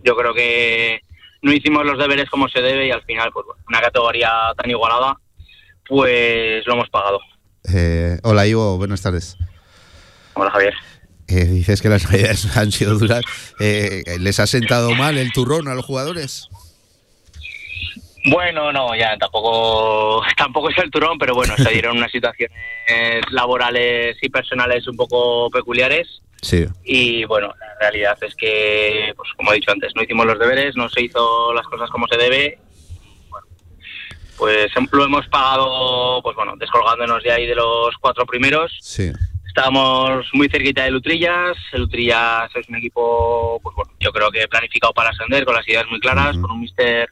[0.04, 1.02] Yo creo que
[1.42, 4.70] no hicimos los deberes como se debe y al final, pues bueno, una categoría tan
[4.70, 5.18] igualada,
[5.88, 7.20] pues lo hemos pagado.
[7.74, 9.38] Eh, hola Ivo, buenas tardes.
[10.34, 10.74] Hola Javier.
[11.28, 13.24] Eh, dices que las navidades han sido duras.
[13.60, 16.50] Eh, ¿Les ha sentado mal el turrón a los jugadores?
[18.30, 22.52] Bueno, no, ya tampoco, tampoco es el turón, pero bueno, se dieron unas situaciones
[23.32, 26.22] laborales y personales un poco peculiares.
[26.42, 26.66] Sí.
[26.84, 30.76] Y bueno, la realidad es que, pues como he dicho antes, no hicimos los deberes,
[30.76, 32.60] no se hizo las cosas como se debe.
[33.30, 33.48] Bueno,
[34.38, 38.78] pues lo hemos pagado, pues bueno, descolgándonos de ahí de los cuatro primeros.
[38.82, 39.12] Sí.
[39.58, 41.58] Estábamos muy cerquita de Lutrillas.
[41.74, 45.88] Lutrillas es un equipo, pues bueno, yo creo que planificado para ascender, con las ideas
[45.90, 47.10] muy claras, con un mister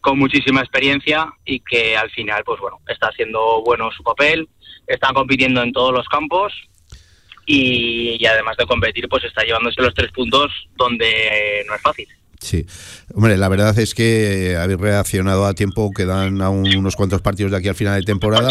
[0.00, 4.48] con muchísima experiencia y que al final, pues bueno, está haciendo bueno su papel,
[4.88, 6.52] están compitiendo en todos los campos
[7.46, 12.08] y, y además de competir, pues está llevándose los tres puntos donde no es fácil.
[12.44, 12.66] Sí.
[13.14, 17.56] Hombre, la verdad es que habéis reaccionado a tiempo, quedan aún unos cuantos partidos de
[17.56, 18.50] aquí al final de temporada.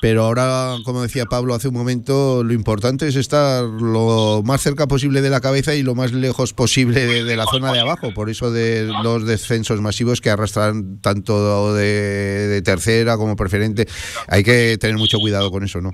[0.00, 4.88] Pero ahora, como decía Pablo hace un momento, lo importante es estar lo más cerca
[4.88, 8.12] posible de la cabeza y lo más lejos posible de, de la zona de abajo.
[8.12, 13.86] Por eso de los descensos masivos que arrastran tanto de, de tercera como preferente.
[14.26, 15.92] Hay que tener mucho cuidado con eso, ¿no?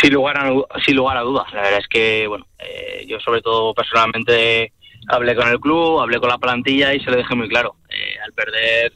[0.00, 0.52] Sin lugar a,
[0.84, 1.46] sin lugar a dudas.
[1.54, 4.72] La verdad es que, bueno, eh, yo sobre todo personalmente
[5.08, 7.76] hablé con el club, hablé con la plantilla y se lo dejé muy claro.
[7.88, 8.92] Eh, al perder,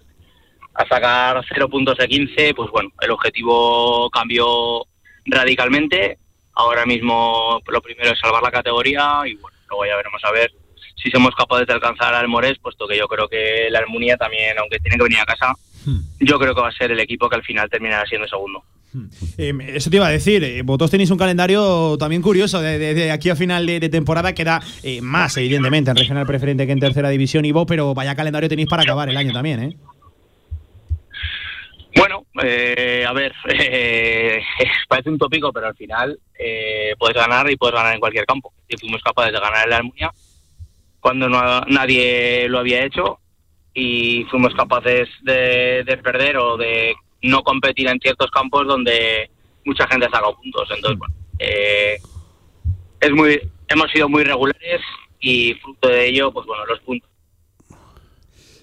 [0.75, 4.87] a sacar cero puntos de 15, pues bueno, el objetivo cambió
[5.27, 6.19] radicalmente.
[6.55, 10.53] Ahora mismo lo primero es salvar la categoría y bueno, luego ya veremos a ver
[11.03, 14.59] si somos capaces de alcanzar al Morés, puesto que yo creo que la Almunia también,
[14.59, 15.55] aunque tiene que venir a casa,
[16.19, 18.63] yo creo que va a ser el equipo que al final terminará siendo segundo.
[19.39, 23.11] Eh, eso te iba a decir, eh, vosotros tenéis un calendario también curioso de, de-
[23.13, 27.09] aquí a final de, temporada, queda eh, más evidentemente en regional preferente que en tercera
[27.09, 29.77] división Ivo, pero vaya calendario tenéis para acabar el año también, ¿eh?
[31.97, 34.41] Bueno, eh, a ver, eh,
[34.89, 38.53] parece un tópico, pero al final eh, puedes ganar y puedes ganar en cualquier campo.
[38.69, 40.13] Y fuimos capaces de ganar en la Almunia
[41.01, 43.19] cuando no- nadie lo había hecho
[43.75, 49.31] y fuimos capaces de perder o de no competir en ciertos campos donde
[49.65, 50.69] mucha gente ha sacado puntos.
[50.75, 51.99] Entonces, bueno, eh,
[53.01, 54.81] es muy, hemos sido muy regulares
[55.21, 57.11] y fruto de ello, pues bueno, los puntos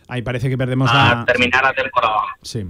[0.09, 1.25] Ahí parece que perdemos a la.
[1.25, 2.21] terminar la temporada.
[2.41, 2.65] Sí.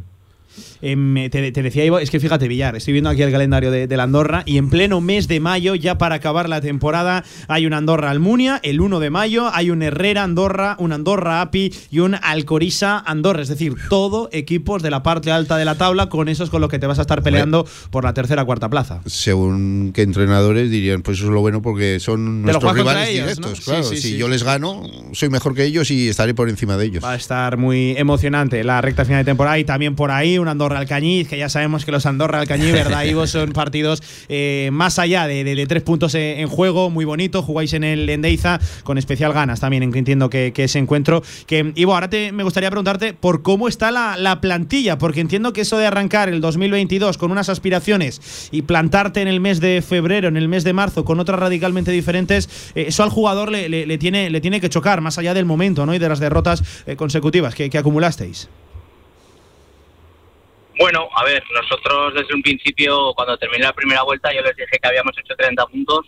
[0.82, 3.88] Em, te, te decía Ivo, es que fíjate, Villar, estoy viendo aquí el calendario de,
[3.88, 7.66] de la Andorra y en pleno mes de mayo, ya para acabar la temporada, hay
[7.66, 12.00] un Andorra Almunia, el 1 de mayo, hay un Herrera Andorra, un Andorra Api y
[12.00, 16.30] un Alcorisa Andorra, es decir, todo equipos de la parte alta de la tabla, con
[16.30, 19.02] esos con los que te vas a estar peleando por la tercera cuarta plaza.
[19.06, 23.60] Según qué entrenadores dirían, pues eso es lo bueno porque son nuestros rivales ellos, directos.
[23.60, 23.64] ¿no?
[23.66, 24.18] Claro, Sí, sí, si sí.
[24.18, 24.84] yo les gano,
[25.14, 27.04] soy mejor que ellos y estaré por encima de ellos.
[27.04, 30.48] Va a estar muy emocionante la recta final de temporada y también por ahí un
[30.48, 33.26] Andorra Alcañiz, que ya sabemos que los Andorra Alcañiz, ¿verdad, Ivo?
[33.28, 37.42] Son partidos eh, más allá de, de- de tres puntos en, juego, muy bonito.
[37.44, 41.24] Jugáis en el Endeiza con especial ganas también, entiendo que, que ese encuentro.
[41.46, 45.54] Que, Ivo, ahora te, me gustaría preguntarte por cómo está la, la plantilla, porque entiendo
[45.54, 49.82] que eso de arrancar el 2022 con unas aspiraciones y plantarte en el mes de
[49.82, 53.70] febrero, en el mes de marzo, con otras radicalmente diferentes, eh, eso al jugador le,
[53.70, 55.94] le- le tiene, le tiene que chocar, más allá del momento ¿no?
[55.94, 58.50] y de las derrotas eh, consecutivas que, que acumulasteis.
[60.80, 64.78] Bueno, a ver, nosotros desde un principio, cuando terminé la primera vuelta, yo les dije
[64.80, 66.06] que habíamos hecho 30 puntos,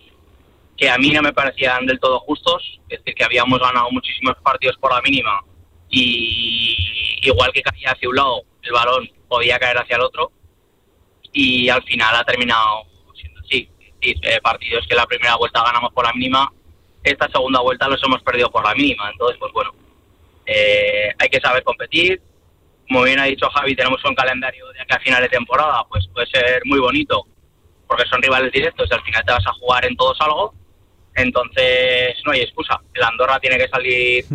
[0.78, 4.36] que a mí no me parecían del todo justos, es decir, que habíamos ganado muchísimos
[4.44, 5.44] partidos por la mínima
[5.90, 6.78] y
[7.24, 10.32] igual que caía hacia un lado, el balón podía caer hacia el otro
[11.34, 12.84] y al final ha terminado
[13.16, 13.70] siendo así.
[14.02, 16.52] Eh, partidos que la primera vuelta ganamos por la mínima,
[17.04, 19.74] esta segunda vuelta los hemos perdido por la mínima, entonces pues bueno,
[20.46, 22.22] eh, hay que saber competir,
[22.90, 26.08] como bien ha dicho Javi, tenemos un calendario de aquí a final de temporada, pues
[26.12, 27.24] puede ser muy bonito,
[27.88, 30.56] porque son rivales directos y al final te vas a jugar en todos algo.
[31.16, 32.82] Entonces, no hay excusa.
[32.94, 34.26] El Andorra tiene que salir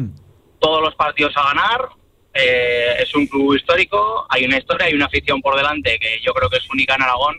[0.61, 1.89] todos los partidos a ganar.
[2.33, 6.33] eh, es un club histórico, hay una historia, hay una afición por delante que yo
[6.33, 7.37] creo que es única en Aragón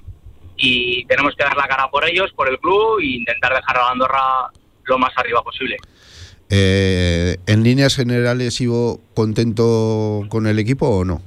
[0.56, 3.90] y tenemos que dar la cara por ellos, por el club e intentar dejar a
[3.90, 4.52] Andorra
[4.86, 5.78] lo más arriba posible.
[6.50, 11.22] Eh, en líneas generales, Ivo, ¿contento con el equipo o no?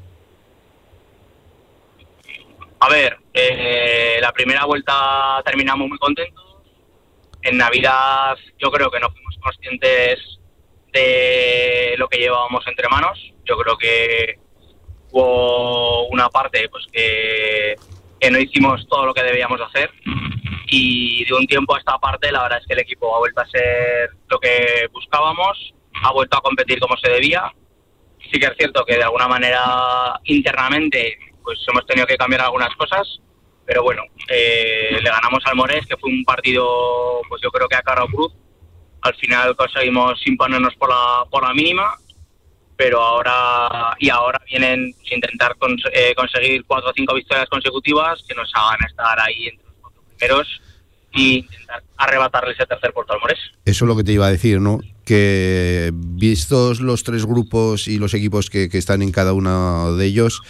[2.80, 6.44] A ver, eh, la primera vuelta terminamos muy contentos.
[7.42, 10.18] En Navidad yo creo que no fuimos conscientes
[10.92, 13.18] de lo que llevábamos entre manos.
[13.44, 14.38] Yo creo que
[15.10, 17.76] hubo una parte pues que
[18.30, 19.90] no hicimos todo lo que debíamos hacer
[20.70, 23.40] y de un tiempo a esta parte la verdad es que el equipo ha vuelto
[23.40, 27.52] a ser lo que buscábamos, ha vuelto a competir como se debía.
[28.30, 32.74] Sí que es cierto que de alguna manera internamente pues hemos tenido que cambiar algunas
[32.76, 33.20] cosas,
[33.64, 37.76] pero bueno, eh, le ganamos al Morés, que fue un partido pues yo creo que
[37.76, 38.32] a cara cruz.
[39.00, 41.94] Al final conseguimos imponernos por la, por la mínima,
[42.76, 48.22] pero ahora y ahora vienen pues, intentar cons- eh, conseguir cuatro o cinco victorias consecutivas
[48.28, 49.67] que nos hagan estar ahí entre
[51.12, 53.38] y intentar arrebatarle ese tercer puerto al Morés.
[53.64, 54.80] Eso es lo que te iba a decir, ¿no?
[55.04, 60.06] Que vistos los tres grupos y los equipos que, que están en cada uno de
[60.06, 60.40] ellos,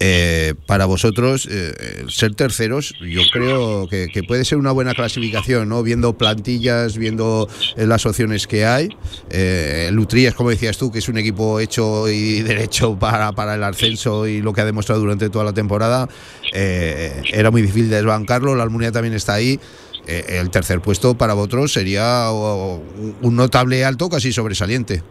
[0.00, 5.68] eh, para vosotros, eh, el ser terceros, yo creo que, puede ser una buena clasificación,
[5.68, 5.82] ¿no?
[5.82, 8.88] Viendo plantillas, viendo eh, las opciones que hay.
[9.30, 13.54] Eh, el Utrías, como decías tú, que es un equipo hecho y derecho para, para
[13.54, 16.08] el ascenso y lo que ha demostrado durante toda la temporada,
[16.52, 18.54] eh, era muy difícil desbancarlo.
[18.54, 19.60] La Almunia también está ahí.
[20.06, 22.82] Eh, el tercer puesto para vosotros sería o,
[23.22, 25.02] un notable alto casi sobresaliente.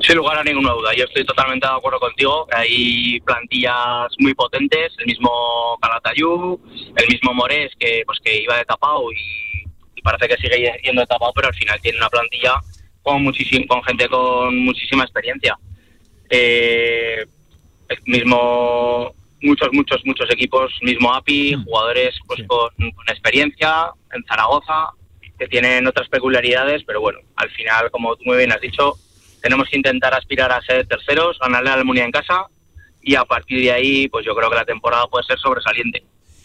[0.00, 2.46] Sin lugar a ninguna duda, yo estoy totalmente de acuerdo contigo.
[2.52, 6.60] Hay plantillas muy potentes, el mismo Calatayú,
[6.96, 9.64] el mismo Morés, que pues que iba de tapado y,
[9.96, 12.54] y parece que sigue yendo de tapado, pero al final tiene una plantilla
[13.02, 15.58] con, muchísim- con gente con muchísima experiencia.
[16.30, 17.26] Eh,
[17.88, 19.12] el mismo
[19.42, 24.90] muchos, muchos, muchos equipos, mismo API, jugadores pues con, con experiencia en Zaragoza,
[25.38, 28.94] que tienen otras peculiaridades, pero bueno, al final, como tú muy bien has dicho,
[29.48, 32.44] tenemos que intentar aspirar a ser terceros, ganarle a la Almunia en casa
[33.02, 36.02] y a partir de ahí, pues yo creo que la temporada puede ser sobresaliente.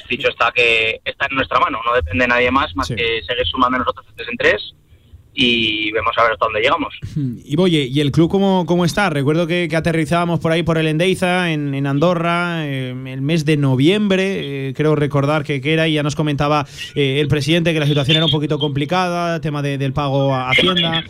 [0.09, 3.45] Dicho está que está en nuestra mano, no depende de nadie más, más que seguir
[3.49, 4.73] sumando nosotros tres en tres
[5.35, 6.93] y vemos a ver hasta dónde llegamos.
[7.45, 9.09] Y oye, ¿y el club cómo, cómo está?
[9.09, 13.43] Recuerdo que, que aterrizábamos por ahí por el Endeiza, en, en Andorra, eh, el mes
[13.45, 16.65] de noviembre, eh, creo recordar que, que era, y ya nos comentaba
[16.95, 20.49] eh, el presidente que la situación era un poquito complicada, tema de- del pago a
[20.51, 21.03] Hacienda.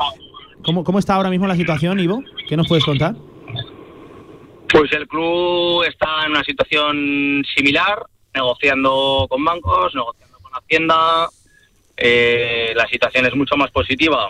[0.64, 2.24] ¿Cómo, ¿Cómo está ahora mismo la situación, Ivo?
[2.48, 3.16] ¿Qué nos puedes contar?
[4.70, 11.28] Pues el club está en una situación similar, negociando con bancos, negociando con Hacienda.
[11.98, 14.30] Eh, la situación es mucho más positiva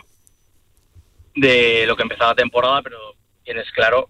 [1.36, 2.98] de lo que empezaba la temporada, pero
[3.44, 4.10] tienes claro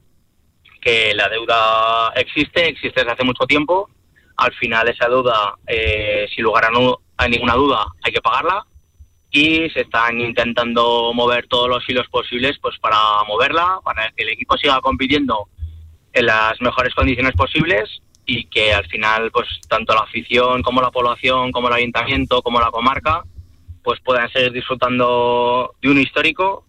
[0.81, 3.89] que la deuda existe, existe desde hace mucho tiempo.
[4.37, 8.65] Al final esa deuda, eh, sin lugar a, nu- a ninguna duda, hay que pagarla.
[9.35, 12.97] Y se están intentando mover todos los hilos posibles pues para
[13.27, 15.49] moverla, para que el equipo siga compitiendo
[16.13, 20.91] en las mejores condiciones posibles y que al final pues tanto la afición como la
[20.91, 23.23] población, como el ayuntamiento, como la comarca
[23.83, 26.67] pues puedan seguir disfrutando de un histórico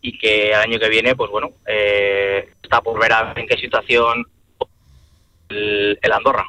[0.00, 4.24] y que el año que viene pues bueno eh, está por ver en qué situación
[5.48, 6.46] el, el Andorra.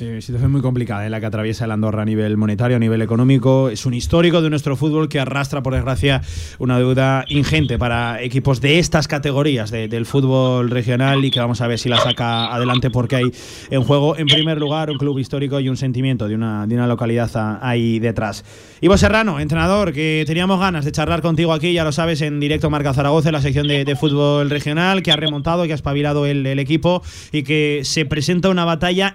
[0.00, 3.02] Eh, situación muy complicada en la que atraviesa el Andorra a nivel monetario, a nivel
[3.02, 3.68] económico.
[3.68, 6.22] Es un histórico de nuestro fútbol que arrastra, por desgracia,
[6.60, 11.60] una deuda ingente para equipos de estas categorías de- del fútbol regional y que vamos
[11.62, 13.24] a ver si la saca adelante porque hay
[13.70, 16.86] en juego, en primer lugar, un club histórico y un sentimiento de una, de una
[16.86, 18.44] localidad ahí detrás.
[18.80, 22.70] Ivo Serrano, entrenador, que teníamos ganas de charlar contigo aquí, ya lo sabes, en directo
[22.70, 26.24] Marca Zaragoza, en la sección de, de fútbol regional, que ha remontado, que ha espabilado
[26.24, 27.02] el, el equipo
[27.32, 29.14] y que se presenta una batalla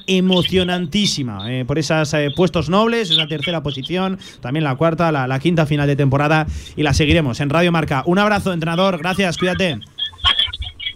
[0.74, 5.88] emocionantísima eh, por esos puestos nobles, esa tercera posición, también la cuarta, la quinta final
[5.88, 8.04] de temporada y la seguiremos en Radio Marca.
[8.06, 9.80] Un abrazo, entrenador, gracias, cuídate.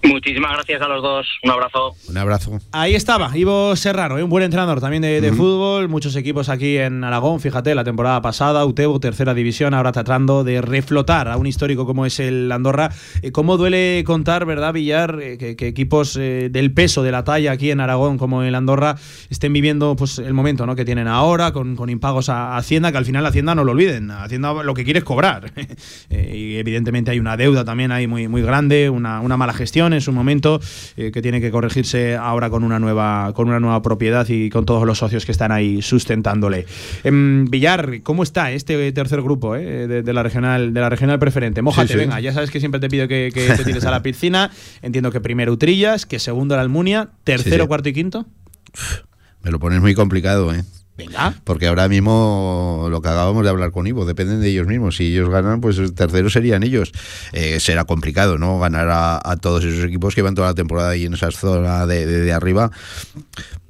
[0.03, 1.95] Muchísimas gracias a los dos, un abrazo.
[2.07, 2.59] Un abrazo.
[2.71, 4.23] Ahí estaba, Ivo Serrano, ¿eh?
[4.23, 8.65] un buen entrenador también de, fútbol, muchos equipos aquí en Aragón, fíjate, la temporada pasada,
[8.65, 12.91] Utebo, tercera división, ahora tratando de reflotar a un histórico como es el Andorra.
[13.21, 17.23] Eh, ¿Cómo duele contar, verdad, Villar, eh, que, que equipos eh, del peso, de la
[17.23, 18.95] talla aquí en Aragón como el Andorra
[19.29, 20.75] estén viviendo pues el momento ¿no?
[20.75, 24.11] que tienen ahora, con, con impagos a Hacienda, que al final Hacienda no lo olviden,
[24.11, 25.51] Hacienda lo que quiere es cobrar.
[26.09, 30.01] Y evidentemente hay una deuda también ahí muy, muy grande, una, una mala gestión en
[30.01, 30.59] su momento,
[30.95, 34.65] eh, que tiene que corregirse ahora con una nueva con una nueva propiedad y con
[34.65, 36.65] todos los socios que están ahí sustentándole.
[37.03, 41.19] Em, Villar, ¿cómo está este tercer grupo eh, de, de la regional de la regional
[41.19, 41.61] preferente?
[41.61, 41.99] Mójate, Sí, sí.
[41.99, 44.51] venga, ya sabes que siempre te pido que, que te tires a la piscina.
[44.81, 47.67] Entiendo que primero Utrillas, que segundo la Almunia, tercero, sí.
[47.67, 48.25] cuarto y quinto.
[49.43, 50.63] Me lo pones muy complicado, ¿eh?
[50.97, 51.35] Venga.
[51.43, 54.95] Porque ahora mismo lo que acabamos de hablar con Ivo, dependen de ellos mismos.
[54.95, 56.91] Si ellos ganan, pues el tercero serían ellos.
[57.33, 58.57] Eh, será complicado, ¿no?
[58.59, 62.33] Ganar a, todos esos equipos que van toda la temporada ahí en esa zona de,
[62.33, 62.71] arriba.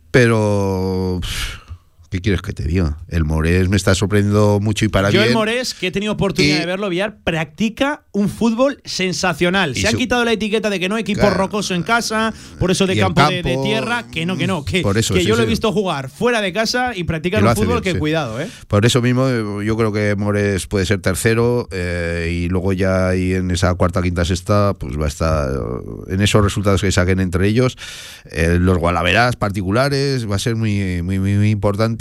[0.10, 1.20] Pero.
[2.10, 2.98] ¿Qué quieres que te diga?
[3.10, 5.30] El Morés me está sorprendiendo mucho y para Yo bien.
[5.30, 9.76] el Morés, que he tenido oportunidad Y- de verlo, Villar, practica un fútbol sensacional.
[9.76, 11.36] Se han su- quitado la etiqueta de que no equipo Claro.
[11.36, 14.98] rocoso en casa, por eso de campo, de- tierra, que no, que no, que, Por
[14.98, 15.50] eso, que sí, yo lo he sí.
[15.50, 18.48] visto jugar fuera de casa y practicar un fútbol bien, que cuidado, ¿eh?
[18.70, 23.34] Por eso mismo yo creo que Mores puede ser tercero eh, y luego ya ahí
[23.34, 27.20] en esa cuarta, quinta, sexta, pues va a estar eh, en esos resultados que saquen
[27.20, 27.76] entre ellos.
[28.32, 31.97] eh, los gualaveras particulares va a ser muy, muy, muy, muy importante.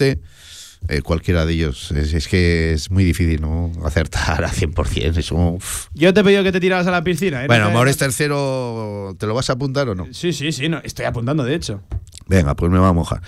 [0.89, 1.91] Eh, cualquiera de ellos.
[1.93, 3.73] Es, es que es muy difícil ¿no?
[3.85, 5.17] acertar a 100%.
[5.17, 5.89] Eso, uf.
[5.95, 7.45] Yo te he pedido que te tiraras a la piscina.
[7.45, 7.47] ¿eh?
[7.47, 10.07] Bueno, Mores tercero, ¿te lo vas a apuntar o no?
[10.13, 11.83] Sí, sí, sí, no, estoy apuntando, de hecho.
[12.27, 13.21] Venga, pues me va a mojar.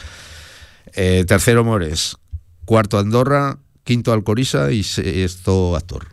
[0.95, 2.17] Eh, tercero Mores,
[2.65, 6.07] cuarto Andorra, quinto Alcoriza y sexto Actor.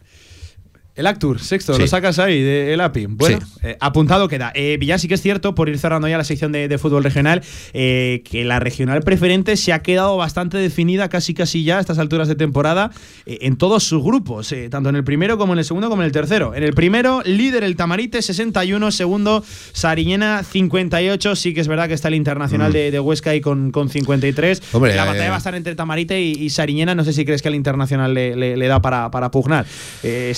[0.95, 1.81] El Actur, sexto, Sí.
[1.81, 3.07] lo sacas ahí, de el API.
[3.07, 4.51] Bueno, eh, apuntado queda.
[4.55, 7.41] Eh, sí que es cierto, por ir cerrando ya la sección de, de fútbol regional,
[7.73, 11.99] eh, que la regional preferente se ha quedado bastante definida casi casi ya a estas
[11.99, 12.91] alturas de temporada
[13.25, 16.05] eh, en todos sus grupos, tanto en el primero como en el segundo como en
[16.05, 16.55] el tercero.
[16.55, 19.43] En el primero, líder el Tamarite, 61, segundo,
[19.73, 21.35] Sariñena, 58.
[21.35, 22.73] Sí que es verdad que está el Internacional Mm.
[22.73, 24.61] de, de Huesca ahí con, con 53.
[24.71, 26.95] Hombre, la batalla va a estar entre Tamarite y, y Sariñena.
[26.95, 29.65] No sé si crees que al Internacional le, le- le da para, para pugnar.
[30.03, 30.29] Eh,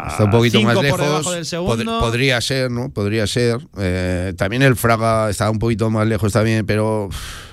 [0.00, 1.48] está Está un poquito cinco más por lejos.
[1.48, 2.90] del Pod- podría ser, ¿no?
[2.90, 3.58] Podría ser.
[3.78, 7.08] Eh, también el Fraga está un poquito más lejos también, pero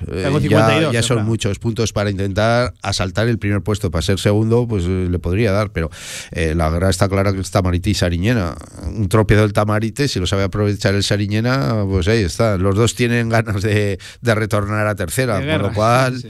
[0.07, 3.61] eh, Está con ya, 52, ya el son muchos puntos para intentar asaltar el primer
[3.61, 3.91] puesto.
[3.91, 5.89] Para ser segundo, pues eh, le podría dar, pero
[6.31, 8.55] eh, la guerra está clara que es Tamarite y Sariñena.
[8.85, 12.57] Un tropiezo del Tamarite, si lo sabe aprovechar el Sariñena, pues ahí está.
[12.57, 15.67] Los dos tienen ganas de, de retornar a tercera, guerra.
[15.69, 16.19] lo cual...
[16.21, 16.29] Sí,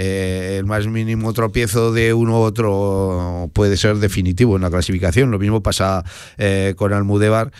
[0.00, 5.32] Eh, el más mínimo tropiezo de uno u otro puede ser definitivo en la clasificación.
[5.32, 6.04] Lo mismo pasa
[6.36, 7.50] eh, con Almudévar.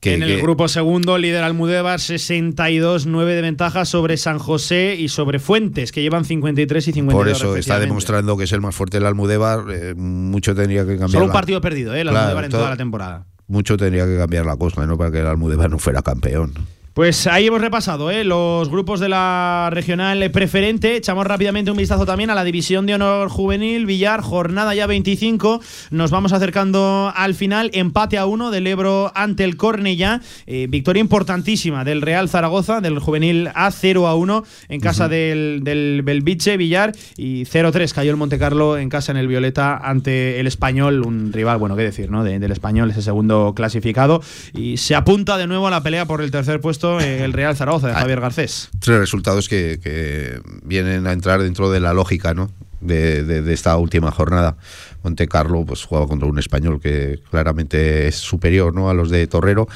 [0.00, 5.08] Que, en el que- grupo segundo, líder Almudévar, 62-9 de ventaja sobre San José y
[5.08, 7.18] sobre Fuentes, que llevan 53 y 52.
[7.20, 9.64] por eso está demostrando que es el más fuerte el Almudévar.
[9.72, 11.10] eh, mucho tendría que cambiar.
[11.10, 12.02] Solo un partido perdido, ¿eh?
[12.02, 13.26] El Claro, Almudévar en toda la temporada.
[13.48, 14.96] Mucho tendría que cambiar la cosa, ¿no?
[14.96, 16.54] Para que el Almudévar no fuera campeón.
[16.98, 18.24] Pues ahí hemos repasado ¿eh?
[18.24, 20.96] los grupos de la regional preferente.
[20.96, 23.86] Echamos rápidamente un vistazo también a la división de honor juvenil.
[23.86, 25.60] Villar, jornada ya 25.
[25.92, 27.70] Nos vamos acercando al final.
[27.72, 30.20] Empate a uno del Ebro ante el Cornellá.
[30.48, 35.60] Eh, victoria importantísima del Real Zaragoza, del juvenil A 0 a 1 en casa del,
[35.62, 36.90] del Belviche Villar.
[37.16, 41.06] Y 0-3 cayó el Montecarlo en casa en el Violeta ante el Español.
[41.06, 42.24] Un rival, bueno, qué decir, ¿no?
[42.24, 44.20] De- del Español, ese segundo clasificado.
[44.52, 47.56] Y se apunta de nuevo a la pelea por el tercer puesto eh, el Real
[47.56, 48.68] Zaragoza de Javier Garcés.
[48.80, 52.50] Tres resultados que, que vienen a entrar dentro de la lógica, ¿no?
[52.80, 54.56] de, de- de esta última jornada.
[55.02, 58.88] Monte Carlo pues jugaba contra un español que claramente es superior ¿no?
[58.88, 59.66] a los de Torrero.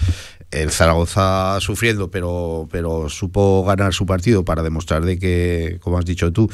[0.52, 6.04] El Zaragoza sufriendo, pero, pero supo ganar su partido para demostrar de que, como has
[6.04, 6.50] dicho tú,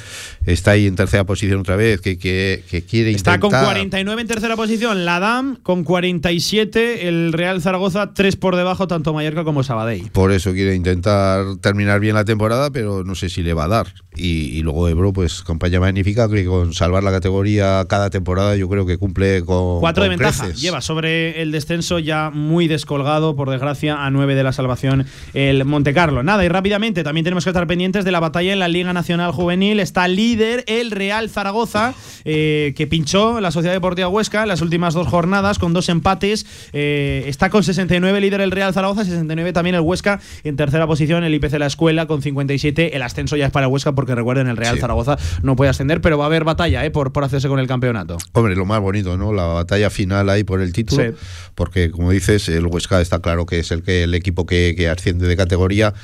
[0.47, 4.23] está ahí en tercera posición otra vez, que, que, que quiere Está con intentar 49
[4.23, 9.45] en tercera posición la DAM, con 47 el Real Zaragoza, tres por debajo tanto Mallorca
[9.45, 10.11] como Sabadell.
[10.13, 13.69] Por eso quiere intentar terminar bien la temporada, pero no sé si le va a
[13.69, 13.87] dar.
[14.17, 18.69] Y, y luego Ebro, pues campaña magnífica, que con salvar la categoría cada temporada yo
[18.69, 20.45] creo que cumple con, Cuatro de con ventaja.
[20.45, 20.61] creces.
[20.61, 25.65] Lleva sobre el descenso ya muy descolgado, por desgracia, a nueve de la salvación el
[25.65, 26.23] Montecarlo.
[26.23, 29.33] Nada, y rápidamente también tenemos que estar pendientes de la batalla en la Liga Nacional
[29.33, 29.81] Juvenil.
[29.81, 31.95] Está líder el Real Zaragoza,
[32.25, 36.47] eh, que pinchó la Sociedad Deportiva Huesca en las últimas dos jornadas con dos empates.
[36.73, 41.25] Eh, está con 69 líder el Real Zaragoza, 69 también el Huesca en tercera posición,
[41.25, 42.97] el IPC La Escuela con 57.
[42.97, 44.81] El ascenso ya es para el Huesca porque recuerden, el Real Sí.
[44.81, 47.67] Zaragoza no puede ascender, pero va a haber batalla eh, por, por hacerse con el
[47.67, 48.19] campeonato.
[48.33, 49.33] Hombre, lo más bonito, ¿no?
[49.33, 51.03] La batalla final ahí por el título.
[51.03, 51.11] Sí.
[51.55, 54.89] Porque, como dices, el Huesca está claro que es el, que, el equipo que, que
[54.89, 55.95] asciende de categoría.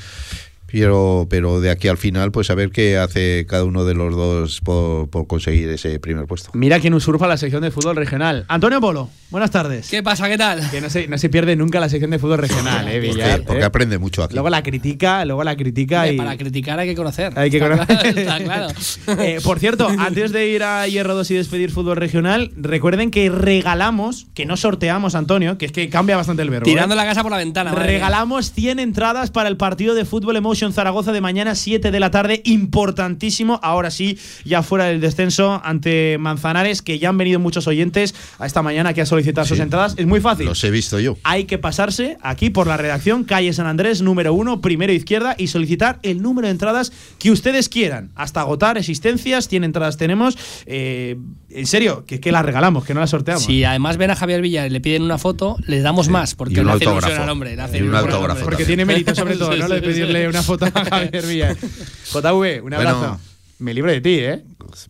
[0.75, 4.17] Pero, pero de aquí al final, pues a ver qué hace cada uno de los
[4.17, 6.51] dos por, por conseguir ese primer puesto.
[6.53, 8.45] Mira quién usurpa la sección de fútbol regional.
[8.49, 9.89] Antonio Polo, buenas tardes.
[9.89, 10.29] ¿Qué pasa?
[10.29, 10.69] ¿Qué tal?
[10.73, 13.37] Que no se, no se pierde nunca la sección de fútbol regional, eh, Villar.
[13.37, 13.67] Porque, porque eh.
[13.67, 14.35] aprende mucho aquí.
[14.35, 16.17] Luego la critica, luego la critica y.
[16.17, 17.33] Para criticar hay que conocer.
[17.39, 17.97] Hay que Está conocer.
[17.97, 18.69] claro, está claro.
[19.25, 23.31] Eh, por cierto, antes de ir a Hierro 2 y despedir fútbol regional, recuerden que
[23.31, 26.67] regalamos, que no sorteamos, Antonio, que es que cambia bastante el verbo.
[26.67, 26.71] ¿eh?
[26.73, 27.73] Tirando la casa por la ventana.
[27.73, 32.11] Regalamos 100 entradas para el partido de Fútbol Emotion Zaragoza de mañana 7 de la
[32.11, 32.43] tarde.
[32.45, 33.61] Importantísimo.
[33.63, 38.47] Ahora sí, ya fuera del descenso ante Manzanares, que ya han venido muchos oyentes a
[38.47, 39.95] esta mañana aquí a solicitar sus entradas.
[39.97, 40.47] Es muy fácil.
[40.47, 41.17] Los he visto yo.
[41.23, 45.49] Hay que pasarse aquí por la redacción, calle San Andrés, número 1, primero izquierda, y
[45.49, 48.11] solicitar el número de entradas que ustedes quieran.
[48.15, 50.37] Hasta agotar existencias, 100 entradas tenemos.
[50.67, 51.17] Eh,
[51.55, 53.45] en serio, que, que las regalamos, que no las sorteamos.
[53.45, 56.57] Si además ven a Javier Villar y le piden una foto, les damos más, porque
[56.57, 57.07] le hace autógrafo.
[57.07, 57.57] ilusión al hombre.
[57.57, 58.45] le hace Y un autógrafo.
[58.45, 59.69] Porque tiene mérito, sobre todo, ¿no?
[59.69, 61.57] Lo de pedirle una foto a Javier Villar.
[62.13, 62.99] JV, un abrazo.
[62.99, 63.21] Bueno.
[63.59, 64.43] Me libro de ti, ¿eh?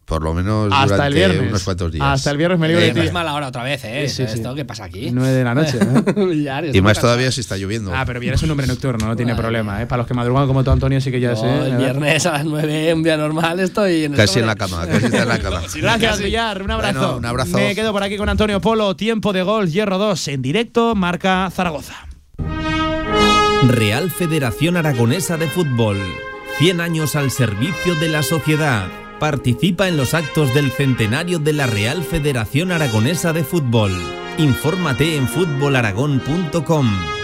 [0.07, 1.51] Por lo menos Hasta durante el viernes.
[1.51, 2.05] unos cuantos días.
[2.07, 3.07] Hasta el viernes me libro Eh, de no ti.
[3.09, 4.09] es mala hora otra vez, ¿eh?
[4.09, 4.35] Sí, sí, sí.
[4.37, 5.11] ¿Esto qué pasa aquí?
[5.13, 6.71] 9 de la noche, ¿eh?
[6.75, 7.93] Y más todavía si está lloviendo.
[7.95, 9.87] Ah, pero Villar es un hombre nocturno, no tiene problema, ¿eh?
[9.87, 11.47] Para los que madrugan como tú, Antonio, sí que ya No, sé.
[11.67, 11.77] el ¿eh?
[11.77, 15.07] viernes a las 9, un día normal, estoy en el Casi en la cama, casi
[15.07, 15.61] está en la cama.
[15.75, 16.19] Gracias.
[16.21, 16.63] Villar.
[16.63, 16.99] Un abrazo.
[17.01, 17.57] Bueno, un abrazo.
[17.59, 18.97] Me quedo por aquí con Antonio Polo.
[18.97, 22.07] Tiempo de gol, Hierro 2 en directo, marca Zaragoza.
[23.69, 25.99] Real Federación Aragonesa de Fútbol.
[26.59, 28.89] 100 años al servicio de la sociedad.
[29.19, 33.93] Participa en los actos del centenario de la Real Federación Aragonesa de Fútbol.
[34.39, 37.24] Infórmate en fútbolaragón.com.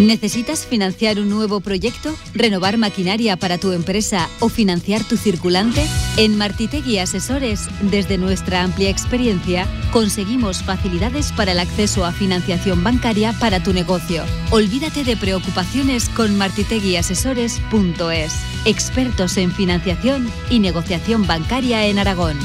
[0.00, 2.16] ¿Necesitas financiar un nuevo proyecto?
[2.32, 5.84] ¿Renovar maquinaria para tu empresa o financiar tu circulante?
[6.16, 13.34] En Martitegui Asesores, desde nuestra amplia experiencia, conseguimos facilidades para el acceso a financiación bancaria
[13.34, 14.24] para tu negocio.
[14.50, 18.32] Olvídate de preocupaciones con martiteguiasesores.es.
[18.64, 22.38] Expertos en financiación y negociación bancaria en Aragón.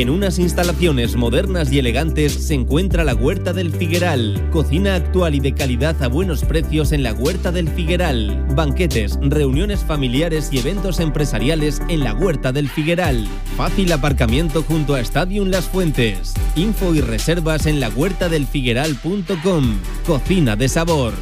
[0.00, 4.48] En unas instalaciones modernas y elegantes se encuentra la Huerta del Figueral.
[4.50, 8.46] Cocina actual y de calidad a buenos precios en la Huerta del Figueral.
[8.56, 13.28] Banquetes, reuniones familiares y eventos empresariales en la Huerta del Figueral.
[13.58, 16.32] Fácil aparcamiento junto a Stadium Las Fuentes.
[16.56, 19.80] Info y reservas en la huertadelfigueral.com.
[20.06, 21.12] Cocina de sabor.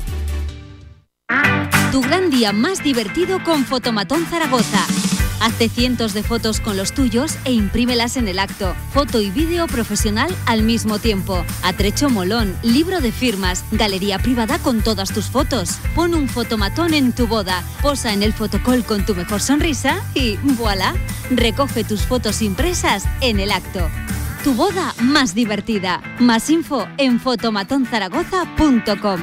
[1.91, 4.87] Tu gran día más divertido con Fotomatón Zaragoza.
[5.41, 8.75] Hazte cientos de fotos con los tuyos e imprímelas en el acto.
[8.93, 11.45] Foto y vídeo profesional al mismo tiempo.
[11.63, 15.79] Atrecho molón, libro de firmas, galería privada con todas tus fotos.
[15.95, 17.63] Pon un fotomatón en tu boda.
[17.83, 20.95] Posa en el fotocall con tu mejor sonrisa y voilà.
[21.31, 23.89] Recoge tus fotos impresas en el acto.
[24.43, 26.03] Tu boda más divertida.
[26.19, 29.21] Más info en fotomatonzaragoza.com.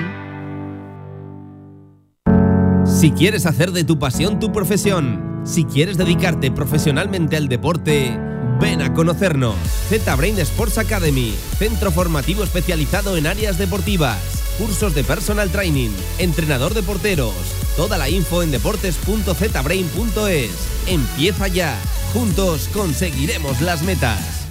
[2.86, 8.20] Si quieres hacer de tu pasión tu profesión, si quieres dedicarte profesionalmente al deporte,
[8.60, 9.56] ven a conocernos.
[9.90, 14.18] Z-Brain Sports Academy, centro formativo especializado en áreas deportivas,
[14.58, 17.36] cursos de personal training, entrenador de porteros.
[17.78, 20.52] Toda la info en deportes.zbrain.es.
[20.88, 21.78] Empieza ya.
[22.14, 24.45] Juntos conseguiremos las metas.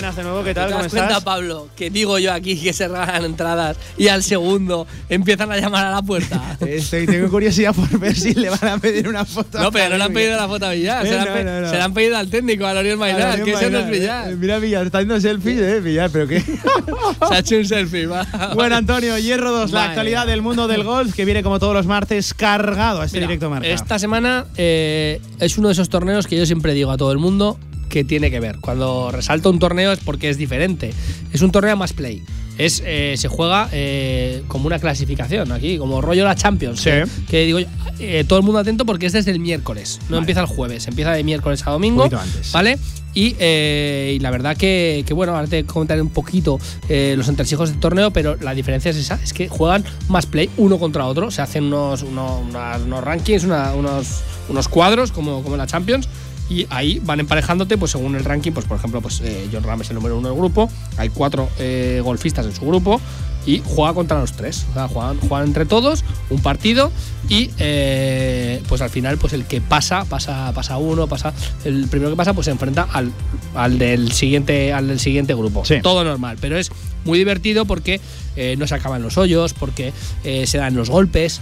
[0.00, 0.70] Buenas de nuevo, ¿qué ¿Te tal?
[0.70, 1.24] ¿Cómo das cuenta, estás?
[1.24, 5.86] Pablo, que digo yo aquí que se regalan entradas y al segundo empiezan a llamar
[5.86, 6.56] a la puerta?
[6.66, 9.58] Estoy, tengo curiosidad por ver si le van a pedir una foto.
[9.60, 11.76] No, pero no le han pedido la foto a Villar, se, la han no, se
[11.76, 14.32] la han pedido al técnico, a Loriel Mainar, Adrián que ese no es Maynard, Villar.
[14.32, 16.40] eh, Mira Villar, está haciendo selfies, eh, Villar, pero qué.
[17.28, 18.26] Se ha hecho un selfie, va.
[18.54, 21.86] Bueno, Antonio, Hierro 2, la actualidad del mundo del golf que viene como todos los
[21.86, 23.68] martes cargado a este Mira, directo marca.
[23.68, 27.18] Esta semana eh, es uno de esos torneos que yo siempre digo a todo el
[27.18, 27.58] mundo
[27.90, 28.56] que tiene que ver.
[28.60, 30.92] Cuando resalto un torneo es porque es diferente.
[31.34, 32.22] Es un torneo más play.
[32.56, 36.80] Es, eh, se juega eh, como una clasificación aquí, como rollo la Champions.
[36.80, 36.90] Sí.
[36.90, 37.58] Que, que digo,
[37.98, 40.18] eh, todo el mundo atento porque es desde el miércoles, no Vale.
[40.20, 42.02] empieza el jueves, empieza de miércoles a domingo.
[42.02, 42.52] poquito antes.
[42.52, 42.78] ¿Vale?
[43.14, 46.58] Y, eh, y la verdad que, que, bueno, ahora te comentaré un poquito
[46.90, 50.50] eh, los entresijos del torneo, pero la diferencia es esa, es que juegan más play
[50.58, 52.42] uno contra otro, se hacen unos, unos,
[52.84, 56.08] unos rankings, una- unos, unos cuadros como, como en la Champions.
[56.50, 59.80] Y ahí van emparejándote, pues según el ranking, pues por ejemplo, pues eh, John Ram
[59.82, 63.00] es el número uno del grupo, hay cuatro eh, golfistas en su grupo
[63.46, 64.66] y juega contra los tres.
[64.70, 66.90] O sea, juegan, juegan entre todos un partido
[67.28, 71.32] y eh, pues al final, pues el que pasa, pasa, pasa uno, pasa.
[71.64, 73.12] El primero que pasa, pues se enfrenta al,
[73.54, 75.62] al del siguiente, al del siguiente grupo.
[75.84, 76.36] Todo normal.
[76.40, 76.72] Pero es
[77.04, 78.00] muy divertido porque
[78.34, 79.92] eh, no se acaban los hoyos, porque
[80.24, 81.40] se dan los golpes.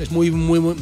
[0.00, 0.76] Es muy, muy, muy.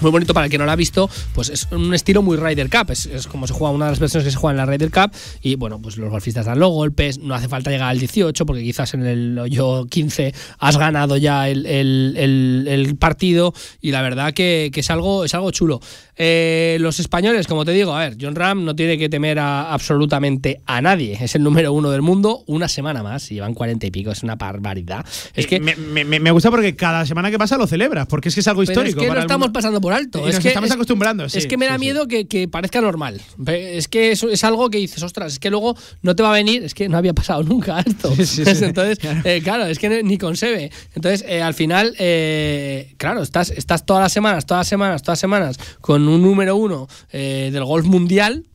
[0.00, 2.68] Muy bonito para el que no lo ha visto, pues es un estilo muy Ryder
[2.70, 4.66] Cup, es, es como se juega una de las versiones que se juega en la
[4.66, 5.12] Ryder Cup
[5.42, 8.62] y bueno, pues los golfistas dan los golpes, no hace falta llegar al 18 porque
[8.62, 14.02] quizás en el hoyo 15 has ganado ya el, el- el- el partido y la
[14.02, 15.80] verdad que, que es, algo, es algo chulo.
[16.16, 19.72] Eh, los españoles, como te digo, a ver, John Ram no tiene que temer a
[19.72, 23.86] absolutamente a nadie, es el número uno del mundo, una semana más y llevan 40
[23.86, 25.04] y pico, es una barbaridad.
[25.34, 28.34] Es que me, me- me gusta porque cada semana que pasa lo celebras, porque es
[28.34, 29.00] que es algo histórico.
[29.00, 29.52] Es que para lo el estamos mundo.
[29.58, 30.20] pasando por alto.
[30.26, 31.80] Y es nos que estamos es- acostumbrando, sí, es que me da sí.
[31.80, 33.20] miedo que, que parezca normal.
[33.46, 36.34] Es que es, es algo que dices, ostras, es que luego no te va a
[36.34, 38.12] venir, es que no había pasado nunca esto.
[38.16, 40.70] Entonces, eh, claro, es que ni concebe.
[40.94, 45.12] Entonces, eh, al final, eh, claro, estás, estás todas las semanas, todas las semanas, todas
[45.16, 48.46] las semanas con un número uno eh, del golf mundial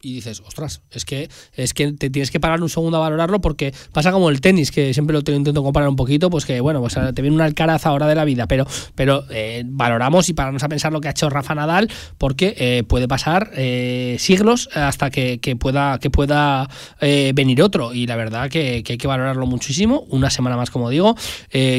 [0.00, 3.40] y dices, ostras, es que, es que te tienes que parar un segundo a valorarlo
[3.40, 6.60] porque pasa como el tenis, que siempre lo te- intento comparar un poquito, pues que
[6.60, 10.34] bueno, pues te viene un alcaraz ahora de la vida, pero, pero eh, valoramos y
[10.34, 14.68] pararnos a pensar lo que ha hecho Rafa Nadal, porque eh, puede pasar eh, siglos
[14.74, 16.68] hasta que, que pueda, que pueda
[17.00, 17.94] venir otro.
[17.94, 21.16] Y la verdad que, que hay que valorarlo muchísimo, una semana más, como digo.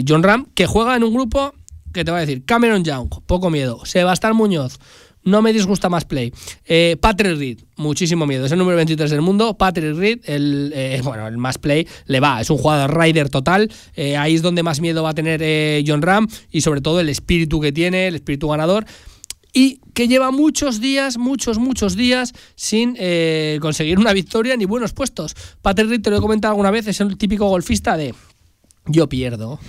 [0.07, 1.53] John Ram, que juega en un grupo
[1.93, 4.79] que te va a decir Cameron Young, poco miedo, Sebastián Muñoz,
[5.27, 6.33] no me disgusta más play.
[6.65, 8.45] Eh, Patrick Reed, muchísimo miedo.
[8.45, 9.57] Es el número 23 del mundo.
[9.57, 12.39] Patrick Reed, el, eh, bueno, el más play, le va.
[12.39, 13.69] Es un jugador rider total.
[13.95, 17.09] Eh, ahí es donde más miedo va a tener John Ram y sobre todo el
[17.09, 18.85] espíritu que tiene, el espíritu ganador.
[19.51, 22.95] Y que lleva muchos días, muchos, muchos días sin
[23.59, 25.35] conseguir una victoria ni buenos puestos.
[25.61, 28.13] Patrick Reed, te lo he comentado alguna vez, es el típico golfista de
[28.85, 29.59] yo pierdo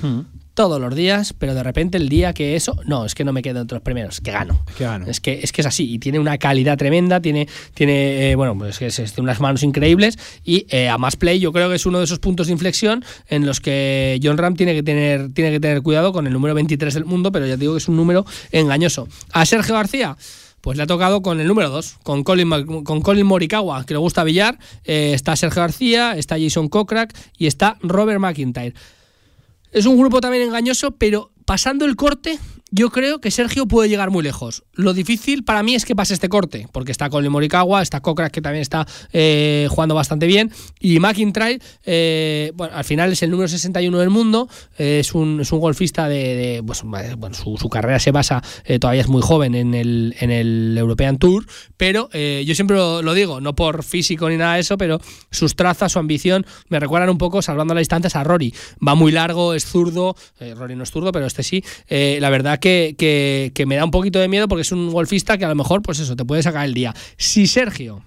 [0.58, 3.42] todos los días, pero de repente el día que eso, no, es que no me
[3.42, 4.60] quedo entre los primeros, que gano.
[5.08, 8.58] Es que es que es así y tiene una calidad tremenda, tiene tiene eh, bueno,
[8.58, 11.76] pues es, es- tiene unas manos increíbles y eh, a más play yo creo que
[11.76, 15.32] es uno de esos puntos de inflexión en los que John Ram tiene que tener
[15.32, 17.78] tiene que tener cuidado con el número 23 del mundo, pero ya te digo que
[17.78, 19.06] es un número engañoso.
[19.32, 20.16] A Sergio García
[20.60, 22.50] pues le ha tocado con el número 2, con Colin,
[22.82, 24.58] con Colin Morikawa, que le gusta billar.
[24.84, 28.74] Eh, está Sergio García, está Jason Kokrak y está Robert McIntyre.
[29.70, 32.38] Es un grupo también engañoso, pero pasando el corte,
[32.70, 34.64] yo creo que Sergio puede llegar muy lejos.
[34.74, 38.30] Lo difícil para mí es que pase este corte, porque está Colin Morikawa, está Kokrak,
[38.30, 43.30] que también está eh, jugando bastante bien, y McIntyre, eh, bueno, al final es el
[43.30, 47.68] número 61 del mundo, eh, es, un, es un golfista de, pues, bueno, su, su
[47.68, 51.46] carrera se basa, eh, todavía es muy joven en el, en el European Tour,
[51.76, 55.00] pero yo siempre lo, lo digo, no por físico ni nada de eso, pero
[55.30, 58.54] sus trazas, su ambición, me recuerdan un poco, salvando las distancias, a Rory.
[58.86, 61.62] Va muy largo, es zurdo, Rory no es zurdo, pero este sí.
[61.88, 65.38] La verdad que, que- que me da un poquito de miedo porque es un golfista
[65.38, 66.94] que a lo mejor, pues eso, te puede sacar el día.
[67.16, 68.02] Si Sergio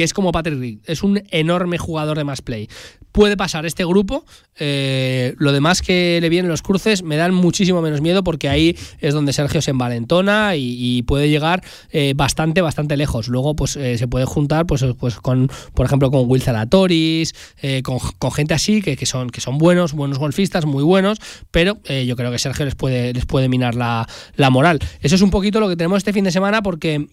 [0.00, 2.70] que es como Patrick Reed, es un enorme jugador de más play.
[3.12, 4.24] Puede pasar este grupo,
[4.58, 8.78] eh, lo demás que le vienen los cruces me dan muchísimo menos miedo porque ahí
[9.00, 13.28] es donde Sergio se envalentona y, y puede llegar eh, bastante, bastante lejos.
[13.28, 17.34] Luego pues eh, se puede juntar pues, pues con, por ejemplo, con Will Zalatoris,
[17.82, 17.98] con,
[18.32, 21.18] gente así que, que son, que son buenos, buenos golfistas, muy buenos,
[21.50, 24.78] pero yo creo que Sergio les puede, les puede minar la, la moral.
[25.02, 27.06] Eso es un poquito lo que tenemos este fin de semana porque,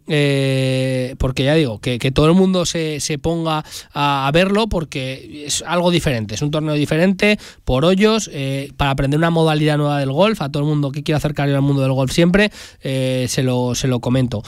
[1.17, 3.63] porque ya digo, que, que todo el mundo se, se ponga
[3.93, 9.17] a, verlo porque es algo diferente, es un torneo diferente, por hoyos, eh, para aprender
[9.17, 11.93] una modalidad nueva del golf, a todo el mundo que quiera acercarse al mundo del
[11.93, 12.51] golf siempre,
[12.81, 14.43] eh, se, lo, se lo comento.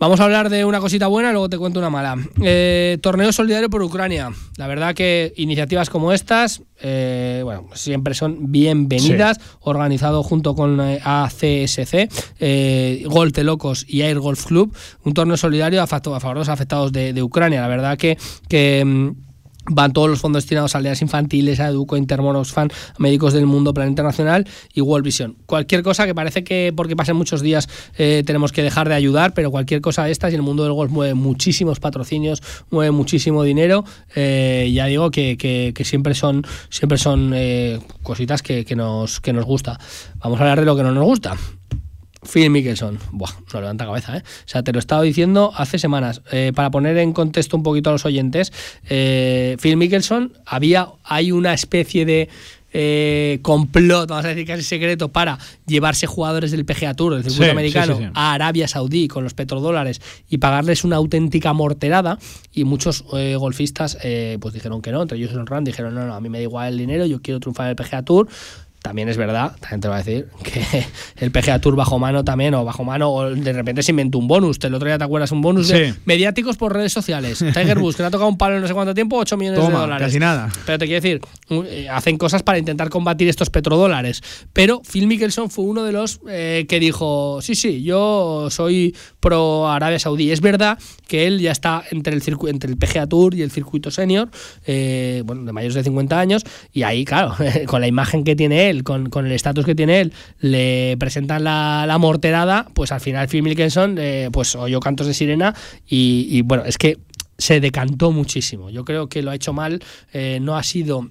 [0.00, 2.16] Vamos a hablar de una cosita buena y luego te cuento una mala.
[2.40, 4.32] Eh, torneo solidario por Ucrania.
[4.56, 9.38] La verdad que iniciativas como estas, eh, bueno, siempre son bienvenidas.
[9.60, 12.08] Organizado junto con eh, ACSC,
[12.40, 14.74] eh, Golf de Locos y Air Golf Club.
[15.04, 17.60] Un torneo solidario a favor de los afectados de, de Ucrania.
[17.60, 18.16] La verdad que...
[18.48, 19.29] que mm,
[19.66, 23.74] Van todos los fondos destinados a aldeas infantiles, a Educo, Intermonoxfam, a médicos del mundo,
[23.74, 25.36] Plan Internacional y World Vision.
[25.46, 27.68] Cualquier cosa que parece que porque pasen muchos días
[27.98, 30.72] eh, tenemos que dejar de ayudar, pero cualquier cosa de estas y el mundo del
[30.72, 33.84] golf mueve muchísimos patrocinios, mueve muchísimo dinero.
[34.16, 39.20] eh, ya digo que, que- que siempre son, siempre son eh, cositas que, que nos,
[39.20, 39.78] que nos gusta.
[40.20, 41.36] Vamos a hablar de lo que no nos gusta.
[42.22, 44.22] Phil Mickelson, Buah, no levanta cabeza, ¿eh?
[44.24, 46.22] O sea, te lo he estado diciendo hace semanas.
[46.32, 48.52] Eh, para poner en contexto un poquito a los oyentes,
[48.88, 52.28] eh, Phil Mickelson, había, hay una especie de
[52.72, 57.44] eh, complot, vamos a decir casi secreto, para llevarse jugadores del PGA Tour, del circuito
[57.44, 58.12] Sí, americano, sí, sí, sí.
[58.14, 62.18] a Arabia Saudí con los petrodólares y pagarles una auténtica morterada.
[62.52, 66.06] Y muchos eh, golfistas eh, pues dijeron que no, entre ellos Jon Rahm dijeron, no,
[66.06, 68.28] no, a mí me da igual el dinero, yo quiero triunfar en el PGA Tour.
[68.82, 70.86] También es verdad, también te voy a decir, que
[71.16, 74.26] el PGA Tour bajo mano también, o bajo mano, o de repente se inventó un
[74.26, 74.58] bonus.
[74.62, 75.98] El otro día te acuerdas, un bonus de Sí.
[76.06, 77.38] mediáticos por redes sociales.
[77.54, 79.60] Tiger Woods, que le ha tocado un palo en no sé cuánto tiempo, 8 millones
[79.66, 80.06] de dólares.
[80.06, 80.48] casi nada.
[80.64, 81.20] Pero te quiero decir,
[81.68, 84.22] eh, hacen cosas para intentar combatir estos petrodólares.
[84.52, 89.68] Pero Phil Mickelson fue uno de los eh, que dijo, sí, sí, yo soy pro
[89.68, 90.30] Arabia Saudí.
[90.30, 93.90] Es verdad que él ya está entre el, entre el PGA Tour y el circuito
[93.90, 94.30] senior,
[94.66, 97.34] eh, bueno, de mayores de 50 años, y ahí, claro,
[97.66, 101.44] con la imagen que tiene él, con, con el estatus que tiene él, le presentan
[101.44, 105.54] la, la morterada, pues al final Phil Mickelson, eh, pues oyó cantos de sirena
[105.86, 106.98] y, bueno, es que
[107.38, 108.70] se decantó muchísimo.
[108.70, 109.82] Yo creo que lo ha hecho mal,
[110.12, 111.08] eh, no ha sido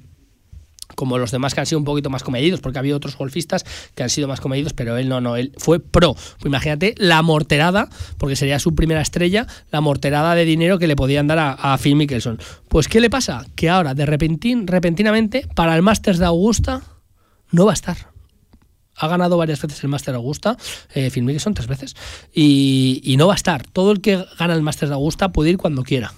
[0.96, 3.64] como los demás que han sido un poquito más comedidos, porque había otros golfistas
[3.96, 6.14] que han sido más comedidos, pero él no, no, él fue pro.
[6.14, 7.88] Pues imagínate la morterada,
[8.18, 11.78] porque sería su primera estrella, la morterada de dinero que le podían dar a, a
[11.78, 12.40] Phil Mickelson.
[12.68, 13.46] Pues ¿qué le pasa?
[13.56, 16.82] Que ahora, de repentin, repentinamente, para el Masters de Augusta,
[17.52, 17.98] no va a estar.
[18.96, 20.58] Ha ganado varias veces el Master de Augusta,
[20.94, 21.96] eh, Phil Mickelson tres veces,
[22.34, 23.66] y, y no va a estar.
[23.66, 26.14] Todo el que gana el Masters de Augusta puede ir cuando quiera.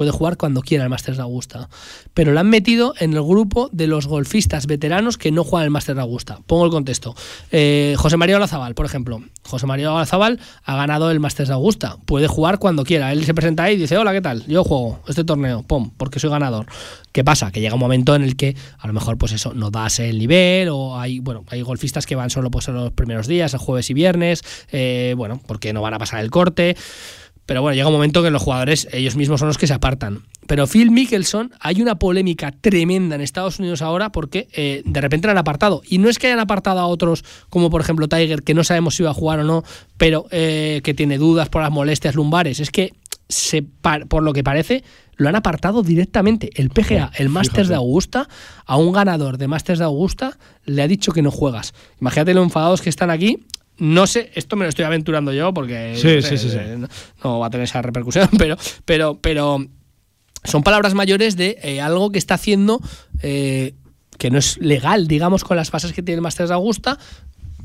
[0.00, 1.68] Puede jugar cuando quiera el Masters de Augusta.
[2.14, 5.70] Pero lo han metido en el grupo de los golfistas veteranos que no juegan el
[5.70, 6.38] Masters de Augusta.
[6.46, 7.14] Pongo el contexto.
[7.52, 9.22] Eh, José María Olazábal, por ejemplo.
[9.42, 11.98] José María Olazábal ha ganado el Masters de Augusta.
[12.06, 13.12] Puede jugar cuando quiera.
[13.12, 14.46] Él se presenta ahí y dice, hola, ¿qué tal?
[14.46, 16.64] Yo juego este torneo, pum, porque soy ganador.
[17.12, 17.52] ¿Qué pasa?
[17.52, 20.18] Que llega un momento en el que a lo mejor pues eso no das el
[20.18, 23.90] nivel o hay bueno hay golfistas que van solo pues los primeros días, el jueves
[23.90, 26.74] y viernes, eh, bueno porque no van a pasar el corte.
[27.50, 30.22] Pero bueno, llega un momento que los jugadores ellos mismos son los que se apartan.
[30.46, 35.26] Pero Phil Mickelson, hay una polémica tremenda en Estados Unidos ahora porque eh, de repente
[35.26, 35.82] lo han apartado.
[35.84, 38.94] Y no es que hayan apartado a otros, como por ejemplo Tiger, que no sabemos
[38.94, 39.64] si va a jugar o no,
[39.96, 42.60] pero eh, que tiene dudas por las molestias lumbares.
[42.60, 42.92] Es que,
[43.28, 44.84] se, por lo que parece,
[45.16, 46.50] lo han apartado directamente.
[46.54, 48.28] El PGA, el Masters de Augusta,
[48.64, 51.74] a un ganador de Masters de Augusta, le ha dicho que no juegas.
[52.00, 53.44] Imagínate lo enfadados que están aquí.
[53.80, 56.56] No sé, esto me lo estoy aventurando yo porque Sí, eh, sí, sí, sí.
[56.58, 56.88] eh, no,
[57.24, 59.66] no va a tener esa repercusión, pero, pero, pero
[60.44, 62.80] son palabras mayores de eh, algo que está haciendo
[63.22, 63.74] eh,
[64.18, 66.98] que no es legal, digamos, con las fases que tiene el Masters de Augusta.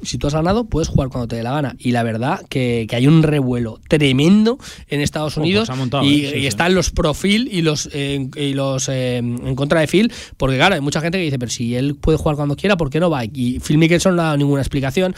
[0.03, 1.75] Si tú has ganado, puedes jugar cuando te dé la gana.
[1.79, 4.57] Y la verdad que, que hay un revuelo tremendo
[4.87, 5.67] en Estados Oh, Unidos.
[5.67, 6.47] pues montado, y, eh, sí, y sí.
[6.47, 10.11] están los pro Phil y los, eh, y los eh, en contra de Phil.
[10.37, 12.89] Porque claro, hay mucha gente que dice, pero si él puede jugar cuando quiera, ¿por
[12.89, 13.25] qué no va?
[13.25, 15.15] Y Phil Mickelson no ha dado ninguna explicación.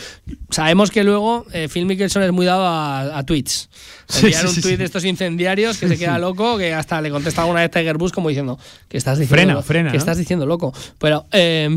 [0.50, 3.70] Sabemos que luego eh, Phil Mickelson es muy dado a, a tweets.
[4.16, 4.76] Enviar sí, un sí, sí.
[4.78, 8.14] de estos incendiarios que se queda loco, que hasta le contesta alguna vez Tiger Woods
[8.14, 8.58] como diciendo
[8.88, 9.98] que estás diciendo Frena, frena, ¿no?
[9.98, 10.74] estás diciendo loco.
[10.98, 11.70] Pero, eh,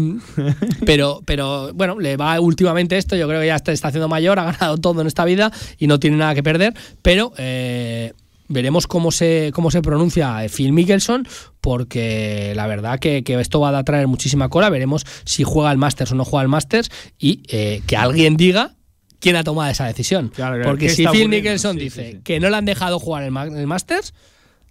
[0.87, 3.17] pero, pero bueno, le va últimamente esto.
[3.17, 5.87] Yo creo que ya está, está haciendo mayor, ha ganado todo en esta vida y
[5.87, 6.75] no tiene nada que perder.
[7.03, 8.13] Pero eh,
[8.51, 11.27] veremos cómo se, cómo se pronuncia Phil Mickelson,
[11.61, 14.69] porque la verdad que, que esto va a traer muchísima cola.
[14.71, 18.75] Veremos si juega el Masters o no juega el Masters y eh, que alguien diga.
[19.21, 20.33] ¿Quién ha tomado esa decisión?
[20.35, 21.29] claro, Porque ¿qué si Phil?
[21.29, 24.13] Mickelson Sí, dice que no le han dejado jugar el, el Masters,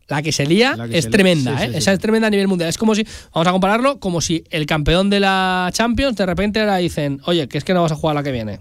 [0.07, 1.71] la que se lía que es se tremenda, ¿eh?
[1.75, 2.67] Esa es tremenda a nivel mundial.
[2.69, 6.59] Es como si, vamos a compararlo, como si el campeón de la Champions de repente
[6.59, 8.59] ahora dicen, oye, que es que no vas a jugar la que viene.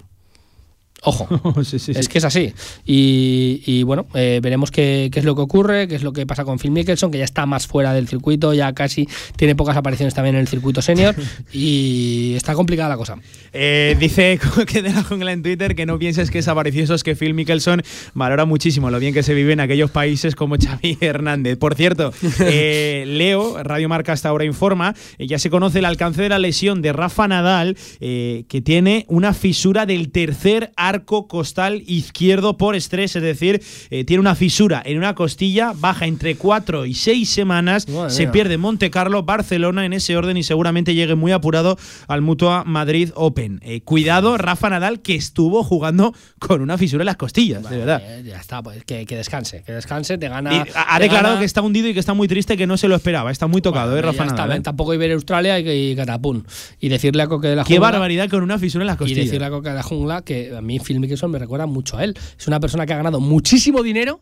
[1.02, 1.28] Ojo,
[1.60, 2.52] es que es así.
[2.84, 6.26] Y, y bueno, eh, veremos qué, qué es lo que ocurre, qué es lo que
[6.26, 9.76] pasa con Phil Mickelson, que ya está más fuera del circuito, ya casi tiene pocas
[9.76, 11.14] apariciones también en el circuito senior
[11.52, 13.16] y está complicada la cosa.
[13.52, 17.04] Eh, dice que de la jungla en Twitter que no pienses que es avaricioso, es
[17.04, 17.82] que Phil Mickelson
[18.14, 21.58] valora muchísimo lo bien que se vive en aquellos países como Xavi Hernández.
[21.58, 26.28] Por cierto, eh, Leo, Radio Marca hasta ahora informa, ya se conoce el alcance de
[26.28, 32.74] la lesión de Rafa Nadal, que tiene una fisura del tercer arco costal izquierdo por
[32.74, 37.28] estrés, es decir, eh, tiene una fisura en una costilla, baja entre 4 y 6
[37.28, 38.32] semanas, Madre se mía.
[38.32, 43.10] pierde Monte Carlo, Barcelona en ese orden y seguramente llegue muy apurado al Mutua Madrid
[43.14, 43.60] Open.
[43.62, 48.02] Eh, cuidado, Rafa Nadal, que estuvo jugando con una fisura en las costillas, de verdad.
[48.04, 50.54] Eh, ya está, pues que, que descanse, que descanse, te gana.
[50.54, 52.76] Y ha, te declarado gana- que está hundido y que está muy triste, que no
[52.76, 53.30] se lo esperaba.
[53.30, 54.58] Está muy tocado, ¿eh, Rafa está, Nadal?
[54.58, 54.60] eh?
[54.62, 56.42] Tampoco iba a ir a Australia y, y catapum.
[56.80, 57.90] Y decirle a Coque de la Qué Jungla.
[57.90, 59.24] barbaridad con una fisura en las Y costillas.
[59.26, 62.04] decirle a Coque de la Jungla que a mí Phil Mickelson me recuerda mucho a
[62.04, 62.16] él.
[62.38, 64.20] Es una persona que ha ganado muchísimo dinero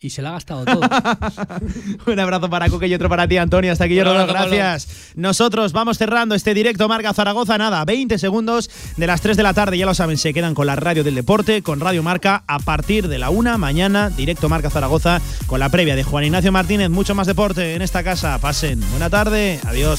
[0.00, 0.80] y se lo ha gastado todo.
[2.06, 3.72] Un abrazo para Coque y otro para ti, Antonio.
[3.72, 4.26] Hasta aquí yo, Pablo.
[4.26, 5.12] gracias.
[5.16, 7.58] Nosotros vamos cerrando este directo Marca Zaragoza.
[7.58, 9.76] Nada, 20 segundos de las 3 de la tarde.
[9.76, 13.08] Ya lo saben, se quedan con la radio del deporte, con Radio Marca a partir
[13.08, 14.10] de la 1 mañana.
[14.10, 16.90] Directo Marca Zaragoza con la previa de Juan Ignacio Martínez.
[16.90, 18.38] Mucho más deporte en esta casa.
[18.38, 18.80] Pasen.
[18.90, 19.58] Buena tarde.
[19.64, 19.98] Adiós.